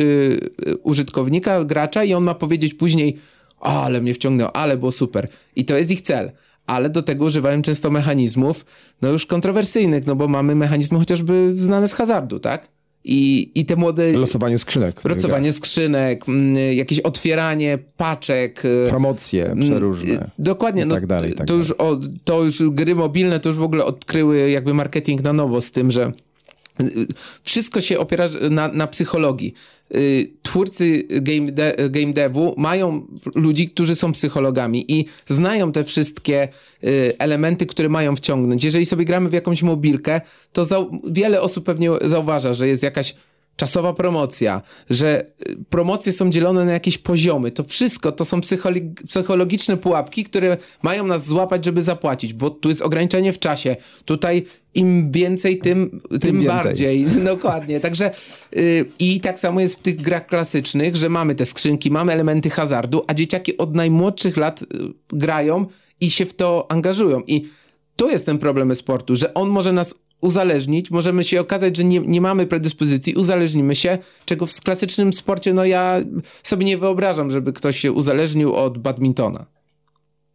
y, 0.68 0.78
użytkownika, 0.78 1.64
gracza 1.64 2.04
i 2.04 2.14
on 2.14 2.24
ma 2.24 2.34
powiedzieć 2.36 2.74
później, 2.74 3.18
o, 3.60 3.84
ale 3.84 4.02
mnie 4.02 4.14
wciągnął, 4.14 4.50
ale 4.54 4.78
było 4.78 4.92
super. 4.92 5.28
I 5.56 5.66
to 5.66 5.78
jest 5.78 5.92
ich 5.92 6.02
cel. 6.02 6.32
ale 6.68 6.90
do 6.90 7.02
tego 7.02 7.26
używają 7.26 7.62
często 7.62 7.92
mechanizmów, 7.92 8.66
no 9.02 9.10
już 9.10 9.26
kontrowersyjnych, 9.26 10.08
no 10.08 10.16
bo 10.16 10.28
mamy 10.28 10.56
mechanizmy 10.56 11.00
chociażby 11.00 11.54
znane 11.56 11.88
z 11.88 11.94
hazardu, 11.94 12.40
tak? 12.40 12.68
I, 13.04 13.52
i 13.56 13.66
te 13.66 13.76
młode... 13.76 14.12
Losowanie 14.12 14.58
skrzynek. 14.58 15.06
Losowanie 15.06 15.54
skrzynek, 15.54 16.30
mm, 16.30 16.56
jakieś 16.74 17.00
otwieranie 17.00 17.80
paczek. 17.98 18.66
y, 18.66 18.90
Promocje 18.90 19.56
przeróżne. 19.62 20.14
Y, 20.14 20.30
Dokładnie. 20.40 20.84
I 20.84 20.88
tak 20.88 21.08
dalej, 21.08 21.32
i 21.32 21.36
tak 21.36 21.48
to, 21.48 21.54
już, 21.54 21.72
o, 21.72 22.00
to 22.24 22.44
już 22.44 22.64
gry 22.70 22.96
mobilne 22.96 23.40
to 23.40 23.50
już 23.50 23.58
w 23.58 23.64
ogóle 23.64 23.86
odkryły 23.86 24.50
jakby 24.50 24.74
marketing 24.74 25.24
na 25.24 25.34
nowo 25.34 25.62
z 25.62 25.72
tym, 25.72 25.92
że 25.92 26.12
wszystko 27.44 27.82
się 27.82 28.00
opiera 28.00 28.30
na, 28.50 28.68
na 28.68 28.88
psychologii. 28.88 29.54
Y, 29.96 30.32
Twórcy 30.42 31.08
game, 31.10 31.52
de, 31.52 31.76
game 31.90 32.14
devu 32.14 32.54
mają 32.58 33.08
ludzi, 33.36 33.70
którzy 33.70 33.96
są 33.96 34.12
psychologami 34.12 34.86
i 34.92 35.06
znają 35.28 35.72
te 35.72 35.84
wszystkie 35.84 36.48
y, 36.84 37.14
elementy, 37.20 37.66
które 37.66 37.90
mają 37.90 38.16
wciągnąć. 38.16 38.64
Jeżeli 38.64 38.86
sobie 38.86 39.06
gramy 39.06 39.30
w 39.30 39.34
jakąś 39.34 39.64
mobilkę, 39.64 40.22
to 40.54 40.64
zau- 40.64 41.00
wiele 41.12 41.42
osób 41.42 41.66
pewnie 41.66 41.90
zauważa, 42.02 42.54
że 42.54 42.68
jest 42.68 42.84
jakaś 42.84 43.16
czasowa 43.58 43.94
promocja, 43.94 44.62
że 44.90 45.26
y, 45.50 45.58
promocje 45.70 46.14
są 46.14 46.30
dzielone 46.30 46.66
na 46.66 46.72
jakieś 46.72 46.98
poziomy. 46.98 47.52
To 47.52 47.64
wszystko 47.64 48.12
to 48.12 48.26
są 48.26 48.42
psychologiczne 49.08 49.78
pułapki, 49.78 50.24
które 50.24 50.58
mają 50.84 51.08
nas 51.08 51.28
złapać, 51.28 51.66
żeby 51.66 51.82
zapłacić, 51.82 52.34
bo 52.34 52.50
tu 52.50 52.70
jest 52.70 52.82
ograniczenie 52.82 53.34
w 53.34 53.40
czasie. 53.40 53.76
Tutaj 54.06 54.46
im 54.74 55.12
więcej, 55.12 55.58
tym, 55.58 56.02
tym, 56.22 56.40
więcej. 56.40 56.48
bardziej. 56.48 57.06
Dokładnie. 57.34 57.80
Także 57.80 58.12
y, 58.58 58.86
i 59.00 59.20
tak 59.20 59.40
samo 59.40 59.60
jest 59.60 59.76
w 59.76 59.82
tych 59.82 60.02
grach 60.02 60.28
klasycznych, 60.28 60.96
że 60.96 61.10
mamy 61.10 61.36
te 61.36 61.46
skrzynki, 61.46 61.92
mamy 61.92 62.14
elementy 62.14 62.50
hazardu, 62.50 63.02
a 63.08 63.14
dzieciaki 63.14 63.58
od 63.58 63.76
najmłodszych 63.76 64.38
lat 64.38 64.62
y, 64.62 64.66
grają 65.10 65.66
i 66.02 66.12
się 66.12 66.26
w 66.26 66.34
to 66.34 66.66
angażują. 66.70 67.22
I 67.28 67.44
to 67.96 68.10
jest 68.10 68.26
ten 68.26 68.38
problem 68.38 68.76
sportu, 68.76 69.16
że 69.16 69.34
on 69.34 69.50
może 69.50 69.74
nas 69.74 69.96
uzależnić, 70.22 70.92
możemy 70.92 71.24
się 71.24 71.42
okazać, 71.42 71.78
że 71.78 71.84
nie, 71.84 72.00
nie 72.00 72.22
mamy 72.22 72.48
predyspozycji, 72.48 73.14
uzależnimy 73.14 73.76
się, 73.76 73.98
czego 74.26 74.46
w 74.46 74.62
klasycznym 74.62 75.14
sporcie, 75.14 75.54
no 75.54 75.66
ja 75.66 76.00
sobie 76.44 76.66
nie 76.66 76.78
wyobrażam, 76.78 77.32
żeby 77.32 77.54
ktoś 77.54 77.80
się 77.80 77.92
uzależnił 77.92 78.56
od 78.56 78.78
badmintona. 78.78 79.46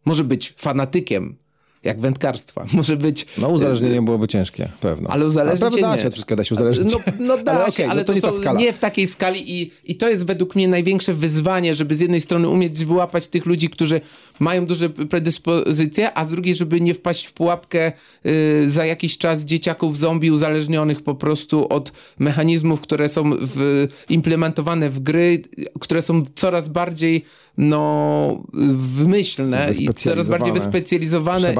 Może 0.05 0.23
być 0.23 0.53
fanatykiem, 0.57 1.35
jak 1.83 1.99
wędkarstwa. 1.99 2.65
Może 2.73 2.97
być... 2.97 3.25
No 3.37 3.49
uzależnienie 3.49 4.01
byłoby 4.01 4.27
ciężkie, 4.27 4.69
pewno. 4.79 5.09
Ale 5.09 5.25
uzależnić 5.25 5.61
pewno 5.61 5.77
się 5.77 5.81
da 5.81 5.95
nie. 5.95 6.01
się, 6.01 6.11
wszystko 6.11 6.35
da 6.35 6.43
się 6.43 6.55
uzależnić. 6.55 6.93
No, 6.93 6.99
no 7.19 7.37
da 7.43 7.51
ale 7.51 7.71
się, 7.71 7.83
okej, 7.83 7.85
ale 7.85 8.01
no 8.01 8.05
to, 8.05 8.13
nie 8.13 8.21
ta 8.21 8.31
skala. 8.31 8.59
nie 8.59 8.73
w 8.73 8.79
takiej 8.79 9.07
skali 9.07 9.61
i, 9.61 9.71
i 9.85 9.95
to 9.95 10.09
jest 10.09 10.25
według 10.25 10.55
mnie 10.55 10.67
największe 10.67 11.13
wyzwanie, 11.13 11.75
żeby 11.75 11.95
z 11.95 11.99
jednej 11.99 12.21
strony 12.21 12.49
umieć 12.49 12.85
wyłapać 12.85 13.27
tych 13.27 13.45
ludzi, 13.45 13.69
którzy 13.69 14.01
mają 14.39 14.65
duże 14.65 14.89
predyspozycje, 14.89 16.17
a 16.17 16.25
z 16.25 16.29
drugiej, 16.29 16.55
żeby 16.55 16.81
nie 16.81 16.93
wpaść 16.93 17.25
w 17.25 17.33
pułapkę 17.33 17.91
y, 18.25 18.69
za 18.69 18.85
jakiś 18.85 19.17
czas 19.17 19.45
dzieciaków 19.45 19.97
zombie 19.97 20.31
uzależnionych 20.31 21.01
po 21.01 21.15
prostu 21.15 21.67
od 21.67 21.91
mechanizmów, 22.19 22.81
które 22.81 23.09
są 23.09 23.31
w, 23.41 23.87
implementowane 24.09 24.89
w 24.89 24.99
gry, 24.99 25.41
które 25.79 26.01
są 26.01 26.23
coraz 26.35 26.67
bardziej 26.67 27.25
no, 27.57 28.43
wymyślne 28.77 29.71
i 29.79 29.93
coraz 29.93 30.27
bardziej 30.27 30.53
Wyspecjalizowane. 30.53 31.53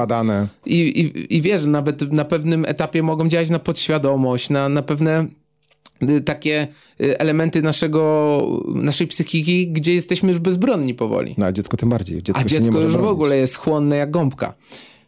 I, 0.65 0.79
i, 0.79 1.35
I 1.37 1.41
wiesz, 1.41 1.65
nawet 1.65 2.11
na 2.11 2.25
pewnym 2.25 2.65
etapie 2.65 3.03
mogą 3.03 3.27
działać 3.27 3.49
na 3.49 3.59
podświadomość, 3.59 4.49
na, 4.49 4.69
na 4.69 4.81
pewne 4.81 5.27
y, 6.09 6.21
takie 6.21 6.67
y, 7.01 7.19
elementy 7.19 7.61
naszego, 7.61 8.63
naszej 8.75 9.07
psychiki, 9.07 9.67
gdzie 9.67 9.93
jesteśmy 9.93 10.29
już 10.29 10.39
bezbronni 10.39 10.93
powoli. 10.93 11.35
No, 11.37 11.45
a 11.45 11.51
dziecko 11.51 11.77
tym 11.77 11.89
bardziej. 11.89 12.23
Dziecko 12.23 12.41
A 12.41 12.43
dziecko 12.43 12.79
już 12.81 12.91
w 12.91 12.95
bronić. 12.95 13.11
ogóle 13.11 13.37
jest 13.37 13.55
chłonne 13.55 13.95
jak 13.95 14.11
gąbka. 14.11 14.53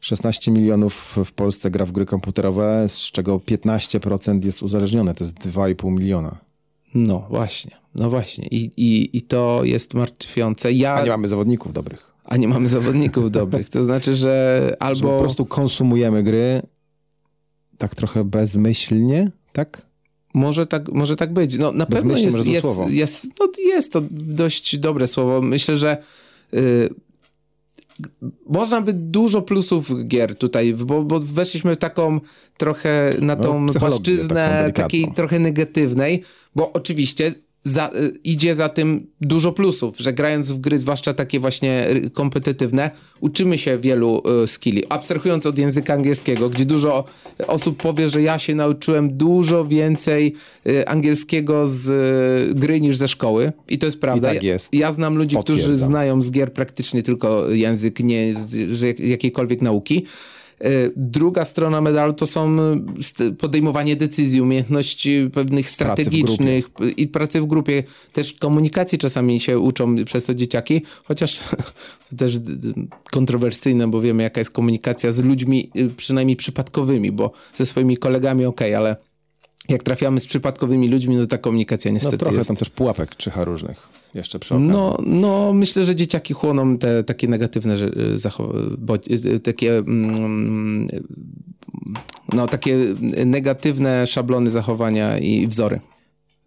16 0.02 0.52
milionów 0.52 1.18
w 1.26 1.32
Polsce 1.32 1.72
gra 1.72 1.86
w 1.86 1.92
gry 1.92 2.06
komputerowe, 2.06 2.86
z 2.90 2.98
czego 3.00 3.38
15% 3.38 4.46
jest 4.46 4.64
uzależnione. 4.64 5.14
To 5.14 5.24
jest 5.24 5.36
2,5 5.40 5.92
miliona. 5.92 6.38
No 6.96 7.28
właśnie, 7.30 7.72
no 7.96 8.10
właśnie. 8.10 8.48
I, 8.48 8.72
i, 8.78 9.18
i 9.18 9.22
to 9.22 9.64
jest 9.64 9.94
martwiące. 9.94 10.74
Ja, 10.74 10.94
A 10.94 11.04
nie 11.04 11.10
mamy 11.10 11.28
zawodników 11.28 11.74
dobrych. 11.74 12.15
A 12.26 12.38
nie 12.38 12.48
mamy 12.48 12.68
zawodników 12.68 13.32
dobrych. 13.32 13.70
To 13.70 13.84
znaczy, 13.84 14.16
że 14.16 14.62
Że 14.70 14.78
albo... 14.80 15.10
po 15.10 15.20
prostu 15.20 15.46
konsumujemy 15.46 16.24
gry 16.24 16.62
tak 17.78 17.96
trochę 17.96 18.24
bezmyślnie, 18.24 19.32
tak? 19.54 19.86
Może 20.34 20.66
tak, 20.66 20.92
może 20.92 21.16
tak 21.16 21.34
być. 21.34 21.58
No, 21.58 21.72
na 21.72 21.86
pewno 21.86 22.18
jest, 22.18 22.46
jest, 22.46 22.68
jest, 22.88 23.28
no, 23.40 23.48
jest 23.66 23.92
to 23.92 24.02
dość 24.12 24.78
dobre 24.78 25.08
słowo. 25.08 25.42
Myślę, 25.42 25.78
że 25.78 25.98
y, 26.54 26.90
można 28.50 28.82
by 28.82 28.94
dużo 28.94 29.42
plusów 29.42 29.92
gier 30.08 30.36
tutaj, 30.36 30.74
bo, 30.74 31.04
bo 31.04 31.20
weszliśmy 31.20 31.76
w 31.76 31.78
taką 31.78 32.20
trochę 32.58 33.16
na 33.22 33.36
No, 33.36 33.44
tą 33.44 33.68
taką 33.68 33.80
płaszczyznę 33.80 34.72
takiej 34.76 35.12
trochę 35.16 35.40
negatywnej, 35.40 36.24
bo 36.56 36.74
oczywiście 36.74 37.34
za, 37.66 37.90
y, 37.96 38.14
idzie 38.24 38.56
za 38.56 38.70
tym 38.70 39.08
dużo 39.22 39.52
plusów, 39.52 39.98
że 39.98 40.14
grając 40.14 40.52
w 40.52 40.58
gry, 40.58 40.78
zwłaszcza 40.78 41.14
takie 41.14 41.40
właśnie 41.40 41.88
kompetytywne, 42.14 42.92
uczymy 43.20 43.58
się 43.58 43.80
wielu 43.80 44.24
y, 44.44 44.48
skilli. 44.48 44.84
Abstrahując 44.90 45.46
od 45.46 45.58
języka 45.60 45.94
angielskiego, 45.94 46.50
gdzie 46.50 46.66
dużo 46.66 47.04
osób 47.48 47.82
powie, 47.82 48.10
że 48.10 48.22
ja 48.22 48.40
się 48.40 48.56
nauczyłem 48.56 49.18
dużo 49.18 49.66
więcej 49.66 50.34
y, 50.68 50.88
angielskiego 50.88 51.68
z 51.68 51.90
y, 52.52 52.56
gry 52.56 52.82
niż 52.82 52.98
ze 52.98 53.08
szkoły. 53.08 53.52
I 53.70 53.78
to 53.78 53.86
jest 53.86 54.00
prawda. 54.00 54.34
tak 54.34 54.44
jest. 54.44 54.74
Ja, 54.74 54.80
ja 54.80 54.92
znam 54.92 55.18
ludzi, 55.18 55.38
którzy 55.44 55.76
znają 55.76 56.22
z 56.22 56.32
gier 56.32 56.54
praktycznie 56.54 57.04
tylko 57.04 57.50
język, 57.50 58.00
nie 58.00 58.34
z 58.34 58.82
jak- 58.82 59.00
jakiejkolwiek 59.00 59.62
nauki. 59.62 60.06
Y, 60.64 60.94
Druga 60.96 61.46
strona 61.46 61.82
medalu 61.82 62.14
to 62.14 62.26
są 62.26 62.58
st- 63.02 63.38
podejmowanie 63.40 63.96
decyzji, 63.96 64.42
umiejętności 64.42 65.30
pewnych 65.34 65.70
strategicznych 65.70 66.70
i 66.98 67.08
pracy 67.08 67.42
w 67.42 67.46
grupie. 67.46 67.84
Też 68.14 68.34
komunikacji 68.34 68.98
czasami 68.98 69.40
się 69.40 69.60
uczą 69.60 69.96
przez 70.06 70.24
to 70.26 70.34
dzieciaki, 70.36 70.82
chociaż 71.04 71.40
to 72.10 72.16
też 72.18 72.40
kontrowersyjne, 73.12 73.88
bo 73.88 74.02
wiemy 74.02 74.24
jaka 74.24 74.42
jest 74.42 74.52
komunikacja 74.52 75.12
z 75.12 75.24
ludźmi 75.24 75.72
y, 75.76 75.90
przynajmniej 75.98 76.36
przypadkowymi, 76.36 77.12
bo 77.12 77.32
ze 77.54 77.66
swoimi 77.66 77.98
kolegami 77.98 78.46
okej, 78.46 78.76
ale 78.76 78.96
jak 79.70 79.84
trafiamy 79.84 80.20
z 80.20 80.28
przypadkowymi 80.28 80.90
ludźmi, 80.90 81.16
no 81.16 81.26
ta 81.26 81.38
komunikacja 81.38 81.92
No 81.92 81.96
niestety 81.96 82.18
trochę 82.18 82.36
jest. 82.38 82.48
tam 82.48 82.58
też 82.58 82.70
pułapek 82.70 83.16
czyha 83.16 83.44
różnych 83.44 83.88
jeszcze 84.14 84.40
przy 84.40 84.54
okazji. 84.54 84.70
No, 84.70 84.98
no, 85.06 85.54
myślę, 85.54 85.86
że 85.86 85.96
dzieciaki 85.96 86.34
chłoną 86.34 86.78
te 86.78 87.04
takie 87.04 87.28
negatywne 87.28 87.78
że- 87.78 87.90
zachow- 88.16 88.76
bo, 88.78 88.96
y, 88.96 89.40
takie 89.40 89.78
mm, 89.78 90.88
no, 92.34 92.48
takie 92.48 92.78
negatywne 93.26 94.08
szablony 94.08 94.50
zachowania 94.50 95.18
i 95.20 95.48
wzory. 95.48 95.80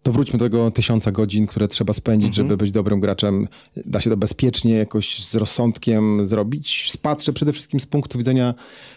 To 0.03 0.11
wróćmy 0.11 0.39
do 0.39 0.45
tego 0.45 0.71
tysiąca 0.71 1.11
godzin, 1.11 1.47
które 1.47 1.67
trzeba 1.67 1.93
spędzić, 1.93 2.35
żeby 2.35 2.57
być 2.57 2.71
dobrym 2.71 2.99
graczem. 2.99 3.47
Da 3.85 4.01
się 4.01 4.09
to 4.09 4.17
bezpiecznie, 4.17 4.73
jakoś 4.73 5.25
z 5.25 5.35
rozsądkiem 5.35 6.25
zrobić. 6.25 6.91
Spatrzę 6.91 7.33
przede 7.33 7.53
wszystkim 7.53 7.79
z 7.79 7.85
punktu 7.85 8.17
widzenia 8.17 8.53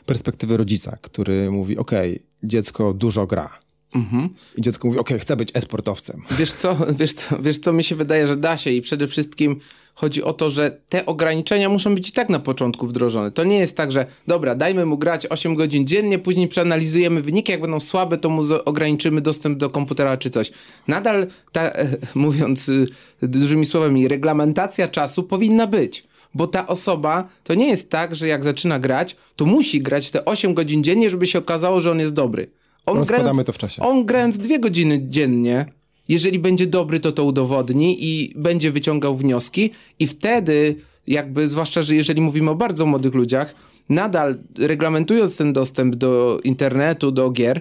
perspektywy 0.06 0.56
rodzica, 0.56 0.96
który 1.00 1.50
mówi, 1.50 1.78
okej, 1.78 2.22
dziecko 2.42 2.92
dużo 2.94 3.26
gra. 3.26 3.50
I 4.56 4.62
dziecko 4.62 4.88
mówi, 4.88 4.98
okej, 4.98 5.18
chcę 5.18 5.36
być 5.36 5.50
e-sportowcem. 5.54 6.22
Wiesz 6.38 6.52
co, 6.52 6.76
wiesz, 6.98 7.12
co, 7.12 7.38
wiesz 7.42 7.58
co, 7.58 7.72
mi 7.72 7.84
się 7.84 7.96
wydaje, 7.96 8.28
że 8.28 8.36
da 8.36 8.56
się 8.56 8.70
i 8.70 8.82
przede 8.82 9.06
wszystkim 9.06 9.60
chodzi 9.94 10.22
o 10.22 10.32
to, 10.32 10.50
że 10.50 10.80
te 10.88 11.06
ograniczenia 11.06 11.68
muszą 11.68 11.94
być 11.94 12.08
i 12.08 12.12
tak 12.12 12.28
na 12.28 12.38
początku 12.38 12.86
wdrożone. 12.86 13.30
To 13.30 13.44
nie 13.44 13.58
jest 13.58 13.76
tak, 13.76 13.92
że 13.92 14.06
dobra, 14.26 14.54
dajmy 14.54 14.86
mu 14.86 14.98
grać 14.98 15.26
8 15.26 15.54
godzin 15.54 15.86
dziennie, 15.86 16.18
później 16.18 16.48
przeanalizujemy 16.48 17.22
wyniki, 17.22 17.52
jak 17.52 17.60
będą 17.60 17.80
słabe, 17.80 18.18
to 18.18 18.30
mu 18.30 18.42
ograniczymy 18.64 19.20
dostęp 19.20 19.58
do 19.58 19.70
komputera 19.70 20.16
czy 20.16 20.30
coś. 20.30 20.52
Nadal, 20.88 21.26
ta, 21.52 21.72
mówiąc 22.14 22.68
y, 22.68 22.86
dużymi 23.22 23.66
słowami, 23.66 24.08
reglamentacja 24.08 24.88
czasu 24.88 25.22
powinna 25.22 25.66
być. 25.66 26.04
Bo 26.34 26.46
ta 26.46 26.66
osoba, 26.66 27.28
to 27.44 27.54
nie 27.54 27.68
jest 27.68 27.90
tak, 27.90 28.14
że 28.14 28.28
jak 28.28 28.44
zaczyna 28.44 28.78
grać, 28.78 29.16
to 29.36 29.46
musi 29.46 29.82
grać 29.82 30.10
te 30.10 30.24
8 30.24 30.54
godzin 30.54 30.84
dziennie, 30.84 31.10
żeby 31.10 31.26
się 31.26 31.38
okazało, 31.38 31.80
że 31.80 31.90
on 31.90 32.00
jest 32.00 32.14
dobry. 32.14 32.50
On 32.86 32.98
Rozkładamy 32.98 33.44
to 33.44 33.52
w 33.52 33.58
czasie. 33.58 33.82
On 33.82 34.06
grając 34.06 34.38
dwie 34.38 34.58
godziny 34.58 35.06
dziennie, 35.06 35.66
jeżeli 36.08 36.38
będzie 36.38 36.66
dobry, 36.66 37.00
to 37.00 37.12
to 37.12 37.24
udowodni 37.24 37.96
i 38.00 38.32
będzie 38.36 38.70
wyciągał 38.70 39.16
wnioski 39.16 39.70
i 39.98 40.06
wtedy 40.06 40.76
jakby, 41.06 41.48
zwłaszcza, 41.48 41.82
że 41.82 41.94
jeżeli 41.94 42.20
mówimy 42.20 42.50
o 42.50 42.54
bardzo 42.54 42.86
młodych 42.86 43.14
ludziach, 43.14 43.54
nadal 43.88 44.36
reglamentując 44.58 45.36
ten 45.36 45.52
dostęp 45.52 45.96
do 45.96 46.40
internetu, 46.44 47.10
do 47.10 47.30
gier, 47.30 47.60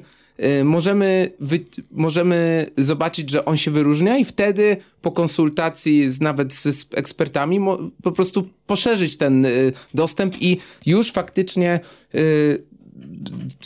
y, 0.59 0.63
możemy, 0.63 1.31
wy, 1.39 1.59
możemy 1.91 2.69
zobaczyć, 2.77 3.29
że 3.29 3.45
on 3.45 3.57
się 3.57 3.71
wyróżnia 3.71 4.17
i 4.17 4.25
wtedy 4.25 4.77
po 5.01 5.11
konsultacji 5.11 6.09
z, 6.09 6.21
nawet 6.21 6.53
z, 6.53 6.63
z 6.63 6.85
ekspertami 6.93 7.59
mo, 7.59 7.77
po 8.03 8.11
prostu 8.11 8.49
poszerzyć 8.67 9.17
ten 9.17 9.45
y, 9.45 9.73
dostęp 9.93 10.41
i 10.41 10.57
już 10.85 11.11
faktycznie 11.11 11.79
y, 12.15 12.63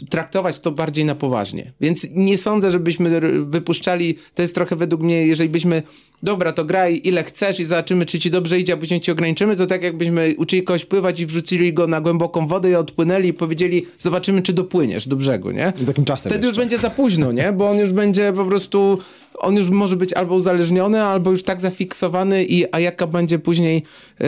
traktować 0.09 0.59
to 0.59 0.71
bardziej 0.71 1.05
na 1.05 1.15
poważnie. 1.15 1.71
Więc 1.82 2.07
nie 2.11 2.38
sądzę, 2.38 2.71
żebyśmy 2.71 3.21
wypuszczali, 3.45 4.17
to 4.34 4.41
jest 4.41 4.55
trochę 4.55 4.76
według 4.76 5.01
mnie, 5.01 5.28
jeżeli 5.28 5.49
byśmy, 5.49 5.84
dobra, 6.23 6.51
to 6.51 6.65
graj 6.65 7.01
ile 7.03 7.23
chcesz 7.23 7.59
i 7.59 7.65
zobaczymy, 7.65 8.05
czy 8.05 8.19
ci 8.19 8.32
dobrze 8.32 8.59
idzie, 8.59 8.73
a 8.73 8.78
później 8.78 9.01
ci 9.01 9.11
ograniczymy, 9.11 9.55
to 9.55 9.65
tak 9.65 9.84
jakbyśmy 9.84 10.34
uczyli 10.38 10.63
kogoś 10.63 10.86
pływać 10.86 11.19
i 11.19 11.26
wrzucili 11.26 11.73
go 11.73 11.88
na 11.88 12.01
głęboką 12.01 12.47
wodę 12.47 12.69
i 12.69 12.76
odpłynęli 12.76 13.28
i 13.28 13.34
powiedzieli, 13.34 13.86
zobaczymy, 13.99 14.41
czy 14.41 14.53
dopłyniesz 14.53 15.07
do 15.07 15.15
brzegu, 15.15 15.51
nie? 15.51 15.73
Z 15.82 15.88
jakim 15.88 16.05
czasem 16.05 16.30
Wtedy 16.30 16.47
już 16.47 16.57
jeszcze? 16.57 16.61
będzie 16.61 16.78
za 16.78 16.89
późno, 16.89 17.32
nie? 17.32 17.51
Bo 17.53 17.69
on 17.69 17.78
już 17.78 17.91
będzie 17.91 18.34
po 18.34 18.45
prostu, 18.45 18.99
on 19.38 19.55
już 19.55 19.69
może 19.69 19.95
być 19.95 20.13
albo 20.13 20.36
uzależniony, 20.36 21.03
albo 21.03 21.32
już 21.32 21.43
tak 21.43 21.61
zafiksowany 21.61 22.45
i 22.45 22.65
a 22.76 22.80
jaka 22.80 23.07
będzie 23.07 23.39
później 23.39 23.84
e, 24.21 24.26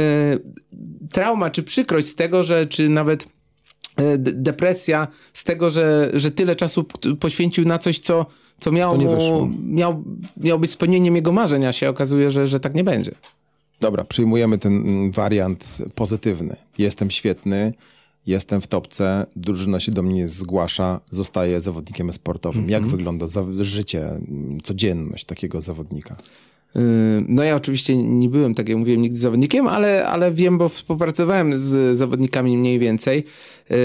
trauma 1.12 1.50
czy 1.50 1.64
przykrość 1.64 2.08
z 2.08 2.16
tego, 2.16 2.43
że 2.43 2.66
czy 2.66 2.89
nawet 2.89 3.37
depresja 4.18 5.08
z 5.34 5.43
tego, 5.43 5.70
że, 5.70 6.12
że 6.14 6.32
tyle 6.32 6.56
czasu 6.56 6.86
poświęcił 7.20 7.66
na 7.66 7.78
coś, 7.78 8.00
co, 8.00 8.26
co 8.60 8.72
miało 8.72 8.98
mu, 8.98 9.50
miał, 9.64 10.04
miał 10.38 10.60
być 10.60 10.72
spełnieniem 10.72 11.16
jego 11.16 11.32
marzeń, 11.32 11.66
a 11.66 11.74
się 11.74 11.89
okazuje, 11.89 12.32
że, 12.32 12.48
że 12.48 12.60
tak 12.60 12.76
nie 12.76 12.84
będzie. 12.84 13.12
Dobra, 13.80 14.04
przyjmujemy 14.04 14.60
ten 14.60 14.74
mm, 14.74 15.12
wariant 15.12 15.78
pozytywny. 15.95 16.56
Jestem 16.78 17.12
świetny, 17.12 17.74
jestem 18.28 18.62
w 18.62 18.68
topce, 18.68 19.26
drużyna 19.36 19.80
się 19.80 19.91
do 19.91 20.04
mnie 20.04 20.28
zgłasza, 20.28 21.02
zostaję 21.12 21.62
zawodnikiem 21.62 22.14
sportowym. 22.14 22.70
Jak 22.70 22.88
wygląda 22.88 23.26
życie, 23.62 24.10
mm, 24.10 24.60
codzienność 24.60 25.26
takiego 25.26 25.62
zawodnika? 25.62 26.16
Yy, 26.78 26.84
No 27.28 27.43
ja 27.43 27.55
oczywiście 27.55 27.97
nie 27.97 28.30
byłem, 28.30 28.53
tak 28.53 28.69
jak 28.69 28.78
mówiłem, 28.78 29.01
nigdy 29.01 29.19
zawodnikiem, 29.19 29.67
ale, 29.67 30.07
ale 30.07 30.32
wiem, 30.32 30.57
bo 30.57 30.69
współpracowałem 30.69 31.59
z 31.59 31.97
zawodnikami 31.97 32.57
mniej 32.57 32.80
więcej. 32.80 33.23
Yy, 33.69 33.78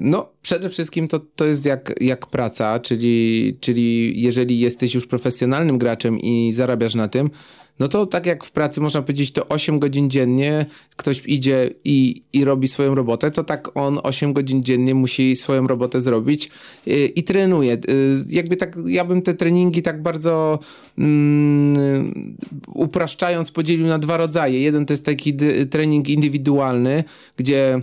No 0.00 0.28
przede 0.42 0.68
wszystkim 0.68 1.08
to, 1.08 1.18
to 1.18 1.44
jest 1.44 1.64
jak, 1.64 1.94
jak 2.00 2.26
praca, 2.26 2.80
czyli, 2.80 3.56
czyli 3.60 4.20
jeżeli 4.22 4.60
jesteś 4.60 4.94
już 4.94 5.06
profesjonalnym 5.06 5.78
graczem 5.78 6.20
i 6.20 6.52
zarabiasz 6.52 6.94
na 6.94 7.08
tym, 7.08 7.30
no 7.78 7.88
to 7.88 8.06
tak 8.06 8.26
jak 8.26 8.44
w 8.44 8.50
pracy 8.50 8.80
można 8.80 9.02
powiedzieć, 9.02 9.32
to 9.32 9.48
8 9.48 9.78
godzin 9.78 10.10
dziennie 10.10 10.66
ktoś 10.96 11.22
idzie 11.26 11.70
i, 11.84 12.22
i 12.32 12.44
robi 12.44 12.68
swoją 12.68 12.94
robotę, 12.94 13.30
to 13.30 13.44
tak 13.44 13.70
on 13.74 13.98
8 14.02 14.32
godzin 14.32 14.62
dziennie 14.62 14.94
musi 14.94 15.36
swoją 15.36 15.66
robotę 15.66 16.00
zrobić 16.00 16.50
yy, 16.86 17.06
i 17.06 17.22
trenuje. 17.22 17.78
Yy, 17.88 18.24
Jakby 18.28 18.56
tak, 18.56 18.76
ja 18.86 19.04
bym 19.04 19.22
te 19.22 19.34
treningi 19.34 19.82
tak 19.82 20.02
bardzo 20.02 20.58
mm, 20.98 22.36
upraszczając 22.74 23.50
podzielił 23.50 23.86
na 23.86 23.98
dwa 23.98 24.16
rodzaje. 24.16 24.62
Jeden 24.62 24.86
to 24.86 24.92
jest 24.92 25.04
taki 25.04 25.36
trening 25.70 26.08
indywidualny, 26.08 27.04
gdzie 27.36 27.82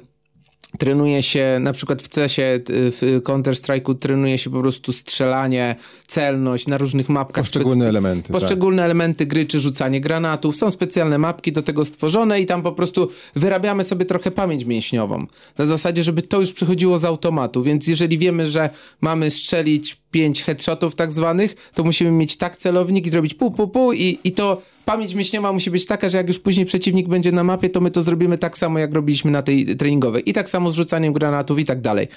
trenuje 0.77 1.23
się 1.23 1.57
na 1.61 1.73
przykład 1.73 2.01
w 2.01 2.09
CS-ie, 2.09 2.59
t- 2.59 2.73
w 2.91 3.21
Counter-Strike'u 3.23 3.95
trenuje 3.99 4.37
się 4.37 4.49
po 4.49 4.61
prostu 4.61 4.93
strzelanie, 4.93 5.75
celność 6.07 6.67
na 6.67 6.77
różnych 6.77 7.09
mapkach. 7.09 7.43
Poszczególne 7.43 7.87
elementy. 7.89 8.33
tak. 8.33 8.41
Poszczególne 8.41 8.83
elementy 8.83 9.25
gry, 9.25 9.45
czy 9.45 9.59
rzucanie 9.59 10.01
granatów. 10.01 10.55
Są 10.55 10.71
specjalne 10.71 11.17
mapki 11.17 11.51
do 11.51 11.61
tego 11.61 11.85
stworzone 11.85 12.41
i 12.41 12.45
tam 12.45 12.61
po 12.63 12.71
prostu 12.71 13.09
wyrabiamy 13.35 13.83
sobie 13.83 14.05
trochę 14.05 14.31
pamięć 14.31 14.65
mięśniową. 14.65 15.27
Na 15.57 15.65
zasadzie, 15.65 16.03
żeby 16.03 16.21
to 16.21 16.41
już 16.41 16.53
przychodziło 16.53 16.97
z 16.97 17.05
automatu. 17.05 17.63
Więc 17.63 17.87
jeżeli 17.87 18.17
wiemy, 18.17 18.47
że 18.49 18.69
mamy 19.01 19.31
strzelić 19.31 19.97
pięć 20.11 20.43
headshotów 20.43 20.95
tak 20.95 21.11
zwanych, 21.11 21.55
to 21.73 21.83
musimy 21.83 22.11
mieć 22.11 22.35
tak 22.37 22.57
celownik 22.57 23.07
i 23.07 23.09
zrobić 23.09 23.33
pu, 23.33 23.51
pu, 23.51 23.67
pu 23.67 23.93
i, 23.93 24.19
i 24.23 24.31
to 24.31 24.61
pamięć 24.85 25.13
mięśniowa 25.13 25.53
musi 25.53 25.71
być 25.71 25.85
taka, 25.85 26.09
że 26.09 26.17
jak 26.17 26.27
już 26.27 26.39
później 26.39 26.65
przeciwnik 26.65 27.07
będzie 27.07 27.31
na 27.31 27.43
mapie, 27.43 27.69
to 27.69 27.81
my 27.81 27.91
to 27.91 28.01
zrobimy 28.01 28.37
tak 28.37 28.57
samo, 28.57 28.79
jak 28.79 28.93
robiliśmy 28.93 29.31
na 29.31 29.41
tej 29.41 29.77
treningowej. 29.77 30.29
I 30.29 30.33
tak 30.33 30.49
samo 30.49 30.71
z 30.71 30.75
rzucaniem 30.75 31.13
granatów 31.13 31.59
i 31.59 31.65
tak 31.65 31.81
dalej. 31.81 32.07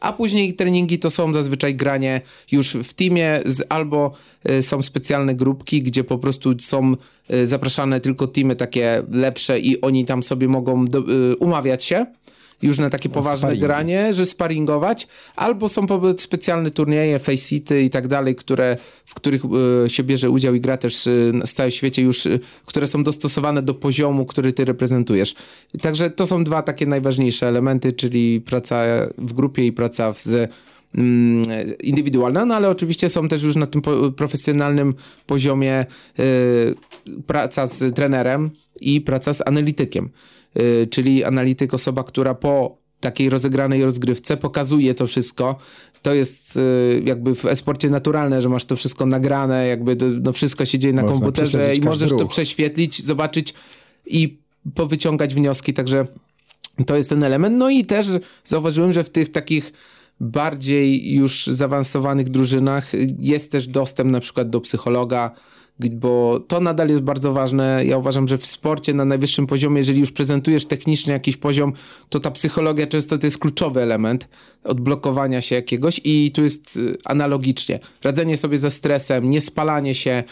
A 0.00 0.12
później 0.12 0.54
treningi 0.54 0.98
to 0.98 1.10
są 1.10 1.32
zazwyczaj 1.32 1.74
granie 1.74 2.20
już 2.52 2.72
w 2.72 2.94
teamie, 2.94 3.40
z, 3.44 3.66
albo 3.68 4.12
y, 4.50 4.62
są 4.62 4.82
specjalne 4.82 5.34
grupki, 5.34 5.82
gdzie 5.82 6.04
po 6.04 6.18
prostu 6.18 6.54
są 6.58 6.94
y, 7.30 7.46
zapraszane 7.46 8.00
tylko 8.00 8.26
teamy 8.26 8.56
takie 8.56 9.02
lepsze 9.10 9.60
i 9.60 9.80
oni 9.80 10.04
tam 10.04 10.22
sobie 10.22 10.48
mogą 10.48 10.86
do, 10.86 10.98
y, 10.98 11.36
umawiać 11.36 11.84
się 11.84 12.06
już 12.62 12.78
na 12.78 12.90
takie 12.90 13.08
poważne 13.08 13.38
sparingi. 13.38 13.60
granie, 13.60 14.14
że 14.14 14.26
sparingować, 14.26 15.08
albo 15.36 15.68
są 15.68 15.86
specjalne 16.18 16.70
turnieje, 16.70 17.18
faceit 17.18 17.70
i 17.70 17.90
tak 17.90 18.08
dalej, 18.08 18.34
które, 18.34 18.76
w 19.04 19.14
których 19.14 19.42
y, 19.86 19.90
się 19.90 20.04
bierze 20.04 20.30
udział 20.30 20.54
i 20.54 20.60
gra 20.60 20.76
też 20.76 21.06
y, 21.06 21.32
z 21.44 21.54
całym 21.54 21.70
świecie 21.70 22.02
już, 22.02 22.26
y, 22.26 22.40
które 22.66 22.86
są 22.86 23.02
dostosowane 23.02 23.62
do 23.62 23.74
poziomu, 23.74 24.26
który 24.26 24.52
ty 24.52 24.64
reprezentujesz. 24.64 25.34
Także 25.80 26.10
to 26.10 26.26
są 26.26 26.44
dwa 26.44 26.62
takie 26.62 26.86
najważniejsze 26.86 27.48
elementy, 27.48 27.92
czyli 27.92 28.40
praca 28.40 28.84
w 29.18 29.32
grupie 29.32 29.66
i 29.66 29.72
praca 29.72 30.12
z 30.12 30.50
mm, 30.94 31.46
indywidualna, 31.82 32.44
no 32.44 32.54
ale 32.54 32.68
oczywiście 32.68 33.08
są 33.08 33.28
też 33.28 33.42
już 33.42 33.56
na 33.56 33.66
tym 33.66 33.82
po, 33.82 34.12
profesjonalnym 34.12 34.94
poziomie 35.26 35.86
y, 36.18 36.74
praca 37.26 37.66
z 37.66 37.94
trenerem 37.94 38.50
i 38.80 39.00
praca 39.00 39.32
z 39.32 39.42
analitykiem, 39.46 40.10
czyli 40.90 41.24
analityk 41.24 41.74
osoba, 41.74 42.04
która 42.04 42.34
po 42.34 42.86
takiej 43.00 43.30
rozegranej 43.30 43.84
rozgrywce 43.84 44.36
pokazuje 44.36 44.94
to 44.94 45.06
wszystko. 45.06 45.56
To 46.02 46.14
jest 46.14 46.56
y, 46.56 47.02
jakby 47.04 47.34
w 47.34 47.44
esporcie 47.44 47.90
naturalne, 47.90 48.42
że 48.42 48.48
masz 48.48 48.64
to 48.64 48.76
wszystko 48.76 49.06
nagrane, 49.06 49.66
jakby 49.66 49.96
to, 49.96 50.06
no 50.22 50.32
wszystko 50.32 50.64
się 50.64 50.78
dzieje 50.78 50.94
na 50.94 51.02
Można 51.02 51.18
komputerze 51.18 51.74
i 51.74 51.80
możesz 51.80 52.10
to 52.10 52.18
ruch. 52.18 52.30
prześwietlić, 52.30 53.04
zobaczyć 53.04 53.54
i 54.06 54.38
powyciągać 54.74 55.34
wnioski, 55.34 55.74
także 55.74 56.06
to 56.86 56.96
jest 56.96 57.08
ten 57.08 57.22
element. 57.22 57.56
No 57.58 57.70
i 57.70 57.84
też 57.84 58.06
zauważyłem, 58.44 58.92
że 58.92 59.04
w 59.04 59.10
tych 59.10 59.32
takich 59.32 59.72
bardziej 60.20 61.14
już 61.14 61.46
zaawansowanych 61.46 62.28
drużynach 62.28 62.92
jest 63.18 63.52
też 63.52 63.66
dostęp 63.66 64.10
na 64.10 64.20
przykład 64.20 64.50
do 64.50 64.60
psychologa, 64.60 65.30
bo 65.80 66.40
to 66.48 66.60
nadal 66.60 66.88
jest 66.88 67.00
bardzo 67.00 67.32
ważne. 67.32 67.82
Ja 67.86 67.98
uważam, 67.98 68.28
że 68.28 68.38
w 68.38 68.46
sporcie 68.46 68.94
na 68.94 69.04
najwyższym 69.04 69.46
poziomie, 69.46 69.78
jeżeli 69.78 70.00
już 70.00 70.12
prezentujesz 70.12 70.66
technicznie 70.66 71.12
jakiś 71.12 71.36
poziom, 71.36 71.72
to 72.08 72.20
ta 72.20 72.30
psychologia 72.30 72.86
często 72.86 73.18
to 73.18 73.26
jest 73.26 73.38
kluczowy 73.38 73.80
element 73.80 74.28
odblokowania 74.64 75.40
się 75.40 75.54
jakiegoś 75.54 76.00
i 76.04 76.32
tu 76.34 76.42
jest 76.42 76.76
y, 76.76 76.96
analogicznie. 77.04 77.78
Radzenie 78.02 78.36
sobie 78.36 78.58
ze 78.58 78.70
stresem, 78.70 79.30
niespalanie 79.30 79.94
się, 79.94 80.24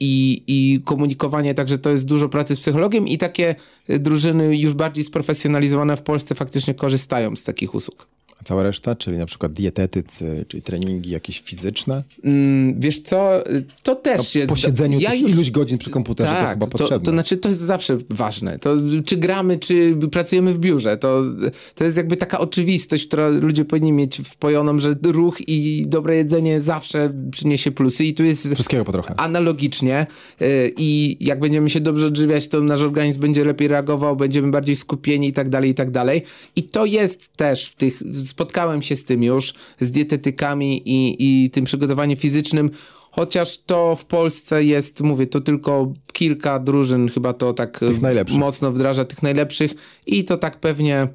i, 0.00 0.42
i 0.46 0.80
komunikowanie, 0.84 1.54
także 1.54 1.78
to 1.78 1.90
jest 1.90 2.04
dużo 2.04 2.28
pracy 2.28 2.54
z 2.54 2.58
psychologiem 2.58 3.08
i 3.08 3.18
takie 3.18 3.54
y, 3.90 3.98
drużyny 3.98 4.56
już 4.58 4.74
bardziej 4.74 5.04
sprofesjonalizowane 5.04 5.96
w 5.96 6.02
Polsce 6.02 6.34
faktycznie 6.34 6.74
korzystają 6.74 7.36
z 7.36 7.44
takich 7.44 7.74
usług. 7.74 8.06
A 8.40 8.44
cała 8.44 8.62
reszta, 8.62 8.94
czyli 8.94 9.18
na 9.18 9.26
przykład 9.26 9.52
dietetycy, 9.52 10.44
czyli 10.48 10.62
treningi 10.62 11.10
jakieś 11.10 11.40
fizyczne? 11.40 12.02
Ym, 12.26 12.74
wiesz 12.80 13.00
co, 13.00 13.30
to 13.82 13.94
też 13.94 14.34
No, 14.34 14.38
jest... 14.40 14.50
po 14.50 14.56
siedzeniu 14.56 14.98
ja 15.00 15.14
już- 15.14 15.30
iluś 15.32 15.50
godzin 15.50 15.78
przy 15.78 15.90
komputerze 15.90 16.30
to 16.42 16.48
chyba 16.48 16.66
to, 16.66 16.78
potrzebne. 16.78 17.04
to 17.04 17.10
znaczy 17.10 17.36
to 17.36 17.48
jest 17.48 17.60
zawsze 17.60 17.98
ważne. 18.10 18.58
To, 18.58 18.74
czy 19.04 19.16
gramy, 19.16 19.56
czy 19.58 19.96
pracujemy 20.12 20.54
w 20.54 20.58
biurze, 20.58 20.96
to, 20.96 21.22
to 21.74 21.84
jest 21.84 21.96
jakby 21.96 22.16
taka 22.16 22.38
oczywistość, 22.40 23.06
która 23.06 23.28
ludzie 23.28 23.64
powinni 23.64 23.92
mieć 23.92 24.16
wpojoną, 24.24 24.78
że 24.78 24.96
ruch 25.02 25.48
i 25.48 25.84
dobre 25.88 26.16
jedzenie 26.16 26.60
zawsze 26.60 27.12
przyniesie 27.30 27.70
plusy 27.72 28.04
i 28.04 28.14
tu 28.14 28.24
jest 28.24 28.48
Wszystkiego 28.54 28.84
po 28.84 28.92
trochę. 28.92 29.14
analogicznie 29.20 30.06
y, 30.42 30.72
i 30.78 31.16
jak 31.20 31.40
będziemy 31.40 31.70
się 31.70 31.80
dobrze 31.80 32.06
odżywiać, 32.06 32.48
to 32.48 32.60
nasz 32.60 32.80
organizm 32.80 33.20
będzie 33.20 33.44
lepiej 33.44 33.68
reagował, 33.68 34.16
będziemy 34.16 34.50
bardziej 34.50 34.76
skupieni 34.76 35.28
i 35.28 35.32
tak 35.32 35.48
dalej, 35.48 35.70
i 35.70 35.74
tak 35.74 35.90
dalej. 35.90 36.22
I 36.56 36.62
to 36.62 36.84
jest 36.86 37.36
też 37.36 37.66
w 37.68 37.74
tych, 37.74 38.02
spotkałem 38.26 38.82
się 38.82 38.96
z 38.96 39.04
tym 39.04 39.22
już, 39.22 39.54
z 39.80 39.90
dietetykami 39.90 40.82
i, 40.88 41.16
i 41.18 41.50
tym 41.50 41.64
przygotowaniem 41.64 42.16
fizycznym, 42.16 42.70
chociaż 43.16 43.58
to 43.58 43.96
w 43.96 44.04
Polsce 44.04 44.64
jest, 44.64 45.00
mówię, 45.00 45.26
to 45.26 45.40
tylko 45.40 45.92
kilka 46.12 46.58
drużyn 46.58 47.08
chyba 47.08 47.32
to 47.32 47.52
tak 47.52 47.80
najlepszych. 48.00 48.38
mocno 48.38 48.72
wdraża, 48.72 49.04
tych 49.04 49.22
najlepszych 49.22 49.74
i 50.06 50.24
to 50.24 50.36
tak 50.36 50.60
pewnie 50.60 51.08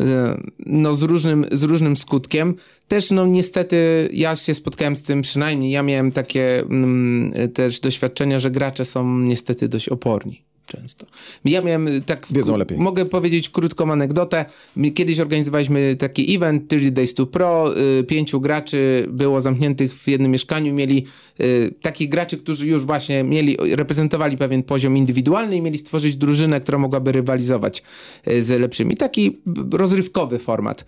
e, 0.00 0.40
no 0.66 0.94
z 0.94 1.02
różnym, 1.02 1.46
z 1.52 1.62
różnym 1.62 1.96
skutkiem. 1.96 2.54
Też 2.88 3.10
no 3.10 3.26
niestety 3.26 4.08
ja 4.12 4.36
się 4.36 4.54
spotkałem 4.54 4.96
z 4.96 5.02
tym 5.02 5.22
przynajmniej, 5.22 5.70
ja 5.70 5.82
miałem 5.82 6.12
takie 6.12 6.60
mm, 6.60 7.32
też 7.54 7.80
doświadczenia, 7.80 8.38
że 8.40 8.50
gracze 8.50 8.84
są 8.84 9.18
niestety 9.18 9.68
dość 9.68 9.88
oporni. 9.88 10.44
Często. 10.66 11.06
Ja 11.44 11.60
miałem 11.60 11.88
tak. 12.06 12.26
Wiedzą 12.30 12.56
lepiej. 12.56 12.78
Mogę 12.78 13.04
powiedzieć 13.04 13.48
krótką 13.48 13.92
anegdotę. 13.92 14.44
My 14.76 14.90
Kiedyś 14.90 15.20
organizowaliśmy 15.20 15.96
taki 15.96 16.34
event 16.36 16.68
30 16.68 16.92
Days 16.92 17.14
to 17.14 17.26
Pro. 17.26 17.74
y, 18.00 18.04
Pięciu 18.04 18.40
graczy 18.40 19.06
było 19.08 19.40
zamkniętych 19.40 19.94
w 19.94 20.08
jednym 20.08 20.30
mieszkaniu. 20.30 20.74
Mieli 20.74 21.06
y, 21.40 21.74
takich 21.80 22.08
graczy, 22.08 22.38
którzy 22.38 22.66
już 22.66 22.84
właśnie 22.84 23.24
mieli, 23.24 23.56
reprezentowali 23.60 24.36
pewien 24.36 24.62
poziom 24.62 24.96
indywidualny 24.96 25.56
i 25.56 25.60
mieli 25.62 25.78
stworzyć 25.78 26.16
drużynę, 26.16 26.60
która 26.60 26.78
mogłaby 26.78 27.12
rywalizować 27.12 27.82
z 28.40 28.60
lepszymi. 28.60 28.96
Taki 28.96 29.38
rozrywkowy 29.72 30.38
format. 30.38 30.84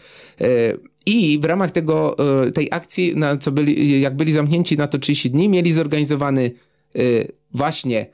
I 1.06 1.38
w 1.42 1.44
ramach 1.44 1.70
tego, 1.70 2.16
tej 2.54 2.68
akcji, 2.70 3.16
na 3.16 3.36
co 3.36 3.52
byli, 3.52 4.00
jak 4.00 4.16
byli 4.16 4.32
zamknięci 4.32 4.76
na 4.76 4.86
to 4.86 4.98
30 4.98 5.30
dni, 5.30 5.48
mieli 5.48 5.72
zorganizowany 5.72 6.50
właśnie 7.52 8.06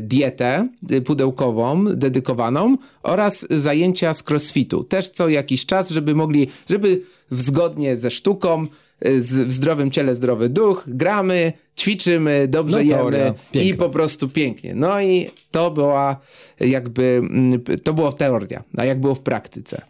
dietę 0.00 0.66
y, 0.92 1.02
pudełkową, 1.02 1.84
dedykowaną 1.84 2.76
oraz 3.02 3.46
zajęcia 3.50 4.14
z 4.14 4.30
crossfitu. 4.30 4.84
Też 4.84 5.08
co 5.08 5.28
jakiś 5.28 5.66
czas, 5.66 5.90
żeby 5.90 6.14
mogli, 6.14 6.48
żeby 6.68 7.02
zgodnie 7.30 7.96
ze 7.96 8.10
sztuką 8.10 8.66
y, 9.06 9.22
z, 9.22 9.48
w 9.48 9.52
zdrowym 9.52 9.90
ciele 9.90 10.14
zdrowy 10.14 10.48
duch, 10.48 10.84
gramy, 10.86 11.52
ćwiczymy, 11.78 12.48
dobrze 12.48 12.76
No, 12.76 12.82
jemy 12.82 13.34
i 13.52 13.74
po 13.74 13.90
prostu 13.90 14.28
pięknie. 14.28 14.74
No 14.74 15.00
i 15.00 15.30
to 15.50 15.70
była 15.70 16.20
jakby, 16.60 17.02
mm, 17.02 17.62
to 17.84 17.94
była 17.94 18.12
teoria, 18.12 18.62
a 18.76 18.84
jak 18.84 19.00
było 19.00 19.14
w 19.14 19.20
praktyce? 19.20 19.82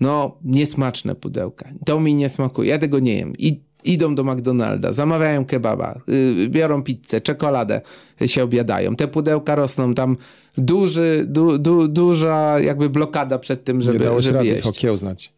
No, 0.00 0.36
niesmaczne 0.44 1.14
pudełka. 1.14 1.68
To 1.86 2.00
mi 2.00 2.14
nie 2.14 2.28
smakuje, 2.28 2.70
ja 2.70 2.78
tego 2.78 2.98
nie 2.98 3.16
jem. 3.16 3.32
I 3.38 3.60
idą 3.84 4.14
do 4.14 4.24
McDonalda, 4.24 4.92
zamawiają 4.92 5.44
kebaba, 5.44 6.00
yy, 6.08 6.48
biorą 6.48 6.82
pizzę, 6.82 7.20
czekoladę, 7.20 7.80
y, 8.22 8.28
się 8.28 8.44
obiadają. 8.44 8.96
Te 8.96 9.08
pudełka 9.08 9.54
rosną 9.54 9.94
tam 9.94 10.16
duży, 10.58 11.24
du, 11.28 11.58
du, 11.58 11.88
duża 11.88 12.60
jakby 12.60 12.90
blokada 12.90 13.38
przed 13.38 13.64
tym, 13.64 13.78
nie 13.78 13.82
żeby, 13.84 13.98
dało 13.98 14.20
się 14.20 14.24
żeby 14.24 14.38
rady 14.38 14.48
jeść. 14.48 14.68
okiełznać. 14.68 15.32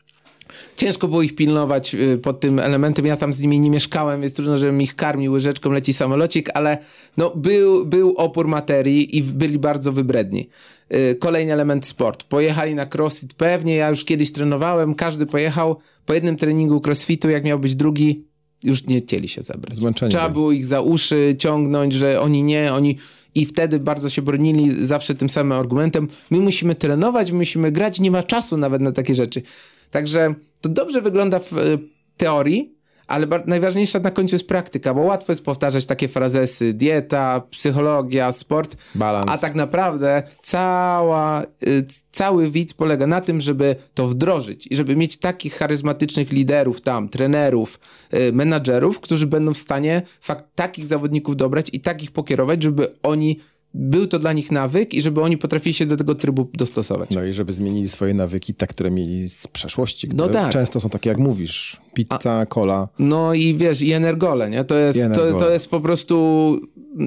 Ciężko 0.76 1.09
było 1.09 1.22
ich 1.22 1.34
pilnować 1.34 1.95
y, 1.95 2.18
pod 2.18 2.40
tym 2.40 2.59
elementem. 2.59 3.07
Ja 3.07 3.16
tam 3.16 3.34
z 3.34 3.40
nimi 3.40 3.61
nie 3.61 3.70
mieszkałem, 3.70 4.20
więc 4.20 4.34
trudno, 4.34 4.59
żebym 4.59 4.82
ich 4.82 4.97
karmił 4.97 5.32
łyżeczką, 5.32 5.70
leci 5.70 5.92
samolocik, 5.92 6.51
ale 6.55 6.78
no, 7.16 7.32
był, 7.36 7.86
był 7.86 8.14
opór 8.16 8.49
materii 8.49 9.18
i 9.18 9.22
byli 9.22 9.59
bardzo 9.59 9.92
wybredni. 9.92 10.49
Y, 10.95 11.16
Kolejny 11.20 11.53
element 11.53 11.86
sport. 11.86 12.24
Pojechali 12.24 12.74
na 12.74 12.86
crossfit. 12.95 13.34
Pewnie 13.34 13.76
ja 13.76 13.90
już 13.90 14.05
kiedyś 14.05 14.32
trenowałem, 14.32 14.95
każdy 14.95 15.26
pojechał 15.26 15.76
po 16.07 16.14
jednym 16.14 16.36
treningu 16.36 16.80
crossfitu, 16.86 17.30
jak 17.30 17.45
miał 17.45 17.59
być 17.59 17.74
drugi, 17.74 18.24
już 18.65 18.87
nie 18.87 19.01
chcieli 19.01 19.29
się 19.29 19.43
zebrać. 19.43 19.75
Zmęczeni 19.75 20.11
Trzeba 20.11 20.25
byli. 20.25 20.33
było 20.33 20.53
ich 20.53 20.65
za 20.65 20.81
uszy 20.81 21.35
ciągnąć, 21.39 21.93
że 21.93 22.21
oni 22.21 22.43
nie, 22.43 22.73
oni... 22.73 22.97
I 23.35 23.47
wtedy 23.47 23.81
bardzo 23.81 24.11
się 24.11 24.23
bronili 24.23 24.87
zawsze 24.87 25.15
tym 25.15 25.31
samym 25.31 25.53
argumentem. 25.53 26.09
My 26.31 26.41
musimy 26.41 26.75
trenować, 26.75 27.31
my 27.31 27.39
musimy 27.39 27.73
grać, 27.73 28.01
nie 28.01 28.11
ma 28.11 28.23
czasu 28.23 28.57
nawet 28.57 28.83
na 28.83 28.93
takie 28.93 29.15
rzeczy. 29.15 29.43
Także 29.91 30.35
to 30.61 30.69
dobrze 30.69 31.01
wygląda 31.01 31.39
w 31.39 31.53
e, 31.53 31.79
teorii, 32.17 32.74
ale 33.07 33.27
najważniejsza 33.47 33.99
na 33.99 34.11
końcu 34.11 34.35
jest 34.35 34.47
praktyka, 34.47 34.95
bo 34.95 35.01
łatwo 35.01 35.33
jest 35.33 35.45
powtarzać 35.45 35.87
takie 35.87 36.09
frazesy, 36.09 36.73
dieta, 36.73 37.43
psychologia, 37.51 38.33
sport, 38.33 38.77
Balans. 38.95 39.31
a 39.31 39.39
tak 39.39 39.55
naprawdę 39.55 40.23
cała, 40.43 41.43
y, 41.43 41.87
cały 42.13 42.51
widz 42.51 42.75
polega 42.75 43.07
na 43.07 43.21
tym, 43.21 43.41
żeby 43.41 43.77
to 43.95 44.09
wdrożyć 44.09 44.67
i 44.71 44.77
żeby 44.77 44.97
mieć 44.97 45.17
takich 45.17 45.55
charyzmatycznych 45.55 46.33
liderów 46.33 46.81
tam, 46.81 47.09
trenerów, 47.09 47.81
y, 48.15 48.33
menadżerów, 48.33 49.01
którzy 49.01 49.27
będą 49.27 49.55
w 49.55 49.59
stanie 49.59 50.03
fakt 50.21 50.45
takich 50.55 50.87
zawodników 50.87 51.37
dobrać 51.37 51.71
i 51.73 51.81
takich 51.81 52.11
pokierować, 52.11 52.63
żeby 52.63 52.95
oni 53.03 53.41
był 53.75 54.07
to 54.07 54.19
dla 54.19 54.33
nich 54.33 54.51
nawyk 54.51 54.95
i 54.95 55.03
żeby 55.03 55.23
oni 55.23 55.39
potrafili 55.39 55.75
się 55.75 55.87
do 55.87 55.97
tego 55.97 56.15
trybu 56.15 56.51
dostosować. 56.55 57.11
No 57.11 57.25
i 57.25 57.33
żeby 57.33 57.53
zmienili 57.53 57.89
swoje 57.89 58.15
nawyki, 58.15 58.55
te, 58.55 58.67
które 58.67 58.91
mieli 58.91 59.29
z 59.29 59.47
przeszłości. 59.47 60.09
No 60.15 60.29
tak. 60.29 60.53
Często 60.53 60.81
są 60.81 60.91
takie, 60.91 61.09
jak 61.11 61.19
mówisz, 61.19 61.81
pizza, 61.95 62.47
cola. 62.47 62.88
No 62.99 63.34
i 63.34 63.55
wiesz, 63.55 63.82
i 63.82 63.92
energole, 63.92 64.51
nie? 64.51 64.64
To 64.64 64.78
jest, 64.78 64.99
to, 65.14 65.38
to 65.38 65.51
jest 65.51 65.70
po 65.70 65.80
prostu 65.80 66.14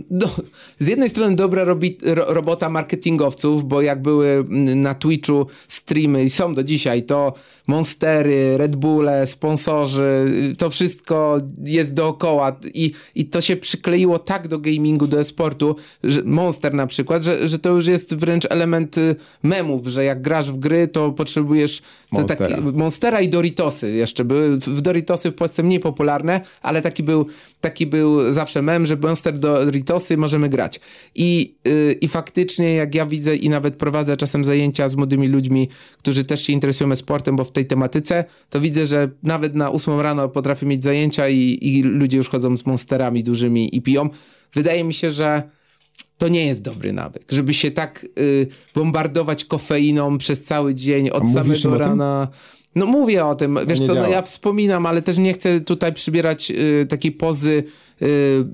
no, 0.10 0.28
z 0.80 0.88
jednej 0.88 1.10
strony 1.10 1.36
dobra 1.36 1.64
robi, 1.64 1.98
ro, 2.04 2.34
robota 2.34 2.70
marketingowców, 2.70 3.68
bo 3.68 3.82
jak 3.82 4.02
były 4.02 4.46
na 4.76 4.94
Twitchu 4.94 5.48
streamy 5.68 6.24
i 6.24 6.30
są 6.30 6.54
do 6.54 6.64
dzisiaj, 6.64 7.04
to 7.04 7.34
Monstery, 7.68 8.58
Red 8.58 8.76
Bulle, 8.76 9.28
sponsorzy, 9.28 10.26
to 10.58 10.70
wszystko 10.70 11.42
jest 11.64 11.94
dookoła 11.94 12.56
i, 12.74 12.92
i 13.16 13.26
to 13.26 13.42
się 13.42 13.56
przykleiło 13.56 14.20
tak 14.20 14.48
do 14.48 14.60
gamingu, 14.60 15.08
do 15.08 15.20
e-sportu, 15.20 15.76
że 16.04 16.24
Monster 16.24 16.74
na 16.74 16.88
przykład, 16.88 17.24
że, 17.24 17.48
że 17.48 17.60
to 17.60 17.70
już 17.70 17.88
jest 17.88 18.16
wręcz 18.16 18.46
element 18.50 18.98
y, 18.98 19.16
memów, 19.44 19.88
że 19.88 20.04
jak 20.04 20.22
grasz 20.22 20.52
w 20.52 20.58
gry, 20.58 20.88
to 20.88 21.12
potrzebujesz 21.12 21.82
Monstera. 22.12 22.50
taki, 22.50 22.62
Monstera 22.62 23.22
i 23.22 23.30
Doritosy 23.30 23.92
jeszcze 23.92 24.26
były. 24.26 24.58
W 24.58 24.77
Doritosy 24.82 25.32
w 25.32 25.36
Polsce 25.36 25.64
mniej 25.64 25.80
popularne, 25.80 26.42
ale 26.62 26.82
taki 26.82 27.04
był, 27.04 27.26
taki 27.62 27.88
był 27.88 28.32
zawsze 28.32 28.62
mem, 28.62 28.86
że 28.86 28.96
Monster 28.96 29.40
Doritosy 29.40 30.18
możemy 30.18 30.50
grać. 30.50 30.80
I, 31.16 31.56
yy, 31.66 31.94
I 32.02 32.08
faktycznie 32.08 32.74
jak 32.74 32.96
ja 32.96 33.06
widzę 33.06 33.36
i 33.36 33.50
nawet 33.50 33.76
prowadzę 33.76 34.18
czasem 34.18 34.46
zajęcia 34.46 34.90
z 34.90 34.96
młodymi 34.96 35.28
ludźmi, 35.28 35.70
którzy 35.98 36.24
też 36.24 36.44
się 36.44 36.54
interesują 36.54 36.96
sportem, 36.96 37.36
bo 37.36 37.44
w 37.44 37.52
tej 37.52 37.66
tematyce, 37.66 38.26
to 38.50 38.60
widzę, 38.60 38.86
że 38.88 39.10
nawet 39.24 39.56
na 39.56 39.72
8 39.72 40.00
rano 40.00 40.30
potrafię 40.30 40.66
mieć 40.66 40.84
zajęcia 40.84 41.30
i, 41.30 41.60
i 41.62 41.84
ludzie 41.84 42.18
już 42.18 42.30
chodzą 42.30 42.58
z 42.58 42.66
Monsterami 42.66 43.24
dużymi 43.24 43.76
i 43.76 43.82
piją. 43.82 44.10
Wydaje 44.54 44.84
mi 44.84 44.94
się, 44.94 45.12
że 45.12 45.44
to 46.18 46.28
nie 46.28 46.46
jest 46.46 46.62
dobry 46.62 46.94
nawyk, 46.94 47.32
żeby 47.32 47.54
się 47.54 47.72
tak 47.72 48.06
y, 48.20 48.48
bombardować 48.76 49.46
kofeiną 49.46 50.18
przez 50.18 50.44
cały 50.44 50.76
dzień, 50.76 51.10
od 51.10 51.24
A 51.24 51.26
samego 51.26 51.74
o 51.74 51.78
tym? 51.78 52.28
No 52.78 52.86
mówię 52.86 53.26
o 53.26 53.36
tym, 53.36 53.60
wiesz 53.68 53.80
nie 53.80 53.88
co, 53.88 53.96
no 53.96 54.08
ja 54.08 54.22
wspominam, 54.22 54.86
ale 54.86 55.02
też 55.02 55.18
nie 55.18 55.34
chcę 55.34 55.62
tutaj 55.62 55.94
przybierać 55.94 56.52
y, 56.52 56.86
takiej 56.90 57.12
pozy 57.12 57.64
y, 58.02 58.46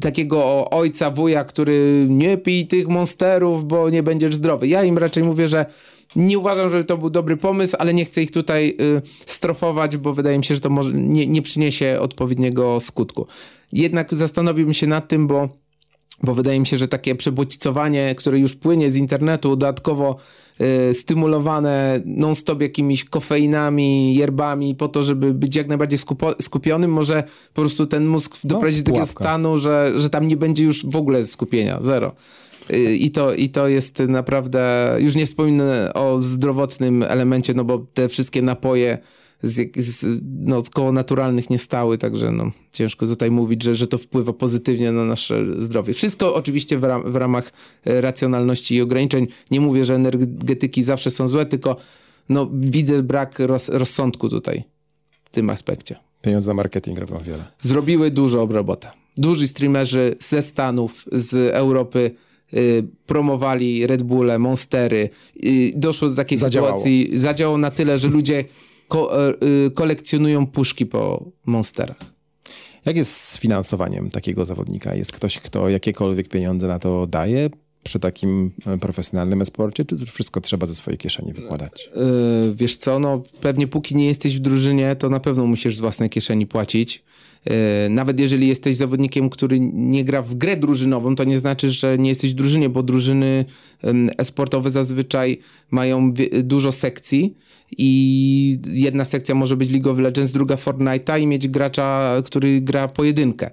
takiego 0.00 0.70
ojca, 0.70 1.10
wuja, 1.10 1.44
który 1.44 2.06
nie 2.08 2.38
pij 2.38 2.66
tych 2.66 2.88
monsterów, 2.88 3.64
bo 3.64 3.90
nie 3.90 4.02
będziesz 4.02 4.34
zdrowy. 4.34 4.68
Ja 4.68 4.84
im 4.84 4.98
raczej 4.98 5.24
mówię, 5.24 5.48
że 5.48 5.66
nie 6.16 6.38
uważam, 6.38 6.70
żeby 6.70 6.84
to 6.84 6.98
był 6.98 7.10
dobry 7.10 7.36
pomysł, 7.36 7.76
ale 7.78 7.94
nie 7.94 8.04
chcę 8.04 8.22
ich 8.22 8.30
tutaj 8.30 8.76
y, 8.80 9.02
strofować, 9.26 9.96
bo 9.96 10.12
wydaje 10.12 10.38
mi 10.38 10.44
się, 10.44 10.54
że 10.54 10.60
to 10.60 10.70
może 10.70 10.92
nie, 10.92 11.26
nie 11.26 11.42
przyniesie 11.42 11.98
odpowiedniego 12.00 12.80
skutku. 12.80 13.26
Jednak 13.72 14.14
zastanowiłbym 14.14 14.74
się 14.74 14.86
nad 14.86 15.08
tym, 15.08 15.26
bo 15.26 15.48
bo 16.22 16.34
wydaje 16.34 16.60
mi 16.60 16.66
się, 16.66 16.78
że 16.78 16.88
takie 16.88 17.14
przebodźcowanie, 17.14 18.14
które 18.14 18.38
już 18.38 18.54
płynie 18.54 18.90
z 18.90 18.96
internetu, 18.96 19.56
dodatkowo 19.56 20.16
stymulowane 20.92 22.00
non-stop 22.04 22.62
jakimiś 22.62 23.04
kofeinami, 23.04 24.14
yerbami, 24.14 24.74
po 24.74 24.88
to, 24.88 25.02
żeby 25.02 25.34
być 25.34 25.56
jak 25.56 25.68
najbardziej 25.68 25.98
skupo- 25.98 26.42
skupionym, 26.42 26.92
może 26.92 27.22
po 27.54 27.62
prostu 27.62 27.86
ten 27.86 28.06
mózg 28.06 28.36
doprowadzić 28.44 28.82
do 28.82 28.92
takiego 28.92 29.06
stanu, 29.06 29.58
że, 29.58 29.92
że 29.96 30.10
tam 30.10 30.28
nie 30.28 30.36
będzie 30.36 30.64
już 30.64 30.86
w 30.86 30.96
ogóle 30.96 31.26
skupienia, 31.26 31.78
zero. 31.80 32.12
Y, 32.70 32.96
I 32.96 33.10
to, 33.10 33.34
I 33.34 33.48
to 33.48 33.68
jest 33.68 33.98
naprawdę, 33.98 34.96
już 35.00 35.14
nie 35.14 35.26
wspominę 35.26 35.90
o 35.94 36.20
zdrowotnym 36.20 37.02
elemencie, 37.02 37.54
no 37.54 37.64
bo 37.64 37.86
te 37.94 38.08
wszystkie 38.08 38.42
napoje 38.42 38.98
z, 39.42 39.76
z, 39.76 40.20
no, 40.38 40.62
koło 40.74 40.92
naturalnych 40.92 41.50
nie 41.50 41.58
stały, 41.58 41.98
także 41.98 42.32
no, 42.32 42.50
ciężko 42.72 43.06
tutaj 43.06 43.30
mówić, 43.30 43.62
że, 43.62 43.76
że 43.76 43.86
to 43.86 43.98
wpływa 43.98 44.32
pozytywnie 44.32 44.92
na 44.92 45.04
nasze 45.04 45.62
zdrowie. 45.62 45.94
Wszystko 45.94 46.34
oczywiście 46.34 46.78
w, 46.78 46.84
ram, 46.84 47.12
w 47.12 47.16
ramach 47.16 47.52
e, 47.84 48.00
racjonalności 48.00 48.74
i 48.74 48.82
ograniczeń. 48.82 49.26
Nie 49.50 49.60
mówię, 49.60 49.84
że 49.84 49.94
energetyki 49.94 50.84
zawsze 50.84 51.10
są 51.10 51.28
złe, 51.28 51.46
tylko 51.46 51.76
no, 52.28 52.50
widzę 52.52 53.02
brak 53.02 53.38
roz, 53.38 53.68
rozsądku 53.68 54.28
tutaj 54.28 54.64
w 55.24 55.30
tym 55.30 55.50
aspekcie. 55.50 55.96
Pieniądze 56.22 56.50
na 56.50 56.54
marketing 56.54 56.98
robią 56.98 57.18
wiele. 57.18 57.44
Zrobiły 57.60 58.10
dużo 58.10 58.46
robotę. 58.46 58.88
Duży 59.16 59.48
streamerzy 59.48 60.16
ze 60.18 60.42
Stanów, 60.42 61.04
z 61.12 61.34
Europy 61.54 62.10
y, 62.54 62.84
promowali 63.06 63.86
Red 63.86 64.02
Bulle, 64.02 64.38
Monstery. 64.38 65.10
Y, 65.44 65.72
doszło 65.76 66.08
do 66.08 66.16
takiej 66.16 66.38
Zadziałało. 66.38 66.78
sytuacji, 66.78 67.10
zadziałało 67.18 67.58
na 67.58 67.70
tyle, 67.70 67.98
że 67.98 68.08
ludzie 68.08 68.44
ko- 68.88 69.28
e, 69.28 69.34
y, 69.66 69.70
kolekcjonują 69.70 70.46
puszki 70.46 70.86
po 70.86 71.24
Monsterach. 71.46 71.96
Jak 72.84 72.96
jest 72.96 73.12
z 73.20 73.38
finansowaniem 73.38 74.10
takiego 74.10 74.44
zawodnika? 74.44 74.94
Jest 74.94 75.12
ktoś, 75.12 75.38
kto 75.38 75.68
jakiekolwiek 75.68 76.28
pieniądze 76.28 76.66
na 76.66 76.78
to 76.78 77.06
daje 77.06 77.50
przy 77.86 77.98
takim 77.98 78.50
e, 78.66 78.78
profesjonalnym 78.78 79.42
esporcie, 79.42 79.84
czy 79.84 79.96
wszystko 80.06 80.40
trzeba 80.40 80.66
ze 80.66 80.74
swojej 80.74 80.98
kieszeni 80.98 81.32
wykładać? 81.32 81.90
Yy, 81.96 82.54
wiesz 82.54 82.76
co, 82.76 82.98
no 82.98 83.22
pewnie 83.40 83.66
póki 83.66 83.96
nie 83.96 84.06
jesteś 84.06 84.36
w 84.36 84.40
drużynie, 84.40 84.96
to 84.96 85.08
na 85.10 85.20
pewno 85.20 85.46
musisz 85.46 85.76
z 85.76 85.80
własnej 85.80 86.10
kieszeni 86.10 86.46
płacić. 86.46 87.04
Yy, 87.46 87.54
nawet 87.90 88.20
jeżeli 88.20 88.48
jesteś 88.48 88.76
zawodnikiem, 88.76 89.30
który 89.30 89.60
nie 89.72 90.04
gra 90.04 90.22
w 90.22 90.34
grę 90.34 90.56
drużynową, 90.56 91.14
to 91.14 91.24
nie 91.24 91.38
znaczy, 91.38 91.70
że 91.70 91.98
nie 91.98 92.08
jesteś 92.08 92.30
w 92.30 92.34
drużynie, 92.34 92.68
bo 92.68 92.82
drużyny 92.82 93.44
e-sportowe 94.18 94.70
zazwyczaj 94.70 95.38
mają 95.70 96.12
dużo 96.42 96.72
sekcji 96.72 97.36
i 97.78 98.58
jedna 98.72 99.04
sekcja 99.04 99.34
może 99.34 99.56
być 99.56 99.70
League 99.70 99.90
of 99.90 99.98
Legends, 99.98 100.32
druga 100.32 100.54
Fortnite'a 100.54 101.20
i 101.20 101.26
mieć 101.26 101.48
gracza, 101.48 102.16
który 102.24 102.60
gra 102.60 102.88
pojedynkę. 102.88 103.50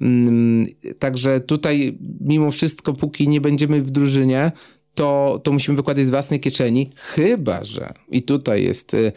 Mm, 0.00 0.66
Także 0.98 1.40
tutaj 1.40 1.98
mimo 2.20 2.50
wszystko, 2.50 2.94
póki 2.94 3.28
nie 3.28 3.40
będziemy 3.40 3.82
w 3.82 3.90
drużynie, 3.90 4.52
to, 4.94 5.40
to 5.44 5.52
musimy 5.52 5.76
wykładać 5.76 6.06
z 6.06 6.10
własnej 6.10 6.40
kieszeni, 6.40 6.90
chyba 6.96 7.64
że, 7.64 7.92
i 8.10 8.22
tutaj 8.22 8.64
jest 8.64 8.94
y, 8.94 9.12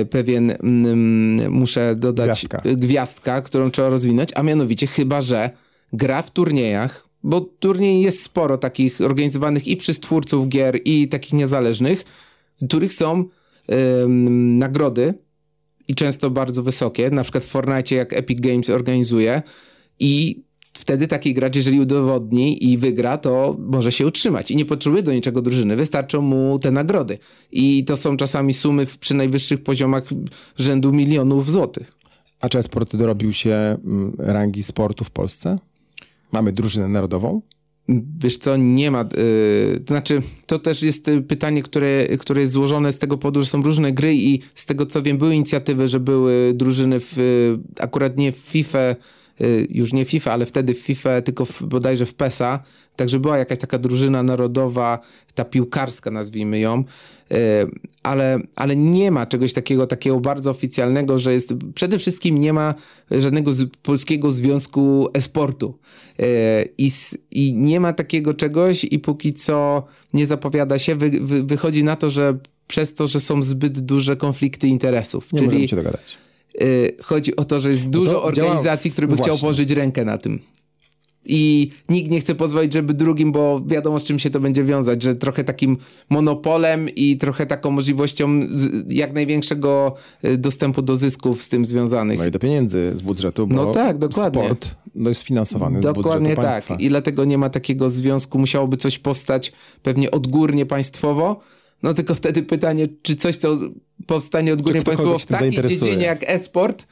y, 0.00 0.06
pewien, 0.06 0.50
mm, 0.50 1.52
muszę 1.52 1.96
dodać, 1.96 2.26
Gwiazdka. 2.46 2.62
gwiazdka, 2.76 3.42
którą 3.42 3.70
trzeba 3.70 3.88
rozwinąć, 3.88 4.28
a 4.34 4.42
mianowicie 4.42 4.86
chyba, 4.86 5.20
że 5.20 5.50
gra 5.92 6.22
w 6.22 6.30
turniejach, 6.30 7.08
bo 7.22 7.40
turniej 7.40 8.02
jest 8.02 8.22
sporo 8.22 8.58
takich 8.58 9.00
organizowanych 9.00 9.68
i 9.68 9.76
przez 9.76 10.00
twórców 10.00 10.48
gier, 10.48 10.80
i 10.84 11.08
takich 11.08 11.32
niezależnych, 11.32 12.04
w 12.62 12.66
których 12.66 12.92
są 12.92 13.24
nagrody 14.58 15.14
i 15.88 15.94
często 15.94 16.30
bardzo 16.30 16.62
wysokie, 16.62 17.10
na 17.10 17.22
przykład 17.22 17.44
w 17.44 17.48
Fortnite 17.48 17.94
jak 17.94 18.12
Epic 18.12 18.40
Games 18.40 18.70
organizuje 18.70 19.42
i 20.02 20.42
wtedy 20.72 21.06
taki 21.06 21.34
gracz, 21.34 21.56
jeżeli 21.56 21.80
udowodni 21.80 22.70
i 22.70 22.78
wygra, 22.78 23.18
to 23.18 23.56
może 23.58 23.92
się 23.92 24.06
utrzymać 24.06 24.50
i 24.50 24.56
nie 24.56 24.64
potrzebuje 24.64 25.02
do 25.02 25.12
niczego 25.12 25.42
drużyny, 25.42 25.76
wystarczą 25.76 26.20
mu 26.20 26.58
te 26.58 26.70
nagrody. 26.70 27.18
I 27.52 27.84
to 27.84 27.96
są 27.96 28.16
czasami 28.16 28.52
sumy 28.52 28.86
w, 28.86 28.98
przy 28.98 29.14
najwyższych 29.14 29.62
poziomach 29.62 30.04
rzędu 30.58 30.92
milionów 30.92 31.50
złotych. 31.50 31.92
A 32.40 32.48
czy 32.48 32.62
sport 32.62 32.96
dorobił 32.96 33.32
się 33.32 33.54
mm, 33.54 34.14
rangi 34.18 34.62
sportu 34.62 35.04
w 35.04 35.10
Polsce? 35.10 35.56
Mamy 36.32 36.52
drużynę 36.52 36.88
narodową? 36.88 37.42
Wiesz 38.18 38.38
co, 38.38 38.56
nie 38.56 38.90
ma. 38.90 39.00
Yy, 39.00 39.80
to 39.80 39.94
znaczy, 39.94 40.22
to 40.46 40.58
też 40.58 40.82
jest 40.82 41.10
pytanie, 41.28 41.62
które, 41.62 42.18
które 42.18 42.40
jest 42.40 42.52
złożone 42.52 42.92
z 42.92 42.98
tego 42.98 43.18
powodu, 43.18 43.40
że 43.40 43.46
są 43.46 43.62
różne 43.62 43.92
gry 43.92 44.14
i 44.14 44.40
z 44.54 44.66
tego 44.66 44.86
co 44.86 45.02
wiem, 45.02 45.18
były 45.18 45.34
inicjatywy, 45.34 45.88
że 45.88 46.00
były 46.00 46.52
drużyny 46.54 46.96
w, 47.00 47.16
akurat 47.80 48.16
nie 48.16 48.32
w 48.32 48.36
FIFA, 48.36 48.96
już 49.70 49.92
nie 49.92 50.04
FIFA, 50.04 50.32
ale 50.32 50.46
wtedy 50.46 50.74
w 50.74 50.78
FIFA, 50.78 51.22
tylko 51.22 51.44
w, 51.44 51.62
bodajże 51.62 52.06
w 52.06 52.14
PESA. 52.14 52.62
Także 52.96 53.18
była 53.18 53.38
jakaś 53.38 53.58
taka 53.58 53.78
drużyna 53.78 54.22
narodowa, 54.22 54.98
ta 55.34 55.44
piłkarska 55.44 56.10
nazwijmy 56.10 56.58
ją, 56.58 56.84
yy, 57.30 57.36
ale, 58.02 58.38
ale 58.56 58.76
nie 58.76 59.10
ma 59.10 59.26
czegoś 59.26 59.52
takiego, 59.52 59.86
takiego 59.86 60.20
bardzo 60.20 60.50
oficjalnego, 60.50 61.18
że 61.18 61.32
jest, 61.32 61.54
przede 61.74 61.98
wszystkim 61.98 62.38
nie 62.38 62.52
ma 62.52 62.74
żadnego 63.10 63.52
z, 63.52 63.70
polskiego 63.82 64.30
związku 64.30 65.08
esportu 65.12 65.78
yy, 66.18 66.26
i, 66.78 66.90
i 67.30 67.54
nie 67.54 67.80
ma 67.80 67.92
takiego 67.92 68.34
czegoś 68.34 68.84
i 68.84 68.98
póki 68.98 69.34
co 69.34 69.84
nie 70.12 70.26
zapowiada 70.26 70.78
się, 70.78 70.94
wy, 70.96 71.10
wy, 71.10 71.42
wychodzi 71.42 71.84
na 71.84 71.96
to, 71.96 72.10
że 72.10 72.38
przez 72.66 72.94
to, 72.94 73.06
że 73.06 73.20
są 73.20 73.42
zbyt 73.42 73.80
duże 73.80 74.16
konflikty 74.16 74.68
interesów. 74.68 75.32
Nie 75.32 75.38
czyli 75.38 75.46
możemy 75.46 75.68
się 75.68 75.76
dogadać. 75.76 76.18
Yy, 76.60 76.96
chodzi 77.02 77.36
o 77.36 77.44
to, 77.44 77.60
że 77.60 77.70
jest 77.70 77.86
dużo 77.88 78.10
to 78.10 78.32
działa- 78.32 78.48
organizacji, 78.48 78.90
które 78.90 79.06
by 79.06 79.12
no 79.16 79.22
chciał 79.22 79.26
właśnie. 79.34 79.40
położyć 79.40 79.70
rękę 79.70 80.04
na 80.04 80.18
tym. 80.18 80.40
I 81.26 81.70
nikt 81.88 82.10
nie 82.10 82.20
chce 82.20 82.34
pozwolić, 82.34 82.72
żeby 82.72 82.94
drugim, 82.94 83.32
bo 83.32 83.62
wiadomo 83.66 83.98
z 83.98 84.04
czym 84.04 84.18
się 84.18 84.30
to 84.30 84.40
będzie 84.40 84.64
wiązać, 84.64 85.02
że 85.02 85.14
trochę 85.14 85.44
takim 85.44 85.76
monopolem 86.10 86.88
i 86.88 87.16
trochę 87.16 87.46
taką 87.46 87.70
możliwością 87.70 88.30
jak 88.88 89.12
największego 89.12 89.94
y, 90.24 90.38
dostępu 90.38 90.82
do 90.82 90.96
zysków 90.96 91.42
z 91.42 91.48
tym 91.48 91.66
związanych. 91.66 92.18
No 92.18 92.26
i 92.26 92.30
do 92.30 92.38
pieniędzy 92.38 92.92
z 92.96 93.02
budżetu, 93.02 93.46
bo 93.46 93.56
No 93.56 93.72
tak, 93.72 93.98
dokładnie. 93.98 94.44
sport 94.44 94.74
no, 94.94 95.08
jest 95.08 95.22
finansowany 95.22 95.78
z 95.78 95.82
Dokładnie 95.82 96.36
tak. 96.36 96.44
państwa. 96.44 96.74
I 96.74 96.88
dlatego 96.88 97.24
nie 97.24 97.38
ma 97.38 97.50
takiego 97.50 97.90
związku. 97.90 98.38
Musiałoby 98.38 98.76
coś 98.76 98.98
powstać 98.98 99.52
pewnie 99.82 100.10
odgórnie 100.10 100.66
państwowo. 100.66 101.40
No 101.82 101.94
tylko 101.94 102.14
wtedy 102.14 102.42
pytanie, 102.42 102.86
czy 103.02 103.16
coś, 103.16 103.36
co 103.36 103.58
powstanie 104.06 104.52
odgórnie 104.52 104.82
państwowo 104.82 105.18
w 105.18 105.26
takiej 105.26 105.50
dziedzinie 105.50 106.04
jak 106.04 106.30
e-sport, 106.30 106.86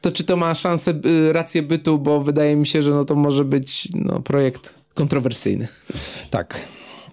to 0.00 0.12
czy 0.12 0.24
to 0.24 0.36
ma 0.36 0.54
szansę, 0.54 1.00
y, 1.06 1.32
rację 1.32 1.62
bytu, 1.62 1.98
bo 1.98 2.22
wydaje 2.22 2.56
mi 2.56 2.66
się, 2.66 2.82
że 2.82 2.90
no 2.90 3.04
to 3.04 3.14
może 3.14 3.44
być 3.44 3.88
no, 3.94 4.20
projekt 4.20 4.74
kontrowersyjny. 4.94 5.68
Tak. 6.30 6.60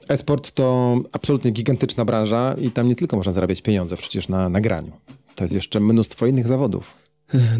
E-sport 0.10 0.52
to 0.52 0.96
absolutnie 1.12 1.52
gigantyczna 1.52 2.06
branża 2.06 2.56
i 2.62 2.72
tam 2.72 2.88
nie 2.88 2.96
tylko 2.96 3.18
można 3.18 3.34
zarabiać 3.34 3.62
pieniądze 3.62 3.98
przecież 3.98 4.30
na 4.30 4.50
nagraniu. 4.50 4.92
To 5.36 5.44
jest 5.44 5.54
jeszcze 5.54 5.80
mnóstwo 5.80 6.26
innych 6.26 6.48
zawodów. 6.48 6.94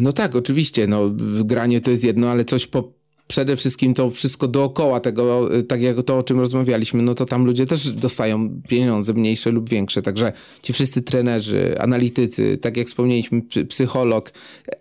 No 0.00 0.12
tak, 0.12 0.36
oczywiście. 0.36 0.86
No, 0.86 1.10
granie 1.44 1.80
to 1.80 1.90
jest 1.90 2.04
jedno, 2.04 2.30
ale 2.30 2.44
coś 2.44 2.66
po. 2.66 2.92
Przede 3.26 3.56
wszystkim 3.56 3.94
to 3.94 4.10
wszystko 4.10 4.48
dookoła 4.48 5.00
tego, 5.00 5.56
y, 5.56 5.62
tak 5.62 5.82
jak 5.82 6.02
to, 6.02 6.18
o 6.18 6.22
czym 6.22 6.40
rozmawialiśmy, 6.40 7.02
no 7.02 7.14
to 7.14 7.24
tam 7.24 7.44
ludzie 7.44 7.66
też 7.66 7.92
dostają 7.92 8.60
pieniądze 8.68 9.12
mniejsze 9.14 9.50
lub 9.50 9.68
większe. 9.68 10.02
Także 10.02 10.32
ci 10.62 10.72
wszyscy 10.72 11.02
trenerzy, 11.02 11.80
analitycy, 11.80 12.58
tak 12.58 12.76
jak 12.76 12.86
wspomnieliśmy, 12.86 13.40
psy- 13.42 13.66
psycholog, 13.66 14.32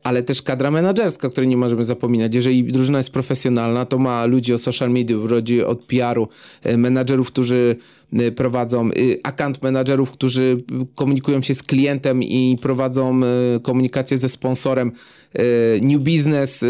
ale 0.03 0.23
też 0.23 0.41
kadra 0.41 0.71
menedżerska, 0.71 1.27
o 1.27 1.31
której 1.31 1.47
nie 1.47 1.57
możemy 1.57 1.83
zapominać. 1.83 2.35
Jeżeli 2.35 2.63
drużyna 2.63 2.97
jest 2.97 3.09
profesjonalna, 3.09 3.85
to 3.85 3.97
ma 3.97 4.25
ludzi 4.25 4.53
od 4.53 4.61
social 4.61 4.91
media, 4.91 5.17
ludzi 5.17 5.63
od 5.63 5.83
PR-u, 5.83 6.27
y, 6.65 6.77
menadżerów, 6.77 7.27
którzy 7.27 7.75
prowadzą, 8.35 8.89
y, 8.89 9.19
account 9.23 9.63
menadżerów, 9.63 10.11
którzy 10.11 10.63
komunikują 10.95 11.41
się 11.41 11.55
z 11.55 11.63
klientem 11.63 12.23
i 12.23 12.57
prowadzą 12.61 13.21
y, 13.23 13.59
komunikację 13.59 14.17
ze 14.17 14.29
sponsorem, 14.29 14.91
y, 15.39 15.79
new 15.81 16.01
business 16.01 16.63
y, 16.63 16.67
y, 16.67 16.69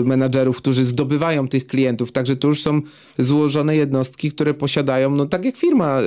y, 0.00 0.04
menadżerów, 0.04 0.56
którzy 0.56 0.84
zdobywają 0.84 1.48
tych 1.48 1.66
klientów. 1.66 2.12
Także 2.12 2.36
to 2.36 2.48
już 2.48 2.62
są 2.62 2.80
złożone 3.18 3.76
jednostki, 3.76 4.30
które 4.30 4.54
posiadają, 4.54 5.10
no 5.10 5.26
tak 5.26 5.44
jak 5.44 5.56
firma 5.56 6.00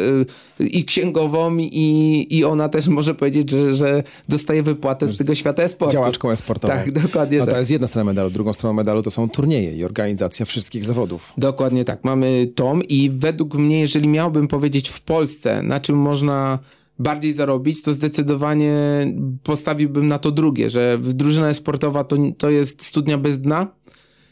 y, 0.59 0.67
i 0.67 0.85
księgową 0.85 1.57
i, 1.57 2.27
i 2.29 2.43
ona 2.43 2.69
też 2.69 2.87
może 2.87 3.15
powiedzieć, 3.15 3.49
że, 3.49 3.75
że 3.75 4.03
dostaje 4.29 4.63
wypłatę 4.63 5.07
z 5.07 5.17
tego 5.17 5.35
świata 5.35 5.63
e-sportu. 5.63 5.93
Działaczką 5.93 6.31
e-sportową. 6.31 6.73
Tak, 6.73 6.91
dokładnie 6.91 7.37
No 7.39 7.45
to 7.45 7.51
tak. 7.51 7.59
jest 7.59 7.71
jedna 7.71 7.87
strona 7.87 8.03
medalu. 8.05 8.29
Drugą 8.29 8.53
stroną 8.53 8.73
medalu 8.73 9.03
to 9.03 9.11
są 9.11 9.29
turnieje 9.29 9.75
i 9.75 9.83
organizacja 9.83 10.45
wszystkich 10.45 10.83
zawodów. 10.83 11.33
Dokładnie 11.37 11.85
tak. 11.85 12.03
Mamy 12.03 12.51
tom 12.55 12.83
i 12.83 13.09
według 13.09 13.56
mnie, 13.57 13.79
jeżeli 13.79 14.07
miałbym 14.07 14.47
powiedzieć 14.47 14.89
w 14.89 15.01
Polsce, 15.01 15.61
na 15.63 15.79
czym 15.79 15.97
można 15.97 16.59
bardziej 16.99 17.31
zarobić, 17.31 17.81
to 17.81 17.93
zdecydowanie 17.93 18.73
postawiłbym 19.43 20.07
na 20.07 20.19
to 20.19 20.31
drugie, 20.31 20.69
że 20.69 20.99
drużyna 21.01 21.53
sportowa 21.53 22.03
to, 22.03 22.17
to 22.37 22.49
jest 22.49 22.85
studnia 22.85 23.17
bez 23.17 23.39
dna 23.39 23.67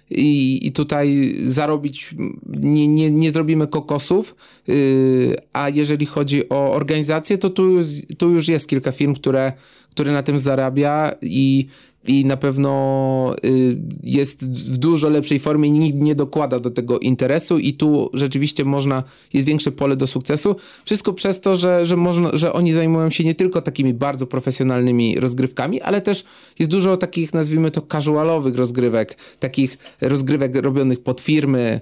i, 0.09 0.59
i 0.67 0.71
tutaj 0.71 1.35
zarobić 1.45 2.15
nie, 2.47 2.87
nie, 2.87 3.11
nie 3.11 3.31
zrobimy 3.31 3.67
kokosów, 3.67 4.35
yy, 4.67 5.35
a 5.53 5.69
jeżeli 5.69 6.05
chodzi 6.05 6.49
o 6.49 6.73
organizację, 6.73 7.37
to 7.37 7.49
tu, 7.49 7.69
tu 8.17 8.29
już 8.29 8.47
jest 8.47 8.69
kilka 8.69 8.91
firm, 8.91 9.15
które, 9.15 9.53
które 9.91 10.11
na 10.11 10.23
tym 10.23 10.39
zarabia 10.39 11.15
i 11.21 11.67
i 12.07 12.25
na 12.25 12.37
pewno 12.37 13.35
y, 13.45 13.77
jest 14.03 14.49
w 14.49 14.77
dużo 14.77 15.09
lepszej 15.09 15.39
formie, 15.39 15.71
nikt 15.71 15.97
nie 15.97 16.15
dokłada 16.15 16.59
do 16.59 16.71
tego 16.71 16.99
interesu 16.99 17.59
i 17.59 17.73
tu 17.73 18.09
rzeczywiście 18.13 18.65
można, 18.65 19.03
jest 19.33 19.47
większe 19.47 19.71
pole 19.71 19.95
do 19.95 20.07
sukcesu. 20.07 20.55
Wszystko 20.85 21.13
przez 21.13 21.41
to, 21.41 21.55
że, 21.55 21.85
że, 21.85 21.95
można, 21.95 22.29
że 22.33 22.53
oni 22.53 22.73
zajmują 22.73 23.09
się 23.09 23.23
nie 23.23 23.35
tylko 23.35 23.61
takimi 23.61 23.93
bardzo 23.93 24.27
profesjonalnymi 24.27 25.19
rozgrywkami, 25.19 25.81
ale 25.81 26.01
też 26.01 26.23
jest 26.59 26.71
dużo 26.71 26.97
takich, 26.97 27.33
nazwijmy 27.33 27.71
to, 27.71 27.81
casualowych 27.81 28.55
rozgrywek, 28.55 29.17
takich 29.39 29.77
rozgrywek 30.01 30.55
robionych 30.55 31.03
pod 31.03 31.21
firmy, 31.21 31.81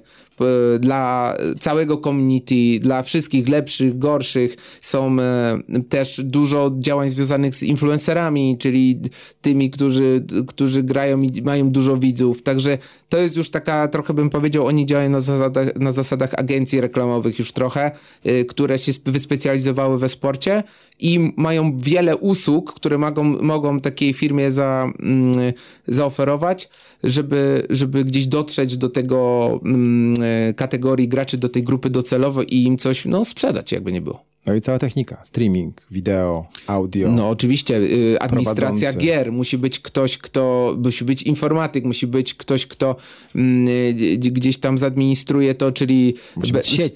dla 0.79 1.36
całego 1.59 1.97
community, 1.97 2.79
dla 2.79 3.03
wszystkich 3.03 3.49
lepszych, 3.49 3.97
gorszych. 3.97 4.55
Są 4.81 5.19
e, 5.19 5.59
też 5.89 6.21
dużo 6.23 6.71
działań 6.79 7.09
związanych 7.09 7.55
z 7.55 7.63
influencerami, 7.63 8.57
czyli 8.57 8.99
tymi, 9.41 9.69
którzy, 9.69 10.25
którzy 10.47 10.84
grają 10.84 11.21
i 11.21 11.41
mają 11.41 11.69
dużo 11.69 11.97
widzów. 11.97 12.43
Także 12.43 12.77
to 13.09 13.17
jest 13.17 13.38
już 13.38 13.49
taka, 13.49 13.88
trochę 13.88 14.13
bym 14.13 14.29
powiedział, 14.29 14.65
oni 14.65 14.86
działają 14.86 15.09
na 15.09 15.21
zasadach, 15.21 15.75
na 15.75 15.91
zasadach 15.91 16.34
agencji 16.38 16.81
reklamowych 16.81 17.39
już 17.39 17.51
trochę, 17.51 17.91
y, 18.25 18.45
które 18.45 18.79
się 18.79 18.89
sp- 18.97 19.11
wyspecjalizowały 19.11 19.99
we 19.99 20.09
sporcie 20.09 20.63
i 20.99 21.34
mają 21.38 21.77
wiele 21.77 22.17
usług, 22.17 22.73
które 22.73 22.97
mogą, 22.97 23.23
mogą 23.23 23.79
takiej 23.79 24.13
firmie 24.13 24.51
za, 24.51 24.91
mm, 24.99 25.53
zaoferować, 25.88 26.69
żeby, 27.03 27.67
żeby 27.69 28.05
gdzieś 28.05 28.27
dotrzeć 28.27 28.77
do 28.77 28.89
tego 28.89 29.49
mm, 29.65 30.15
e, 30.23 30.53
kategorii 30.53 31.07
graczy, 31.07 31.37
do 31.37 31.49
tej 31.49 31.63
grupy 31.63 31.89
docelowej 31.89 32.55
i 32.55 32.63
im 32.63 32.77
coś 32.77 33.05
no, 33.05 33.25
sprzedać, 33.25 33.71
jakby 33.71 33.91
nie 33.91 34.01
było. 34.01 34.32
No 34.45 34.55
i 34.55 34.61
cała 34.61 34.79
technika. 34.79 35.21
Streaming, 35.23 35.81
wideo, 35.91 36.45
audio. 36.67 37.09
No 37.09 37.29
oczywiście, 37.29 37.77
y, 37.77 38.19
administracja 38.19 38.65
Prowadzący. 38.69 38.97
gier, 38.97 39.31
musi 39.31 39.57
być 39.57 39.79
ktoś, 39.79 40.17
kto, 40.17 40.75
musi 40.83 41.05
być 41.05 41.21
informatyk, 41.21 41.85
musi 41.85 42.07
być 42.07 42.33
ktoś, 42.33 42.65
kto 42.67 42.95
mm, 43.35 43.67
y, 43.67 44.17
gdzieś 44.17 44.57
tam 44.57 44.77
zadministruje 44.77 45.55
to, 45.55 45.71
czyli 45.71 46.15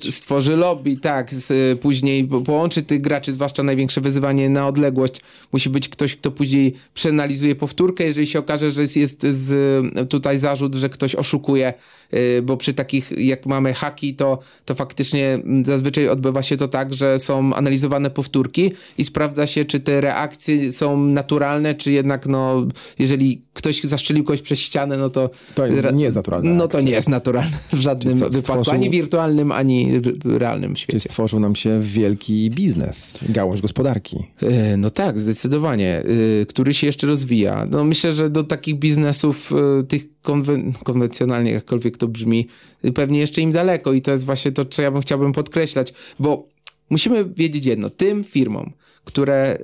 stworzy 0.10 0.56
lobby, 0.56 0.98
tak, 0.98 1.34
z, 1.34 1.80
później 1.80 2.24
po- 2.24 2.42
połączy 2.42 2.82
tych 2.84 3.02
graczy, 3.02 3.34
zwłaszcza 3.34 3.64
największe 3.64 4.02
wyzwanie 4.02 4.50
na 4.50 4.68
odległość, 4.68 5.22
musi 5.54 5.70
być 5.70 5.90
ktoś, 5.90 6.16
kto 6.16 6.32
później 6.32 6.74
przeanalizuje 6.94 7.56
powtórkę, 7.56 8.04
jeżeli 8.04 8.28
się 8.28 8.40
okaże, 8.40 8.72
że 8.72 8.82
jest, 8.82 8.96
jest 8.96 9.26
z, 9.30 10.10
tutaj 10.10 10.38
zarzut, 10.38 10.76
że 10.76 10.90
ktoś 10.90 11.16
oszukuje, 11.16 11.74
y, 12.07 12.07
bo 12.44 12.58
przy 12.58 12.74
takich, 12.74 13.12
jak 13.18 13.46
mamy 13.46 13.74
haki, 13.74 14.16
to, 14.16 14.40
to 14.66 14.76
faktycznie 14.76 15.34
mm, 15.34 15.66
zazwyczaj 15.66 16.10
odbywa 16.10 16.44
się 16.44 16.58
to 16.58 16.68
tak, 16.68 16.94
że 16.94 17.20
są 17.20 17.54
analizowane 17.54 18.10
powtórki 18.10 18.72
i 18.98 19.04
sprawdza 19.04 19.48
się, 19.48 19.66
czy 19.66 19.80
te 19.80 20.02
reakcje 20.02 20.72
są 20.72 20.98
naturalne, 21.06 21.76
czy 21.76 21.92
jednak, 21.92 22.28
no, 22.28 22.68
jeżeli 23.00 23.42
ktoś 23.54 23.84
zastrzelił 23.84 24.24
kogoś 24.24 24.42
przez 24.42 24.60
ścianę, 24.60 24.98
no 24.98 25.10
to... 25.10 25.30
To 25.56 25.68
nie 25.92 26.04
jest 26.04 26.16
naturalna 26.16 26.54
No 26.54 26.68
to 26.68 26.82
nie 26.82 26.92
jest 26.92 27.10
naturalne 27.10 27.58
w 27.74 27.80
żadnym 27.80 28.18
Czyli 28.18 28.32
co, 28.32 28.38
wypadku, 28.38 28.64
stworzył- 28.64 28.74
ani 28.74 28.90
wirtualnym, 28.90 29.52
ani 29.52 30.02
realnym 30.26 30.70
Czyli 30.76 30.80
świecie. 30.84 31.00
stworzył 31.00 31.40
nam 31.40 31.56
się 31.56 31.80
wielki 31.82 32.50
biznes, 32.50 33.18
gałąź 33.30 33.62
gospodarki. 33.62 34.18
E, 34.42 34.78
No 34.78 34.90
tak, 34.90 35.20
zdecydowanie, 35.20 36.04
e, 36.42 36.46
który 36.46 36.74
się 36.74 36.88
jeszcze 36.88 37.08
rozwija. 37.08 37.68
No 37.72 37.84
myślę, 37.84 38.14
że 38.14 38.30
do 38.30 38.44
takich 38.44 38.76
biznesów, 38.80 39.52
tych 39.88 40.17
konwen- 40.28 40.74
konwencjonalnie, 40.84 41.52
jakkolwiek 41.52 41.98
to 41.98 42.08
brzmi, 42.08 42.48
pewnie 42.96 43.20
jeszcze 43.20 43.42
im 43.42 43.52
daleko 43.52 43.94
i 43.94 44.02
to 44.02 44.12
jest 44.12 44.26
właśnie 44.26 44.52
to, 44.52 44.66
co 44.66 44.82
ja 44.82 44.92
bym 44.92 45.02
chciałbym 45.02 45.34
podkreślać, 45.34 45.94
bo 46.20 46.48
musimy 46.90 47.26
wiedzieć 47.26 47.66
jedno, 47.66 47.90
tym 47.90 48.24
firmom, 48.24 48.72
które 49.04 49.58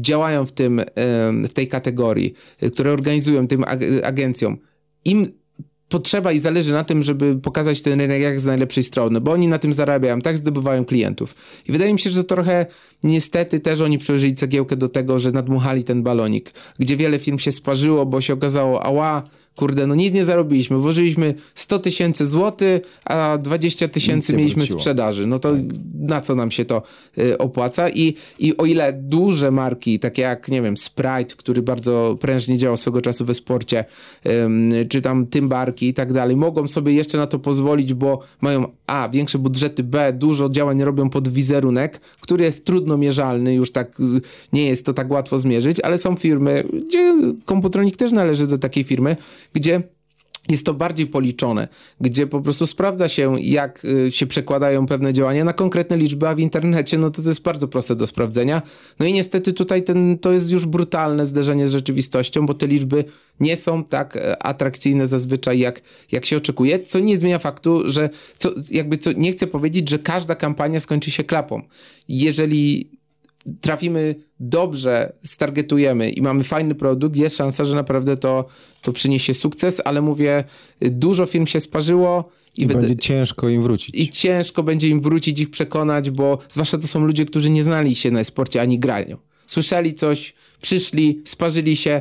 działają 0.00 0.46
w, 0.46 0.52
tym, 0.52 0.80
w 1.48 1.52
tej 1.54 1.68
kategorii, 1.68 2.34
które 2.72 2.92
organizują 2.92 3.46
tym 3.46 3.62
ag- 3.64 4.04
agencjom, 4.04 4.56
im 5.04 5.32
potrzeba 5.88 6.32
i 6.32 6.38
zależy 6.38 6.72
na 6.72 6.84
tym, 6.84 7.02
żeby 7.02 7.36
pokazać 7.36 7.82
ten 7.82 8.00
rynek 8.00 8.22
jak 8.22 8.40
z 8.40 8.44
najlepszej 8.44 8.82
strony, 8.82 9.20
bo 9.20 9.32
oni 9.32 9.48
na 9.48 9.58
tym 9.58 9.72
zarabiają, 9.72 10.20
tak 10.20 10.36
zdobywają 10.36 10.84
klientów. 10.84 11.34
I 11.68 11.72
wydaje 11.72 11.92
mi 11.92 11.98
się, 11.98 12.10
że 12.10 12.24
to 12.24 12.34
trochę 12.34 12.66
niestety 13.02 13.60
też 13.60 13.80
oni 13.80 13.98
przyłożyli 13.98 14.34
cegiełkę 14.34 14.76
do 14.76 14.88
tego, 14.88 15.18
że 15.18 15.32
nadmuchali 15.32 15.84
ten 15.84 16.02
balonik, 16.02 16.52
gdzie 16.78 16.96
wiele 16.96 17.18
firm 17.18 17.38
się 17.38 17.52
sparzyło, 17.52 18.06
bo 18.06 18.20
się 18.20 18.32
okazało, 18.32 18.82
ała, 18.82 19.22
kurde, 19.56 19.86
no 19.86 19.94
nic 19.94 20.14
nie 20.14 20.24
zarobiliśmy. 20.24 20.78
Włożyliśmy 20.78 21.34
100 21.54 21.78
tysięcy 21.78 22.26
złotych, 22.26 22.82
a 23.04 23.38
20 23.38 23.88
tysięcy 23.88 24.32
mieliśmy 24.32 24.60
wróciło. 24.60 24.80
sprzedaży. 24.80 25.26
No 25.26 25.38
to 25.38 25.52
tak. 25.52 25.62
na 25.94 26.20
co 26.20 26.34
nam 26.34 26.50
się 26.50 26.64
to 26.64 26.82
y, 27.18 27.38
opłaca? 27.38 27.88
I, 27.88 28.14
I 28.38 28.56
o 28.56 28.66
ile 28.66 28.92
duże 28.92 29.50
marki, 29.50 29.98
takie 29.98 30.22
jak, 30.22 30.48
nie 30.48 30.62
wiem, 30.62 30.76
Sprite, 30.76 31.34
który 31.36 31.62
bardzo 31.62 32.16
prężnie 32.20 32.58
działał 32.58 32.76
swego 32.76 33.00
czasu 33.00 33.24
we 33.24 33.34
sporcie, 33.34 33.84
czy 34.88 35.00
tam 35.00 35.26
Tymbarki 35.26 35.88
i 35.88 35.94
tak 35.94 36.12
dalej, 36.12 36.36
mogą 36.36 36.68
sobie 36.68 36.92
jeszcze 36.92 37.18
na 37.18 37.26
to 37.26 37.38
pozwolić, 37.38 37.94
bo 37.94 38.20
mają 38.40 38.72
A, 38.86 39.08
większe 39.08 39.38
budżety, 39.38 39.82
B, 39.82 40.12
dużo 40.12 40.48
działań 40.48 40.82
robią 40.82 41.10
pod 41.10 41.28
wizerunek, 41.28 42.00
który 42.20 42.44
jest 42.44 42.64
trudno 42.64 42.96
mierzalny, 42.96 43.54
już 43.54 43.72
tak 43.72 43.96
nie 44.52 44.66
jest 44.66 44.86
to 44.86 44.92
tak 44.92 45.10
łatwo 45.10 45.38
zmierzyć, 45.38 45.80
ale 45.80 45.98
są 45.98 46.16
firmy, 46.16 46.64
gdzie 46.88 47.14
Komputronik 47.44 47.96
też 47.96 48.12
należy 48.12 48.46
do 48.46 48.58
takiej 48.58 48.84
firmy, 48.84 49.16
gdzie 49.52 49.82
jest 50.48 50.66
to 50.66 50.74
bardziej 50.74 51.06
policzone, 51.06 51.68
gdzie 52.00 52.26
po 52.26 52.40
prostu 52.40 52.66
sprawdza 52.66 53.08
się, 53.08 53.40
jak 53.40 53.84
y, 53.84 54.10
się 54.10 54.26
przekładają 54.26 54.86
pewne 54.86 55.12
działania 55.12 55.44
na 55.44 55.52
konkretne 55.52 55.96
liczby, 55.96 56.28
a 56.28 56.34
w 56.34 56.38
internecie 56.38 56.98
no 56.98 57.10
to, 57.10 57.22
to 57.22 57.28
jest 57.28 57.42
bardzo 57.42 57.68
proste 57.68 57.96
do 57.96 58.06
sprawdzenia. 58.06 58.62
No 58.98 59.06
i 59.06 59.12
niestety 59.12 59.52
tutaj 59.52 59.82
ten, 59.82 60.18
to 60.18 60.32
jest 60.32 60.50
już 60.50 60.66
brutalne 60.66 61.26
zderzenie 61.26 61.68
z 61.68 61.72
rzeczywistością, 61.72 62.46
bo 62.46 62.54
te 62.54 62.66
liczby 62.66 63.04
nie 63.40 63.56
są 63.56 63.84
tak 63.84 64.16
e, 64.16 64.42
atrakcyjne 64.42 65.06
zazwyczaj, 65.06 65.58
jak, 65.58 65.80
jak 66.12 66.24
się 66.26 66.36
oczekuje, 66.36 66.78
co 66.80 66.98
nie 66.98 67.16
zmienia 67.16 67.38
faktu, 67.38 67.82
że 67.84 68.10
co, 68.36 68.50
jakby 68.70 68.98
co, 68.98 69.12
nie 69.12 69.32
chcę 69.32 69.46
powiedzieć, 69.46 69.90
że 69.90 69.98
każda 69.98 70.34
kampania 70.34 70.80
skończy 70.80 71.10
się 71.10 71.24
klapą. 71.24 71.62
Jeżeli 72.08 72.90
trafimy 73.60 74.14
dobrze, 74.40 75.12
stargetujemy 75.24 76.10
i 76.10 76.22
mamy 76.22 76.44
fajny 76.44 76.74
produkt, 76.74 77.16
jest 77.16 77.36
szansa, 77.36 77.64
że 77.64 77.74
naprawdę 77.74 78.16
to, 78.16 78.44
to 78.82 78.92
przyniesie 78.92 79.34
sukces, 79.34 79.82
ale 79.84 80.02
mówię, 80.02 80.44
dużo 80.80 81.26
firm 81.26 81.46
się 81.46 81.60
sparzyło. 81.60 82.30
I, 82.56 82.62
I 82.62 82.66
będzie 82.66 82.96
ciężko 82.96 83.48
im 83.48 83.62
wrócić. 83.62 83.94
I 83.94 84.08
ciężko 84.08 84.62
będzie 84.62 84.88
im 84.88 85.00
wrócić, 85.00 85.40
ich 85.40 85.50
przekonać, 85.50 86.10
bo 86.10 86.38
zwłaszcza 86.48 86.78
to 86.78 86.86
są 86.86 87.00
ludzie, 87.00 87.24
którzy 87.24 87.50
nie 87.50 87.64
znali 87.64 87.94
się 87.94 88.10
na 88.10 88.24
sporcie 88.24 88.60
ani 88.60 88.78
graniu. 88.78 89.18
Słyszeli 89.46 89.94
coś, 89.94 90.34
przyszli, 90.60 91.22
sparzyli 91.24 91.76
się, 91.76 92.00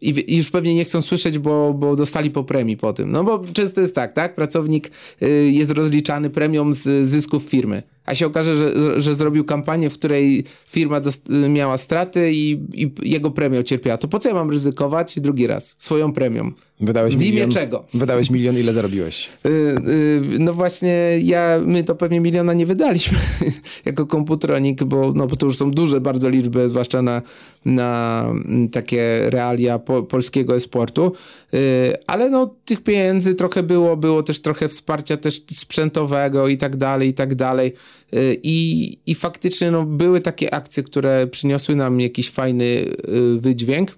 i, 0.00 0.36
już 0.36 0.50
pewnie 0.50 0.74
nie 0.74 0.84
chcą 0.84 1.02
słyszeć, 1.02 1.38
bo, 1.38 1.74
bo 1.74 1.96
dostali 1.96 2.30
po 2.30 2.44
premii 2.44 2.76
po 2.76 2.92
tym. 2.92 3.12
No 3.12 3.24
bo 3.24 3.42
często 3.52 3.80
jest 3.80 3.94
tak, 3.94 4.12
tak? 4.12 4.34
Pracownik 4.34 4.90
y, 5.22 5.50
jest 5.52 5.70
rozliczany 5.70 6.30
premią 6.30 6.72
z 6.72 7.06
zysków 7.08 7.42
firmy 7.42 7.82
a 8.06 8.14
się 8.14 8.26
okaże, 8.26 8.56
że, 8.56 9.00
że 9.00 9.14
zrobił 9.14 9.44
kampanię, 9.44 9.90
w 9.90 9.94
której 9.94 10.44
firma 10.66 11.00
miała 11.48 11.78
straty 11.78 12.32
i, 12.32 12.50
i, 12.74 12.92
jego 13.02 13.30
premia 13.30 13.62
cierpiała, 13.62 13.98
to 13.98 14.08
po 14.08 14.18
co 14.18 14.28
ja 14.28 14.34
mam 14.34 14.50
ryzykować 14.50 15.20
drugi 15.20 15.46
raz 15.46 15.76
swoją 15.78 16.12
premią? 16.12 16.52
Wydałeś 16.84 17.16
w 17.16 17.20
imię 17.20 17.30
milion, 17.30 17.50
czego? 17.50 17.84
Wydałeś 17.94 18.30
milion, 18.30 18.58
ile 18.58 18.72
zarobiłeś? 18.72 19.28
Yy, 19.44 19.50
yy, 19.50 20.38
no 20.38 20.54
właśnie, 20.54 21.18
ja, 21.22 21.60
my 21.66 21.84
to 21.84 21.94
pewnie 21.94 22.20
miliona 22.20 22.52
nie 22.52 22.66
wydaliśmy 22.66 23.18
jako 23.84 24.06
komputronik, 24.06 24.84
bo, 24.84 25.12
no, 25.12 25.26
bo 25.26 25.36
to 25.36 25.46
już 25.46 25.56
są 25.56 25.70
duże 25.70 26.00
bardzo 26.00 26.28
liczby, 26.28 26.68
zwłaszcza 26.68 27.02
na, 27.02 27.22
na 27.64 28.24
takie 28.72 29.30
realia 29.30 29.78
po, 29.78 30.02
polskiego 30.02 30.56
esportu, 30.56 31.12
yy, 31.52 31.58
ale 32.06 32.30
no 32.30 32.54
tych 32.64 32.82
pieniędzy 32.82 33.34
trochę 33.34 33.62
było, 33.62 33.96
było 33.96 34.22
też 34.22 34.42
trochę 34.42 34.68
wsparcia 34.68 35.16
też 35.16 35.42
sprzętowego 35.50 36.48
i 36.48 36.56
tak 36.56 36.76
dalej, 36.76 37.08
i 37.08 37.14
tak 37.14 37.34
dalej. 37.34 37.72
Y, 38.14 38.40
I, 38.42 38.98
i 39.06 39.14
faktycznie 39.14 39.70
no, 39.70 39.84
były 39.84 40.20
takie 40.20 40.54
akcje, 40.54 40.82
które 40.82 41.26
przyniosły 41.26 41.76
nam 41.76 42.00
jakiś 42.00 42.30
fajny 42.30 42.64
y, 42.64 42.94
wydźwięk, 43.40 43.90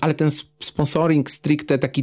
ale 0.00 0.14
ten 0.14 0.30
sponsoring 0.60 1.30
stricte 1.30 1.78
taki 1.78 2.00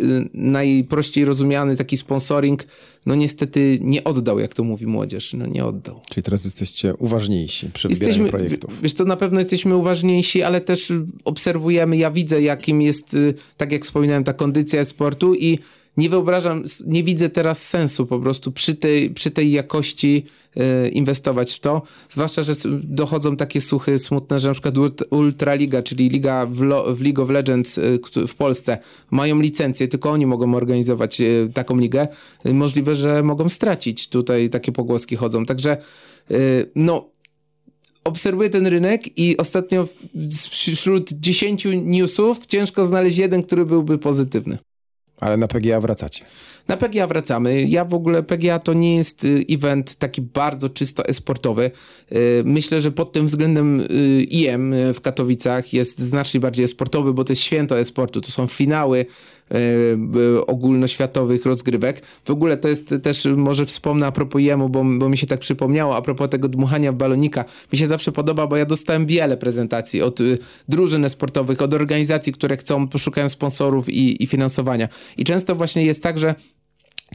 y, 0.00 0.28
najprościej 0.34 1.24
rozumiany 1.24 1.76
taki 1.76 1.96
sponsoring, 1.96 2.66
no 3.06 3.14
niestety 3.14 3.78
nie 3.82 4.04
oddał, 4.04 4.38
jak 4.38 4.54
to 4.54 4.64
mówi 4.64 4.86
młodzież, 4.86 5.32
no 5.32 5.46
nie 5.46 5.64
oddał. 5.64 6.00
Czyli 6.10 6.22
teraz 6.24 6.44
jesteście 6.44 6.94
uważniejsi 6.94 7.70
przy 7.70 7.88
jesteśmy, 7.88 8.24
wybieraniu 8.24 8.30
projektów. 8.30 8.82
Wiesz 8.82 8.94
to 8.94 9.04
na 9.04 9.16
pewno 9.16 9.40
jesteśmy 9.40 9.76
uważniejsi, 9.76 10.42
ale 10.42 10.60
też 10.60 10.92
obserwujemy, 11.24 11.96
ja 11.96 12.10
widzę 12.10 12.42
jakim 12.42 12.82
jest, 12.82 13.16
tak 13.56 13.72
jak 13.72 13.84
wspominałem, 13.84 14.24
ta 14.24 14.32
kondycja 14.32 14.84
sportu 14.84 15.34
i 15.34 15.58
nie 15.98 16.10
wyobrażam, 16.10 16.64
nie 16.86 17.02
widzę 17.02 17.28
teraz 17.28 17.68
sensu 17.68 18.06
po 18.06 18.20
prostu 18.20 18.52
przy 18.52 18.74
tej, 18.74 19.10
przy 19.10 19.30
tej 19.30 19.52
jakości 19.52 20.24
y, 20.56 20.88
inwestować 20.88 21.54
w 21.54 21.60
to. 21.60 21.82
Zwłaszcza, 22.10 22.42
że 22.42 22.52
dochodzą 22.82 23.36
takie 23.36 23.60
suchy 23.60 23.98
smutne, 23.98 24.40
że 24.40 24.48
na 24.48 24.54
przykład 24.54 24.74
Ultraliga, 25.10 25.82
czyli 25.82 26.08
liga 26.08 26.46
w, 26.46 26.60
Lo, 26.60 26.94
w 26.94 27.02
League 27.02 27.22
of 27.22 27.30
Legends 27.30 27.78
y, 27.78 28.00
w 28.28 28.34
Polsce 28.34 28.78
mają 29.10 29.40
licencję, 29.40 29.88
tylko 29.88 30.10
oni 30.10 30.26
mogą 30.26 30.54
organizować 30.54 31.20
y, 31.20 31.50
taką 31.54 31.78
ligę. 31.78 32.08
Możliwe, 32.44 32.94
że 32.94 33.22
mogą 33.22 33.48
stracić. 33.48 34.08
Tutaj 34.08 34.50
takie 34.50 34.72
pogłoski 34.72 35.16
chodzą. 35.16 35.46
Także 35.46 35.76
no 36.74 37.10
obserwuję 38.04 38.50
ten 38.50 38.66
rynek 38.66 39.18
i 39.18 39.36
ostatnio 39.36 39.88
wśród 40.50 41.12
10 41.12 41.66
newsów 41.84 42.46
ciężko 42.46 42.84
znaleźć 42.84 43.18
jeden, 43.18 43.42
który 43.42 43.66
byłby 43.66 43.98
pozytywny. 43.98 44.58
Ale 45.20 45.36
na 45.36 45.48
PGA 45.48 45.80
wracacie. 45.80 46.24
Na 46.68 46.76
PGA 46.76 47.06
wracamy. 47.06 47.62
Ja 47.62 47.84
w 47.84 47.94
ogóle 47.94 48.22
PGA 48.22 48.58
to 48.58 48.72
nie 48.72 48.96
jest 48.96 49.24
y, 49.24 49.44
event 49.50 49.94
taki 49.94 50.22
bardzo 50.22 50.68
czysto 50.68 51.04
esportowy. 51.04 51.70
Y, 52.12 52.42
myślę, 52.44 52.80
że 52.80 52.92
pod 52.92 53.12
tym 53.12 53.26
względem 53.26 53.80
y, 53.80 54.22
IM 54.22 54.74
w 54.94 55.00
Katowicach 55.00 55.72
jest 55.72 55.98
znacznie 55.98 56.40
bardziej 56.40 56.64
esportowy, 56.64 57.14
bo 57.14 57.24
to 57.24 57.32
jest 57.32 57.42
święto 57.42 57.78
esportu. 57.78 58.20
To 58.20 58.30
są 58.30 58.46
finały 58.46 59.06
ogólnoświatowych 60.46 61.46
rozgrywek. 61.46 62.02
W 62.24 62.30
ogóle 62.30 62.56
to 62.56 62.68
jest 62.68 62.94
też, 63.02 63.28
może 63.36 63.66
wspomnę 63.66 64.06
a 64.06 64.12
propos 64.12 64.42
jemu, 64.42 64.68
bo, 64.68 64.84
bo 64.84 65.08
mi 65.08 65.18
się 65.18 65.26
tak 65.26 65.40
przypomniało, 65.40 65.96
a 65.96 66.02
propos 66.02 66.30
tego 66.30 66.48
dmuchania 66.48 66.92
balonika. 66.92 67.44
Mi 67.72 67.78
się 67.78 67.86
zawsze 67.86 68.12
podoba, 68.12 68.46
bo 68.46 68.56
ja 68.56 68.64
dostałem 68.64 69.06
wiele 69.06 69.36
prezentacji 69.36 70.02
od 70.02 70.18
drużyn 70.68 71.08
sportowych, 71.08 71.62
od 71.62 71.74
organizacji, 71.74 72.32
które 72.32 72.56
chcą, 72.56 72.88
poszukają 72.88 73.28
sponsorów 73.28 73.88
i, 73.88 74.22
i 74.22 74.26
finansowania. 74.26 74.88
I 75.16 75.24
często 75.24 75.54
właśnie 75.54 75.84
jest 75.84 76.02
tak, 76.02 76.18
że 76.18 76.34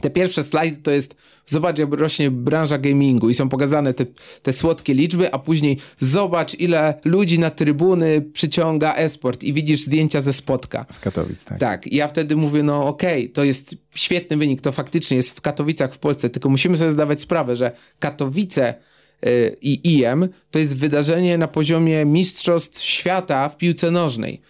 te 0.02 0.10
pierwsze 0.10 0.42
slajdy 0.42 0.76
to 0.82 0.90
jest, 0.90 1.16
zobacz 1.46 1.78
jak 1.78 1.92
rośnie 1.92 2.30
branża 2.30 2.78
gamingu 2.78 3.30
i 3.30 3.34
są 3.34 3.48
pokazane 3.48 3.94
te, 3.94 4.06
te 4.42 4.52
słodkie 4.52 4.94
liczby, 4.94 5.32
a 5.32 5.38
później 5.38 5.78
zobacz 5.98 6.54
ile 6.54 7.00
ludzi 7.04 7.38
na 7.38 7.50
trybuny 7.50 8.22
przyciąga 8.32 8.94
esport 8.94 9.42
i 9.42 9.52
widzisz 9.52 9.80
zdjęcia 9.80 10.20
ze 10.20 10.32
spotka. 10.32 10.86
Z 10.90 10.98
Katowic, 10.98 11.44
tak. 11.44 11.58
Tak, 11.58 11.92
ja 11.92 12.08
wtedy 12.08 12.36
mówię, 12.36 12.62
no 12.62 12.86
okej, 12.86 13.22
okay, 13.22 13.34
to 13.34 13.44
jest 13.44 13.76
świetny 13.94 14.36
wynik, 14.36 14.60
to 14.60 14.72
faktycznie 14.72 15.16
jest 15.16 15.36
w 15.36 15.40
Katowicach 15.40 15.94
w 15.94 15.98
Polsce, 15.98 16.30
tylko 16.30 16.48
musimy 16.48 16.76
sobie 16.76 16.90
zdawać 16.90 17.20
sprawę, 17.20 17.56
że 17.56 17.72
Katowice 17.98 18.74
y, 19.26 19.56
i 19.62 19.94
IM 19.94 20.28
to 20.50 20.58
jest 20.58 20.76
wydarzenie 20.76 21.38
na 21.38 21.48
poziomie 21.48 22.04
mistrzostw 22.04 22.82
świata 22.82 23.48
w 23.48 23.56
piłce 23.56 23.90
nożnej. 23.90 24.40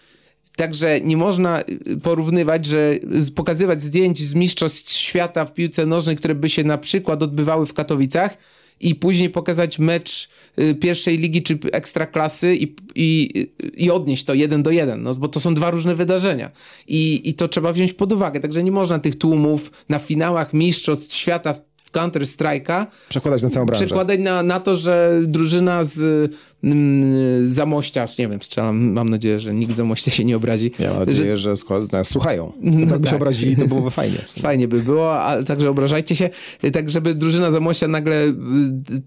Także 0.55 1.01
nie 1.01 1.17
można 1.17 1.61
y, 1.61 1.97
porównywać, 1.97 2.65
że 2.65 2.93
y, 3.27 3.31
pokazywać 3.35 3.81
zdjęć 3.81 4.19
z 4.19 4.33
mistrzostw 4.33 4.91
świata 4.91 5.45
w 5.45 5.53
piłce 5.53 5.85
nożnej, 5.85 6.15
które 6.15 6.35
by 6.35 6.49
się 6.49 6.63
na 6.63 6.77
przykład 6.77 7.23
odbywały 7.23 7.65
w 7.65 7.73
Katowicach 7.73 8.37
i 8.79 8.95
później 8.95 9.29
pokazać 9.29 9.79
mecz 9.79 10.29
y, 10.59 10.75
pierwszej 10.75 11.17
ligi 11.17 11.43
czy 11.43 11.59
ekstraklasy 11.71 12.55
i, 12.55 12.75
i, 12.95 13.31
i 13.77 13.91
odnieść 13.91 14.23
to 14.23 14.33
jeden 14.33 14.63
do 14.63 14.71
jeden, 14.71 15.03
no 15.03 15.15
bo 15.15 15.27
to 15.27 15.39
są 15.39 15.53
dwa 15.53 15.71
różne 15.71 15.95
wydarzenia 15.95 16.51
I, 16.87 17.29
i 17.29 17.33
to 17.33 17.47
trzeba 17.47 17.73
wziąć 17.73 17.93
pod 17.93 18.13
uwagę, 18.13 18.39
także 18.39 18.63
nie 18.63 18.71
można 18.71 18.99
tych 18.99 19.15
tłumów 19.15 19.71
na 19.89 19.99
finałach 19.99 20.53
mistrzostw 20.53 21.15
świata 21.15 21.53
w 21.53 21.74
Counter 21.95 22.21
Strike'a. 22.21 22.85
Przekładać 23.09 23.43
na 23.43 23.49
całą 23.49 23.65
branżę. 23.65 23.85
Przekładać 23.85 24.19
na, 24.19 24.43
na 24.43 24.59
to, 24.59 24.77
że 24.77 25.21
drużyna 25.27 25.83
z 25.83 26.31
mm, 26.63 27.47
Zamościa, 27.47 28.05
nie 28.19 28.27
wiem, 28.27 28.41
strzelam, 28.41 28.91
mam 28.91 29.09
nadzieję, 29.09 29.39
że 29.39 29.53
nikt 29.53 29.73
z 29.73 29.75
Zamościa 29.75 30.11
się 30.11 30.23
nie 30.23 30.37
obrazi. 30.37 30.71
Ja 30.79 30.93
mam 30.93 31.05
nadzieję, 31.05 31.37
że, 31.37 31.49
że 31.49 31.57
skład, 31.57 31.91
nas 31.91 32.07
słuchają. 32.07 32.51
No 32.61 32.87
tak 32.87 32.99
by 32.99 33.07
się 33.07 33.15
obrazili, 33.15 33.55
to 33.55 33.67
byłoby 33.67 33.91
fajnie. 33.91 34.17
Fajnie 34.41 34.67
by 34.67 34.79
było, 34.79 35.19
ale 35.19 35.43
także 35.43 35.69
obrażajcie 35.69 36.15
się, 36.15 36.29
tak 36.73 36.89
żeby 36.89 37.15
drużyna 37.15 37.51
Zamościa 37.51 37.87
nagle 37.87 38.25
y, 38.25 38.33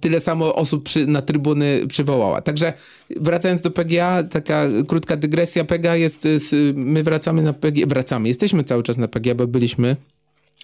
tyle 0.00 0.20
samo 0.20 0.54
osób 0.54 0.84
przy, 0.84 1.06
na 1.06 1.22
trybuny 1.22 1.86
przywołała. 1.88 2.42
Także 2.42 2.72
wracając 3.16 3.60
do 3.60 3.70
PGA, 3.70 4.22
taka 4.22 4.64
krótka 4.88 5.16
dygresja. 5.16 5.64
PGA 5.64 5.96
jest, 5.96 6.26
my 6.74 7.02
wracamy 7.02 7.42
na 7.42 7.52
PGA, 7.52 7.86
wracamy, 7.86 8.28
jesteśmy 8.28 8.64
cały 8.64 8.82
czas 8.82 8.96
na 8.96 9.08
PGA, 9.08 9.34
bo 9.34 9.46
byliśmy 9.46 9.96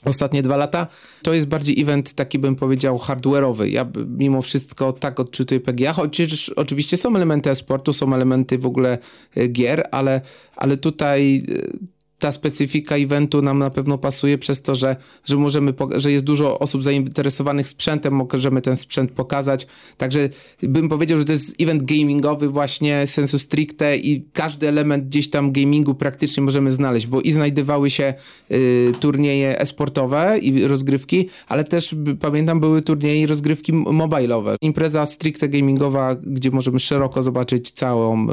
ostatnie 0.05 0.43
dwa 0.43 0.57
lata, 0.57 0.87
to 1.23 1.35
jest 1.35 1.47
bardziej 1.49 1.83
event 1.83 2.13
taki 2.13 2.39
bym 2.39 2.57
powiedział 2.57 2.99
hardware'owy. 2.99 3.65
Ja 3.65 3.87
mimo 4.09 4.43
wszystko 4.43 4.93
tak 4.93 5.21
odczytuję 5.21 5.61
PGA, 5.61 5.93
chociaż 5.93 6.49
oczywiście 6.49 6.97
są 6.97 7.17
elementy 7.17 7.51
e-sportu, 7.51 7.93
są 7.93 8.15
elementy 8.15 8.59
w 8.59 8.67
ogóle 8.67 8.99
e, 9.37 9.49
gier, 9.49 9.89
ale, 9.91 10.21
ale 10.57 10.77
tutaj 10.77 11.45
e, 11.49 11.94
ta 12.25 12.33
specyfika 12.33 12.97
eventu 12.97 13.43
nam 13.43 13.59
na 13.59 13.71
pewno 13.71 13.99
pasuje 13.99 14.39
przez 14.39 14.63
to, 14.63 14.75
że, 14.75 14.97
że 15.25 15.37
możemy, 15.37 15.75
że 15.97 16.13
jest 16.13 16.25
dużo 16.25 16.59
osób 16.59 16.83
zainteresowanych 16.83 17.69
sprzętem, 17.69 18.15
możemy 18.33 18.63
ten 18.63 18.77
sprzęt 18.77 19.11
pokazać. 19.11 19.67
Także 19.97 20.29
bym 20.63 20.89
powiedział, 20.89 21.19
że 21.19 21.25
to 21.25 21.33
jest 21.33 21.61
event 21.61 21.83
gamingowy 21.83 22.49
właśnie 22.49 23.07
sensu 23.07 23.39
stricte 23.39 23.97
i 23.97 24.25
każdy 24.33 24.69
element 24.69 25.05
gdzieś 25.05 25.31
tam 25.31 25.53
gamingu 25.53 25.95
praktycznie 25.95 26.43
możemy 26.43 26.71
znaleźć, 26.71 27.07
bo 27.07 27.21
i 27.21 27.33
znajdowały 27.33 27.91
się 27.91 28.15
y, 28.51 28.93
turnieje 29.01 29.61
e-sportowe 29.61 30.39
i 30.39 30.67
rozgrywki, 30.67 31.29
ale 31.49 31.65
też 31.65 31.95
pamiętam 32.21 32.61
były 32.61 32.83
turnieje 32.83 33.23
i 33.23 33.27
rozgrywki 33.27 33.73
mobilowe. 33.73 34.57
Impreza 34.61 35.07
stricte 35.07 35.49
gamingowa, 35.49 36.15
gdzie 36.15 36.51
możemy 36.51 36.81
szeroko 36.81 37.23
zobaczyć 37.23 37.71
całą 37.71 38.27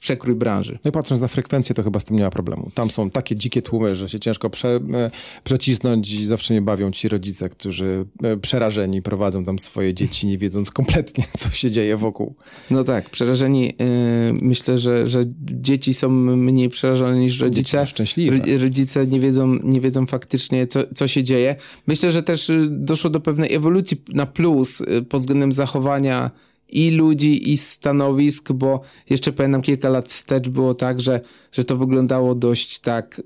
przekrój 0.00 0.34
branży. 0.34 0.78
No 0.84 0.92
patrząc 0.92 1.20
na 1.20 1.28
frekwencję, 1.28 1.74
to 1.74 1.82
chyba 1.82 2.00
z 2.00 2.04
tym 2.04 2.16
nie 2.16 2.22
ma 2.22 2.30
problemu. 2.30 2.70
Tam 2.74 2.81
są 2.90 3.10
takie 3.10 3.36
dzikie 3.36 3.62
tłumy, 3.62 3.94
że 3.94 4.08
się 4.08 4.20
ciężko 4.20 4.50
prze, 4.50 4.80
e, 4.94 5.10
przecisnąć 5.44 6.10
i 6.10 6.26
zawsze 6.26 6.54
nie 6.54 6.62
bawią 6.62 6.90
ci 6.90 7.08
rodzice, 7.08 7.48
którzy 7.48 8.04
e, 8.22 8.36
przerażeni 8.36 9.02
prowadzą 9.02 9.44
tam 9.44 9.58
swoje 9.58 9.94
dzieci, 9.94 10.26
nie 10.26 10.38
wiedząc 10.38 10.70
kompletnie, 10.70 11.24
co 11.38 11.50
się 11.50 11.70
dzieje 11.70 11.96
wokół. 11.96 12.34
No 12.70 12.84
tak, 12.84 13.10
przerażeni. 13.10 13.64
Yy, 13.64 13.74
myślę, 14.42 14.78
że, 14.78 15.08
że 15.08 15.24
dzieci 15.40 15.94
są 15.94 16.08
mniej 16.36 16.68
przerażone 16.68 17.18
niż 17.18 17.40
rodzice. 17.40 17.86
Szczęśliwe. 17.86 18.58
Rodzice 18.58 19.06
nie 19.06 19.20
wiedzą, 19.20 19.58
nie 19.64 19.80
wiedzą 19.80 20.06
faktycznie, 20.06 20.66
co, 20.66 20.80
co 20.94 21.08
się 21.08 21.22
dzieje. 21.22 21.56
Myślę, 21.86 22.12
że 22.12 22.22
też 22.22 22.50
doszło 22.68 23.10
do 23.10 23.20
pewnej 23.20 23.54
ewolucji 23.54 24.02
na 24.08 24.26
plus 24.26 24.82
pod 25.08 25.20
względem 25.20 25.52
zachowania 25.52 26.30
i 26.72 26.90
ludzi, 26.90 27.52
i 27.52 27.56
stanowisk, 27.58 28.52
bo 28.52 28.80
jeszcze 29.10 29.32
pamiętam 29.32 29.62
kilka 29.62 29.88
lat 29.88 30.08
wstecz 30.08 30.48
było 30.48 30.74
tak, 30.74 31.00
że, 31.00 31.20
że 31.52 31.64
to 31.64 31.76
wyglądało 31.76 32.34
dość 32.34 32.78
tak 32.78 33.22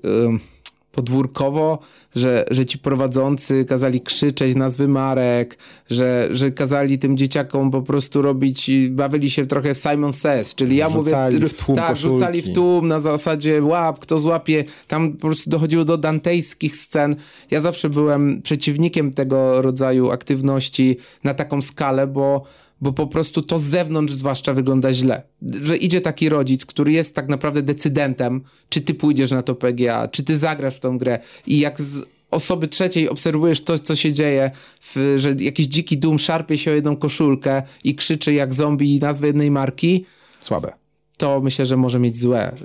podwórkowo, 0.97 1.79
że, 2.15 2.45
że 2.51 2.65
ci 2.65 2.79
prowadzący 2.79 3.65
kazali 3.65 4.01
krzyczeć 4.01 4.55
nazwy 4.55 4.87
marek, 4.87 5.57
że, 5.89 6.29
że 6.31 6.51
kazali 6.51 6.99
tym 6.99 7.17
dzieciakom 7.17 7.71
po 7.71 7.81
prostu 7.81 8.21
robić, 8.21 8.71
bawili 8.89 9.29
się 9.29 9.45
trochę 9.45 9.73
w 9.73 9.77
Simon 9.77 10.13
Says, 10.13 10.55
czyli 10.55 10.75
ja 10.75 10.89
rzucali 10.89 11.35
mówię... 11.35 11.49
W 11.49 11.53
tłum 11.53 11.77
tak, 11.77 11.89
koszulki. 11.89 12.17
rzucali 12.17 12.41
w 12.41 12.53
tłum 12.53 12.87
na 12.87 12.99
zasadzie 12.99 13.63
łap, 13.63 13.99
kto 13.99 14.19
złapie. 14.19 14.63
Tam 14.87 15.13
po 15.13 15.27
prostu 15.27 15.49
dochodziło 15.49 15.85
do 15.85 15.97
dantejskich 15.97 16.75
scen. 16.75 17.15
Ja 17.51 17.61
zawsze 17.61 17.89
byłem 17.89 18.41
przeciwnikiem 18.41 19.13
tego 19.13 19.61
rodzaju 19.61 20.11
aktywności 20.11 20.97
na 21.23 21.33
taką 21.33 21.61
skalę, 21.61 22.07
bo 22.07 22.41
bo 22.81 22.93
po 22.93 23.07
prostu 23.07 23.41
to 23.41 23.59
z 23.59 23.63
zewnątrz 23.63 24.13
zwłaszcza 24.13 24.53
wygląda 24.53 24.93
źle. 24.93 25.23
Że 25.61 25.77
idzie 25.77 26.01
taki 26.01 26.29
rodzic, 26.29 26.65
który 26.65 26.91
jest 26.91 27.15
tak 27.15 27.27
naprawdę 27.27 27.61
decydentem, 27.61 28.41
czy 28.69 28.81
ty 28.81 28.93
pójdziesz 28.93 29.31
na 29.31 29.43
to 29.43 29.55
PGA, 29.55 30.07
czy 30.07 30.23
ty 30.23 30.37
zagrasz 30.37 30.75
w 30.75 30.79
tą 30.79 30.97
grę 30.97 31.19
i 31.47 31.59
jak 31.59 31.81
z 31.81 32.05
osoby 32.31 32.67
trzeciej 32.67 33.09
obserwujesz 33.09 33.61
to, 33.61 33.79
co 33.79 33.95
się 33.95 34.13
dzieje, 34.13 34.51
w, 34.81 35.15
że 35.17 35.35
jakiś 35.39 35.65
dziki 35.65 35.97
dum 35.97 36.19
szarpie 36.19 36.57
się 36.57 36.71
o 36.71 36.73
jedną 36.73 36.95
koszulkę 36.95 37.63
i 37.83 37.95
krzyczy 37.95 38.33
jak 38.33 38.53
zombie 38.53 38.99
nazwę 38.99 39.27
jednej 39.27 39.51
marki. 39.51 40.05
Słabe. 40.39 40.73
To 41.17 41.41
myślę, 41.41 41.65
że 41.65 41.77
może 41.77 41.99
mieć 41.99 42.19
złe 42.19 42.55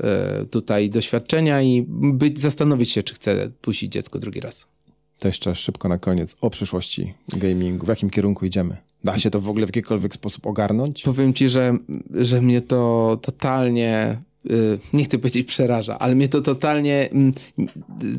y, 0.43 0.47
tutaj 0.47 0.91
doświadczenia 0.91 1.63
i 1.63 1.85
być, 1.89 2.41
zastanowić 2.41 2.91
się, 2.91 3.03
czy 3.03 3.15
chce 3.15 3.51
puścić 3.61 3.93
dziecko 3.93 4.19
drugi 4.19 4.41
raz. 4.41 4.67
To 5.19 5.29
jeszcze 5.29 5.55
szybko 5.55 5.89
na 5.89 5.99
koniec 5.99 6.37
o 6.41 6.51
przyszłości 6.51 7.15
gamingu. 7.29 7.87
W 7.87 7.89
jakim 7.89 8.11
kierunku 8.11 8.47
idziemy? 8.47 8.77
Da 9.05 9.19
się 9.19 9.31
to 9.31 9.41
w 9.41 9.49
ogóle 9.49 9.67
w 9.67 9.69
jakikolwiek 9.69 10.15
sposób 10.15 10.47
ogarnąć? 10.47 11.03
Powiem 11.03 11.35
ci, 11.35 11.49
że, 11.49 11.77
że 12.11 12.43
mnie 12.43 12.61
to 12.61 13.19
totalnie 13.23 14.23
nie 14.93 15.05
chcę 15.05 15.18
powiedzieć 15.18 15.49
przeraża, 15.49 15.99
ale 15.99 16.14
mnie 16.14 16.28
to 16.28 16.40
totalnie, 16.40 17.09
mm, 17.12 17.32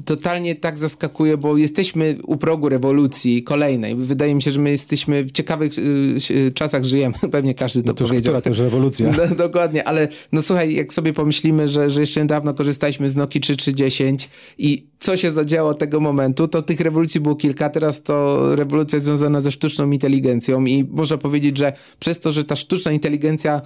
totalnie 0.06 0.56
tak 0.56 0.78
zaskakuje, 0.78 1.38
bo 1.38 1.58
jesteśmy 1.58 2.18
u 2.24 2.38
progu 2.38 2.70
rewolucji 2.70 3.44
kolejnej. 3.44 3.96
Wydaje 3.96 4.36
mi 4.36 4.42
się, 4.42 4.52
że 4.52 4.60
my 4.60 4.72
jesteśmy 4.72 5.24
w 5.24 5.32
ciekawych 5.32 5.72
y, 5.78 6.52
czasach 6.54 6.84
żyjemy. 6.84 7.16
Pewnie 7.32 7.54
każdy 7.54 7.82
to, 7.82 7.88
no 7.88 7.94
to 7.94 8.06
powiedział. 8.06 8.34
Która 8.34 8.42
też 8.42 8.60
rewolucja. 8.60 9.12
No, 9.30 9.36
dokładnie, 9.36 9.88
ale 9.88 10.08
no 10.32 10.42
słuchaj, 10.42 10.74
jak 10.74 10.94
sobie 10.94 11.14
pomyślimy, 11.14 11.68
że, 11.68 11.90
że 11.90 12.02
jeszcze 12.02 12.22
niedawno 12.22 12.54
korzystaliśmy 12.54 13.10
z 13.10 13.16
Nokia 13.16 13.42
3310 13.42 14.30
i 14.58 14.88
co 15.00 15.18
się 15.18 15.32
zadziało 15.32 15.70
od 15.70 15.80
tego 15.80 16.00
momentu, 16.00 16.48
to 16.48 16.62
tych 16.62 16.80
rewolucji 16.80 17.22
było 17.22 17.36
kilka. 17.36 17.70
Teraz 17.70 18.04
to 18.04 18.40
rewolucja 18.56 19.00
związana 19.00 19.40
ze 19.40 19.52
sztuczną 19.52 19.92
inteligencją 19.92 20.66
i 20.66 20.84
można 20.84 21.18
powiedzieć, 21.18 21.58
że 21.58 21.74
przez 22.00 22.20
to, 22.20 22.32
że 22.32 22.44
ta 22.44 22.56
sztuczna 22.56 22.92
inteligencja 22.92 23.62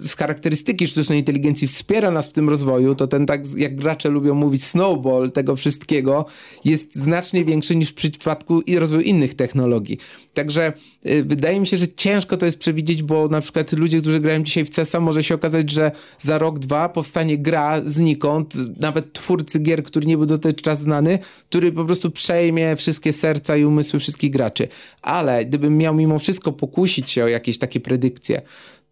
z 0.00 0.16
charakterystyki 0.16 0.88
sztucznej 0.88 1.18
inteligencji 1.18 1.68
wspiera 1.68 2.10
nas 2.10 2.28
w 2.28 2.32
tym 2.32 2.48
rozwoju, 2.48 2.94
to 2.94 3.06
ten 3.06 3.26
tak, 3.26 3.40
jak 3.56 3.76
gracze 3.76 4.08
lubią 4.08 4.34
mówić, 4.34 4.64
snowball 4.64 5.32
tego 5.32 5.56
wszystkiego 5.56 6.24
jest 6.64 6.94
znacznie 6.94 7.44
większy 7.44 7.76
niż 7.76 7.90
w 7.90 7.94
przypadku 7.94 8.62
rozwoju 8.78 9.02
innych 9.02 9.34
technologii. 9.34 9.98
Także 10.34 10.72
y, 11.06 11.24
wydaje 11.24 11.60
mi 11.60 11.66
się, 11.66 11.76
że 11.76 11.88
ciężko 11.88 12.36
to 12.36 12.46
jest 12.46 12.58
przewidzieć, 12.58 13.02
bo 13.02 13.28
na 13.28 13.40
przykład 13.40 13.72
ludzie, 13.72 14.00
którzy 14.00 14.20
grają 14.20 14.42
dzisiaj 14.42 14.64
w 14.64 14.68
CESa, 14.68 15.00
może 15.00 15.22
się 15.22 15.34
okazać, 15.34 15.70
że 15.70 15.92
za 16.20 16.38
rok, 16.38 16.58
dwa 16.58 16.88
powstanie 16.88 17.38
gra 17.38 17.80
znikąd, 17.86 18.54
nawet 18.80 19.12
twórcy 19.12 19.58
gier, 19.58 19.82
który 19.82 20.06
nie 20.06 20.16
był 20.16 20.26
dotychczas 20.26 20.80
znany, 20.80 21.18
który 21.48 21.72
po 21.72 21.84
prostu 21.84 22.10
przejmie 22.10 22.76
wszystkie 22.76 23.12
serca 23.12 23.56
i 23.56 23.64
umysły 23.64 24.00
wszystkich 24.00 24.30
graczy. 24.30 24.68
Ale 25.02 25.44
gdybym 25.44 25.76
miał 25.78 25.94
mimo 25.94 26.18
wszystko 26.18 26.52
pokusić 26.52 27.10
się 27.10 27.24
o 27.24 27.28
jakieś 27.28 27.58
takie 27.58 27.80
predykcje, 27.80 28.42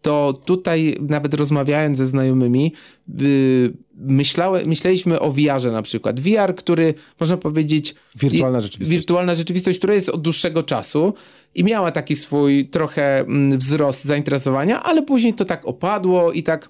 to 0.05 0.41
tutaj 0.45 0.97
nawet 1.01 1.33
rozmawiając 1.33 1.97
ze 1.97 2.05
znajomymi, 2.05 2.73
yy, 3.19 3.73
myślałe, 3.95 4.65
myśleliśmy 4.65 5.19
o 5.19 5.31
VR-ze 5.31 5.71
na 5.71 5.81
przykład. 5.81 6.19
VR, 6.19 6.55
który 6.55 6.93
można 7.19 7.37
powiedzieć... 7.37 7.95
Wirtualna 8.15 8.61
rzeczywistość. 8.61 8.89
Wirtualna 8.97 9.35
rzeczywistość, 9.35 9.77
która 9.77 9.93
jest 9.93 10.09
od 10.09 10.21
dłuższego 10.21 10.63
czasu 10.63 11.13
i 11.55 11.63
miała 11.63 11.91
taki 11.91 12.15
swój 12.15 12.67
trochę 12.69 13.19
mm, 13.19 13.59
wzrost 13.59 14.05
zainteresowania, 14.05 14.83
ale 14.83 15.03
później 15.03 15.33
to 15.33 15.45
tak 15.45 15.65
opadło 15.65 16.31
i 16.31 16.43
tak 16.43 16.69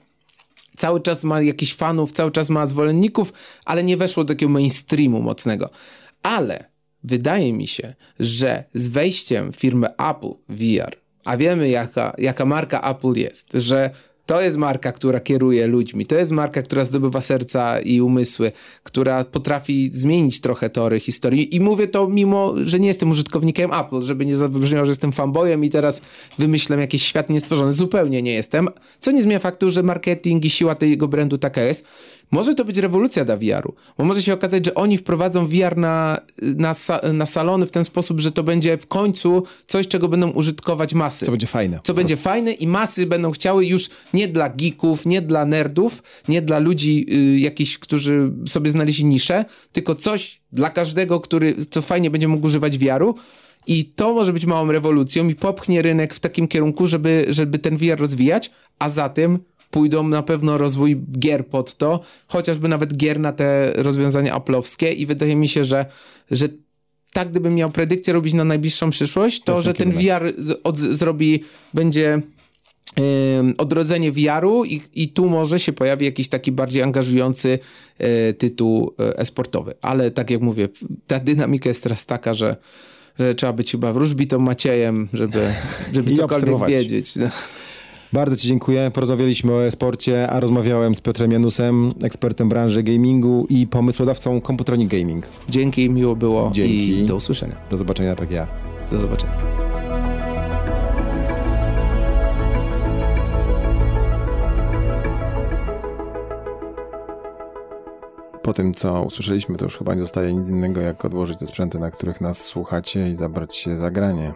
cały 0.77 1.01
czas 1.01 1.23
ma 1.23 1.41
jakichś 1.41 1.75
fanów, 1.75 2.11
cały 2.11 2.31
czas 2.31 2.49
ma 2.49 2.65
zwolenników, 2.65 3.33
ale 3.65 3.83
nie 3.83 3.97
weszło 3.97 4.23
do 4.23 4.33
takiego 4.33 4.51
mainstreamu 4.51 5.21
mocnego. 5.21 5.69
Ale 6.23 6.65
wydaje 7.03 7.53
mi 7.53 7.67
się, 7.67 7.93
że 8.19 8.63
z 8.73 8.87
wejściem 8.87 9.53
firmy 9.53 9.87
Apple 9.97 10.33
VR 10.49 11.04
a 11.25 11.37
wiemy 11.37 11.69
jaka, 11.69 12.15
jaka 12.17 12.45
marka 12.45 12.81
Apple 12.81 13.13
jest, 13.19 13.53
że 13.53 13.89
to 14.25 14.41
jest 14.41 14.57
marka, 14.57 14.91
która 14.91 15.19
kieruje 15.19 15.67
ludźmi, 15.67 16.05
to 16.05 16.15
jest 16.15 16.31
marka, 16.31 16.61
która 16.61 16.85
zdobywa 16.85 17.21
serca 17.21 17.79
i 17.79 18.01
umysły, 18.01 18.51
która 18.83 19.23
potrafi 19.23 19.89
zmienić 19.93 20.41
trochę 20.41 20.69
tory 20.69 20.99
historii. 20.99 21.55
I 21.55 21.59
mówię 21.59 21.87
to 21.87 22.07
mimo, 22.07 22.53
że 22.63 22.79
nie 22.79 22.87
jestem 22.87 23.11
użytkownikiem 23.11 23.73
Apple, 23.73 24.01
żeby 24.01 24.25
nie 24.25 24.37
zabrzmiało, 24.37 24.85
że 24.85 24.91
jestem 24.91 25.11
fanboyem 25.11 25.63
i 25.63 25.69
teraz 25.69 26.01
wymyślam 26.37 26.79
jakiś 26.79 27.03
świat 27.03 27.29
niestworzony. 27.29 27.73
Zupełnie 27.73 28.21
nie 28.21 28.33
jestem. 28.33 28.69
Co 28.99 29.11
nie 29.11 29.21
zmienia 29.21 29.39
faktu, 29.39 29.69
że 29.69 29.83
marketing 29.83 30.45
i 30.45 30.49
siła 30.49 30.75
tego 30.75 31.07
brandu 31.07 31.37
taka 31.37 31.61
jest. 31.61 31.87
Może 32.31 32.55
to 32.55 32.65
być 32.65 32.77
rewolucja 32.77 33.25
dla 33.25 33.37
VR-u, 33.37 33.73
bo 33.97 34.05
może 34.05 34.23
się 34.23 34.33
okazać, 34.33 34.65
że 34.65 34.75
oni 34.75 34.97
wprowadzą 34.97 35.47
VR 35.47 35.77
na, 35.77 36.17
na, 36.41 36.75
na 37.13 37.25
salony 37.25 37.65
w 37.65 37.71
ten 37.71 37.83
sposób, 37.83 38.19
że 38.19 38.31
to 38.31 38.43
będzie 38.43 38.77
w 38.77 38.87
końcu 38.87 39.43
coś, 39.67 39.87
czego 39.87 40.07
będą 40.09 40.29
użytkować 40.29 40.93
masy. 40.93 41.25
Co 41.25 41.31
będzie 41.31 41.47
fajne. 41.47 41.79
Co 41.83 41.93
będzie 41.93 42.17
fajne 42.17 42.51
i 42.51 42.67
masy 42.67 43.05
będą 43.05 43.31
chciały 43.31 43.65
już 43.65 43.89
nie 44.13 44.27
dla 44.27 44.49
geeków, 44.49 45.05
nie 45.05 45.21
dla 45.21 45.45
nerdów, 45.45 46.03
nie 46.27 46.41
dla 46.41 46.59
ludzi 46.59 47.05
y, 47.35 47.39
jakichś, 47.39 47.77
którzy 47.77 48.31
sobie 48.47 48.71
znaleźli 48.71 49.05
niszę, 49.05 49.45
tylko 49.71 49.95
coś 49.95 50.41
dla 50.51 50.69
każdego, 50.69 51.19
który 51.19 51.55
co 51.69 51.81
fajnie 51.81 52.11
będzie 52.11 52.27
mógł 52.27 52.47
używać 52.47 52.77
VR-u. 52.77 53.15
I 53.67 53.85
to 53.85 54.13
może 54.13 54.33
być 54.33 54.45
małą 54.45 54.71
rewolucją 54.71 55.29
i 55.29 55.35
popchnie 55.35 55.81
rynek 55.81 56.13
w 56.13 56.19
takim 56.19 56.47
kierunku, 56.47 56.87
żeby, 56.87 57.25
żeby 57.29 57.59
ten 57.59 57.77
VR 57.77 57.99
rozwijać, 57.99 58.51
a 58.79 58.89
za 58.89 59.09
tym 59.09 59.39
pójdą 59.71 60.07
na 60.07 60.23
pewno 60.23 60.57
rozwój 60.57 61.01
gier 61.19 61.47
pod 61.47 61.75
to, 61.75 61.99
chociażby 62.27 62.67
nawet 62.67 62.97
gier 62.97 63.19
na 63.19 63.31
te 63.31 63.73
rozwiązania 63.75 64.33
aplowskie 64.33 64.91
i 64.91 65.05
wydaje 65.05 65.35
mi 65.35 65.47
się, 65.47 65.63
że, 65.63 65.85
że 66.31 66.49
tak 67.13 67.29
gdybym 67.29 67.55
miał 67.55 67.71
predykcję 67.71 68.13
robić 68.13 68.33
na 68.33 68.43
najbliższą 68.43 68.89
przyszłość, 68.89 69.39
to, 69.43 69.55
to 69.55 69.61
że 69.61 69.73
ten 69.73 69.91
VR 69.91 70.33
z, 70.37 70.59
od, 70.63 70.77
zrobi, 70.77 71.43
będzie 71.73 72.21
yy, 72.97 73.03
odrodzenie 73.57 74.11
VR-u 74.11 74.65
i, 74.65 74.81
i 74.95 75.09
tu 75.09 75.29
może 75.29 75.59
się 75.59 75.73
pojawi 75.73 76.05
jakiś 76.05 76.29
taki 76.29 76.51
bardziej 76.51 76.81
angażujący 76.81 77.59
yy, 77.99 78.33
tytuł 78.33 78.93
yy, 78.99 79.17
esportowy. 79.17 79.73
Ale 79.81 80.11
tak 80.11 80.29
jak 80.29 80.41
mówię, 80.41 80.69
ta 81.07 81.19
dynamika 81.19 81.69
jest 81.69 81.83
teraz 81.83 82.05
taka, 82.05 82.33
że, 82.33 82.55
że 83.19 83.35
trzeba 83.35 83.53
być 83.53 83.71
chyba 83.71 83.93
wróżbitą 83.93 84.39
Maciejem, 84.39 85.07
żeby, 85.13 85.53
żeby 85.93 86.15
cokolwiek 86.15 86.67
wiedzieć. 86.67 87.13
Bardzo 88.15 88.37
Ci 88.37 88.47
dziękuję. 88.47 88.91
Porozmawialiśmy 88.93 89.53
o 89.53 89.65
e-sporcie, 89.65 90.29
a 90.29 90.39
rozmawiałem 90.39 90.95
z 90.95 91.01
Piotrem 91.01 91.31
Janusem, 91.31 91.93
ekspertem 92.03 92.49
branży 92.49 92.83
gamingu 92.83 93.45
i 93.49 93.67
pomysłodawcą 93.67 94.41
Computronic 94.41 94.91
Gaming. 94.91 95.27
Dzięki, 95.49 95.89
miło 95.89 96.15
było 96.15 96.51
Dzięki. 96.53 96.89
i 96.89 97.05
do 97.05 97.15
usłyszenia. 97.15 97.55
Do 97.69 97.77
zobaczenia 97.77 98.09
na 98.09 98.15
PGA. 98.15 98.47
Do 98.91 98.99
zobaczenia. 98.99 99.33
Pod 108.41 108.55
tym, 108.55 108.73
co 108.73 109.03
usłyszeliśmy, 109.03 109.57
to 109.57 109.65
już 109.65 109.77
chyba 109.77 109.93
nie 109.93 110.01
zostaje 110.01 110.33
nic 110.33 110.49
innego, 110.49 110.81
jak 110.81 111.05
odłożyć 111.05 111.39
te 111.39 111.47
sprzęty, 111.47 111.79
na 111.79 111.91
których 111.91 112.21
nas 112.21 112.37
słuchacie 112.37 113.09
i 113.09 113.15
zabrać 113.15 113.55
się 113.55 113.77
za 113.77 113.91
granie. 113.91 114.33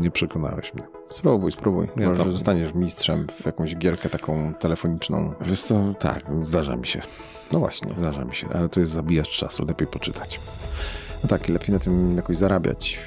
Nie 0.00 0.10
przekonałeś 0.10 0.74
mnie. 0.74 0.82
Spróbuj, 1.08 1.50
spróbuj. 1.50 1.88
Ja 1.96 2.08
Może 2.08 2.24
to- 2.24 2.32
zostaniesz 2.32 2.74
mistrzem 2.74 3.26
w 3.42 3.46
jakąś 3.46 3.76
gierkę 3.76 4.08
taką 4.08 4.54
telefoniczną. 4.54 5.32
Wiesz 5.40 5.62
co, 5.62 5.94
tak, 5.98 6.24
zdarza 6.40 6.76
mi 6.76 6.86
się. 6.86 7.00
No 7.52 7.58
właśnie. 7.58 7.92
Zdarza 7.96 8.24
mi 8.24 8.34
się, 8.34 8.48
ale 8.54 8.68
to 8.68 8.80
jest 8.80 8.92
zabijacz 8.92 9.28
czasu, 9.30 9.64
lepiej 9.64 9.86
poczytać. 9.86 10.40
No 11.22 11.28
tak, 11.28 11.48
lepiej 11.48 11.72
na 11.74 11.78
tym 11.78 12.16
jakoś 12.16 12.36
zarabiać. 12.36 12.98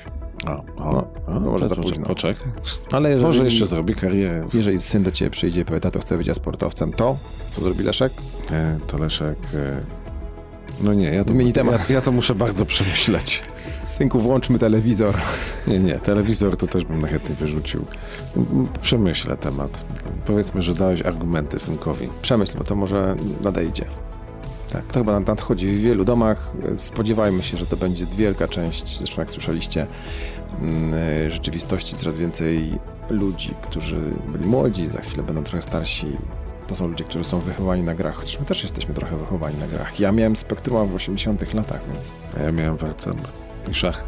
O, 0.48 0.52
o, 0.52 0.64
No, 0.78 1.08
o, 1.28 1.40
no 1.40 1.40
może 1.40 1.68
za 1.68 1.76
późno. 1.76 2.06
Poczekaj. 2.06 2.46
Ale 2.92 3.10
jeżeli, 3.10 3.26
Może 3.28 3.44
jeszcze 3.44 3.66
zrobię 3.66 3.96
karierę. 3.96 4.48
jeżeli 4.54 4.80
syn 4.82 5.04
do 5.04 5.12
ciebie 5.12 5.32
przyjdzie 5.32 5.62
i 5.62 5.66
powie, 5.66 5.80
tato 5.80 6.00
chce 6.00 6.18
być 6.18 6.28
ja 6.28 6.34
sportowcem, 6.34 6.94
to 6.94 7.18
co 7.52 7.62
zrobi 7.62 7.84
Leszek? 7.84 8.14
E, 8.52 8.80
To 8.88 8.98
Leszek... 8.98 9.38
e, 9.54 9.82
No 10.82 10.94
nie, 10.94 11.14
ja 11.16 11.24
to, 11.24 11.32
Zmieni 11.32 11.54
temat. 11.54 11.90
Ja, 11.90 11.96
ja 11.96 12.02
to 12.02 12.12
muszę 12.12 12.36
bardzo 12.36 12.66
przemyśleć. 12.66 13.44
Synku, 13.94 14.20
włączmy 14.20 14.60
telewizor. 14.60 15.16
Nie, 15.68 15.80
nie, 15.80 16.00
telewizor 16.00 16.58
to 16.58 16.68
też 16.68 16.86
bym 16.86 17.02
najchętniej 17.02 17.36
wyrzucił. 17.36 17.86
Przemyślę 18.82 19.38
temat. 19.38 19.86
Powiedzmy, 20.26 20.62
że 20.62 20.74
dałeś 20.74 21.02
argumenty 21.02 21.60
synkowi. 21.60 22.10
Przemyśl, 22.22 22.58
bo 22.58 22.64
to 22.64 22.76
może 22.76 23.16
nadejdzie. 23.42 23.86
Tak. 24.72 24.86
To 24.86 25.00
chyba 25.00 25.20
nadchodzi 25.20 25.68
w 25.68 25.82
wielu 25.82 26.06
domach. 26.06 26.54
Spodziewajmy 26.78 27.44
się, 27.44 27.58
że 27.58 27.66
to 27.66 27.78
będzie 27.78 28.06
wielka 28.06 28.48
część, 28.48 28.98
zresztą 28.98 29.22
jak 29.22 29.32
słyszeliście, 29.32 29.88
mm, 30.62 31.32
rzeczywistości. 31.32 31.96
Coraz 31.96 32.18
więcej 32.18 32.80
ludzi, 33.10 33.54
którzy 33.62 34.02
byli 34.28 34.46
młodzi, 34.46 34.88
za 34.88 35.02
chwilę 35.02 35.24
będą 35.24 35.44
trochę 35.44 35.62
starsi. 35.62 36.08
To 36.68 36.76
są 36.76 36.88
ludzie, 36.88 37.04
którzy 37.04 37.24
są 37.24 37.40
wychowani 37.40 37.84
na 37.84 37.96
grach, 37.96 38.16
chociaż 38.16 38.40
my 38.40 38.46
też 38.46 38.64
jesteśmy 38.64 38.94
trochę 38.94 39.18
wychowani 39.18 39.58
na 39.58 39.68
grach. 39.68 40.00
Ja 40.00 40.12
miałem 40.12 40.36
Spectruma 40.36 40.86
w 40.86 40.96
80 40.96 41.54
latach, 41.54 41.82
więc... 41.94 42.14
A 42.38 42.44
ja 42.44 42.52
miałem 42.52 42.78
warcem 42.78 43.16
i 43.72 43.74
szach. 43.74 44.04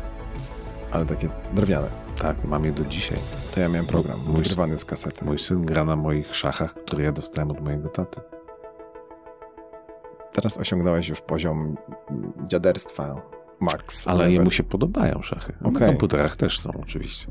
Ale 0.92 1.06
takie 1.06 1.30
drewniane. 1.54 1.88
Tak, 2.22 2.44
mam 2.44 2.66
je 2.66 2.72
do 2.72 2.86
dzisiaj. 2.86 3.18
To 3.54 3.60
ja 3.60 3.70
miałem 3.70 3.86
program 3.86 4.20
Mój- 4.28 4.36
wygrywany 4.36 4.78
z 4.78 4.86
kasety. 4.86 5.26
Mój 5.26 5.40
syn 5.40 5.66
gra 5.66 5.86
na 5.86 5.96
moich 5.96 6.36
szachach, 6.36 6.74
które 6.74 7.04
ja 7.04 7.12
dostałem 7.12 7.52
od 7.52 7.62
mojego 7.62 7.90
taty. 7.90 8.22
Teraz 10.34 10.58
osiągnąłeś 10.58 11.10
już 11.10 11.22
poziom 11.22 11.78
dziaderstwa 12.48 13.22
max. 13.60 14.08
Ale 14.08 14.18
level. 14.18 14.34
jemu 14.34 14.52
się 14.52 14.64
podobają 14.64 15.22
szachy. 15.22 15.54
Na 15.62 15.70
Okej. 15.70 15.88
komputerach 15.88 16.36
też 16.36 16.60
są 16.60 16.72
oczywiście. 16.82 17.28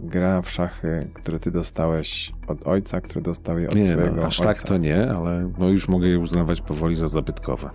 Gra 0.00 0.42
w 0.42 0.50
szachy, 0.50 1.10
które 1.14 1.38
ty 1.38 1.50
dostałeś 1.50 2.32
od 2.48 2.66
ojca, 2.66 3.00
które 3.00 3.20
dostał 3.20 3.58
je 3.58 3.68
od 3.68 3.74
Nie, 3.74 3.84
swojego 3.84 4.16
no, 4.16 4.22
aż 4.26 4.40
ojca. 4.40 4.54
tak 4.54 4.62
to 4.62 4.76
nie, 4.76 5.10
ale 5.18 5.50
no 5.58 5.68
już 5.68 5.88
mogę 5.88 6.08
je 6.08 6.18
uznawać 6.18 6.60
powoli 6.60 6.94
za 6.94 7.08
zabytkowe. 7.08 7.70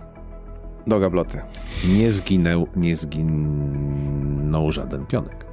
Do 0.86 1.00
gabloty. 1.00 1.40
Nie 1.88 2.12
zginął, 2.12 2.66
nie 2.76 2.96
zginął 2.96 4.72
żaden 4.72 5.06
pionek. 5.06 5.46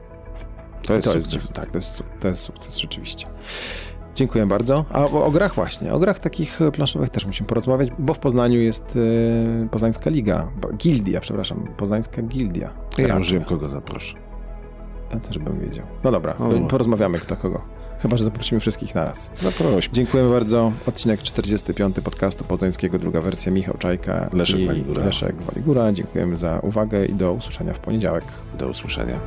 To 0.82 0.94
jest 0.94 1.06
to 1.08 1.14
sukces. 1.14 1.34
jest, 1.34 1.54
tak, 1.54 1.72
to 1.72 1.78
jest, 1.78 2.04
to 2.20 2.28
jest 2.28 2.42
sukces 2.42 2.78
rzeczywiście. 2.78 3.28
Dziękuję 4.16 4.46
bardzo. 4.46 4.86
A 4.92 5.06
o, 5.06 5.26
o 5.26 5.32
grach 5.32 5.56
właśnie, 5.56 5.94
o 5.94 6.00
grach 6.00 6.20
takich 6.20 6.62
e, 6.62 6.72
planszowych 6.72 7.10
też 7.10 7.26
musimy 7.26 7.48
porozmawiać, 7.48 7.90
bo 8.00 8.14
w 8.14 8.20
Poznaniu 8.20 8.62
jest 8.62 8.98
e, 9.66 9.70
Poznańska 9.70 10.10
Liga, 10.10 10.52
Gildia, 10.78 11.20
przepraszam, 11.20 11.68
Poznańska 11.78 12.22
Gildia. 12.22 12.70
Ja 12.98 13.18
już 13.18 13.32
wiem, 13.32 13.44
kogo 13.44 13.70
zaproszę. 13.70 14.18
Ja 15.14 15.20
też 15.20 15.38
bym 15.40 15.60
wiedział. 15.60 15.86
No 16.04 16.12
dobra, 16.12 16.36
O. 16.38 16.68
porozmawiamy 16.68 17.18
kto 17.18 17.36
kogo. 17.36 17.62
Chyba, 18.04 18.18
że 18.18 18.24
zaprosimy 18.24 18.60
wszystkich 18.60 18.96
naraz. 18.96 19.32
Zaprośmy. 19.42 19.94
Dziękujemy 19.94 20.30
bardzo. 20.30 20.72
Odcinek 20.86 21.22
45 21.22 21.96
podcastu 22.04 22.44
poznańskiego, 22.44 23.00
druga 23.00 23.22
wersja. 23.22 23.52
Michał 23.52 23.78
Czajka 23.78 24.30
Leszek 24.34 24.60
i 24.60 24.66
Waligura. 24.68 25.06
Leszek 25.06 25.42
Waligura. 25.42 25.94
Dziękujemy 25.94 26.38
za 26.38 26.60
uwagę 26.60 27.06
i 27.06 27.14
do 27.14 27.34
usłyszenia 27.34 27.74
w 27.74 27.80
poniedziałek. 27.80 28.24
Do 28.60 28.70
usłyszenia. 28.70 29.20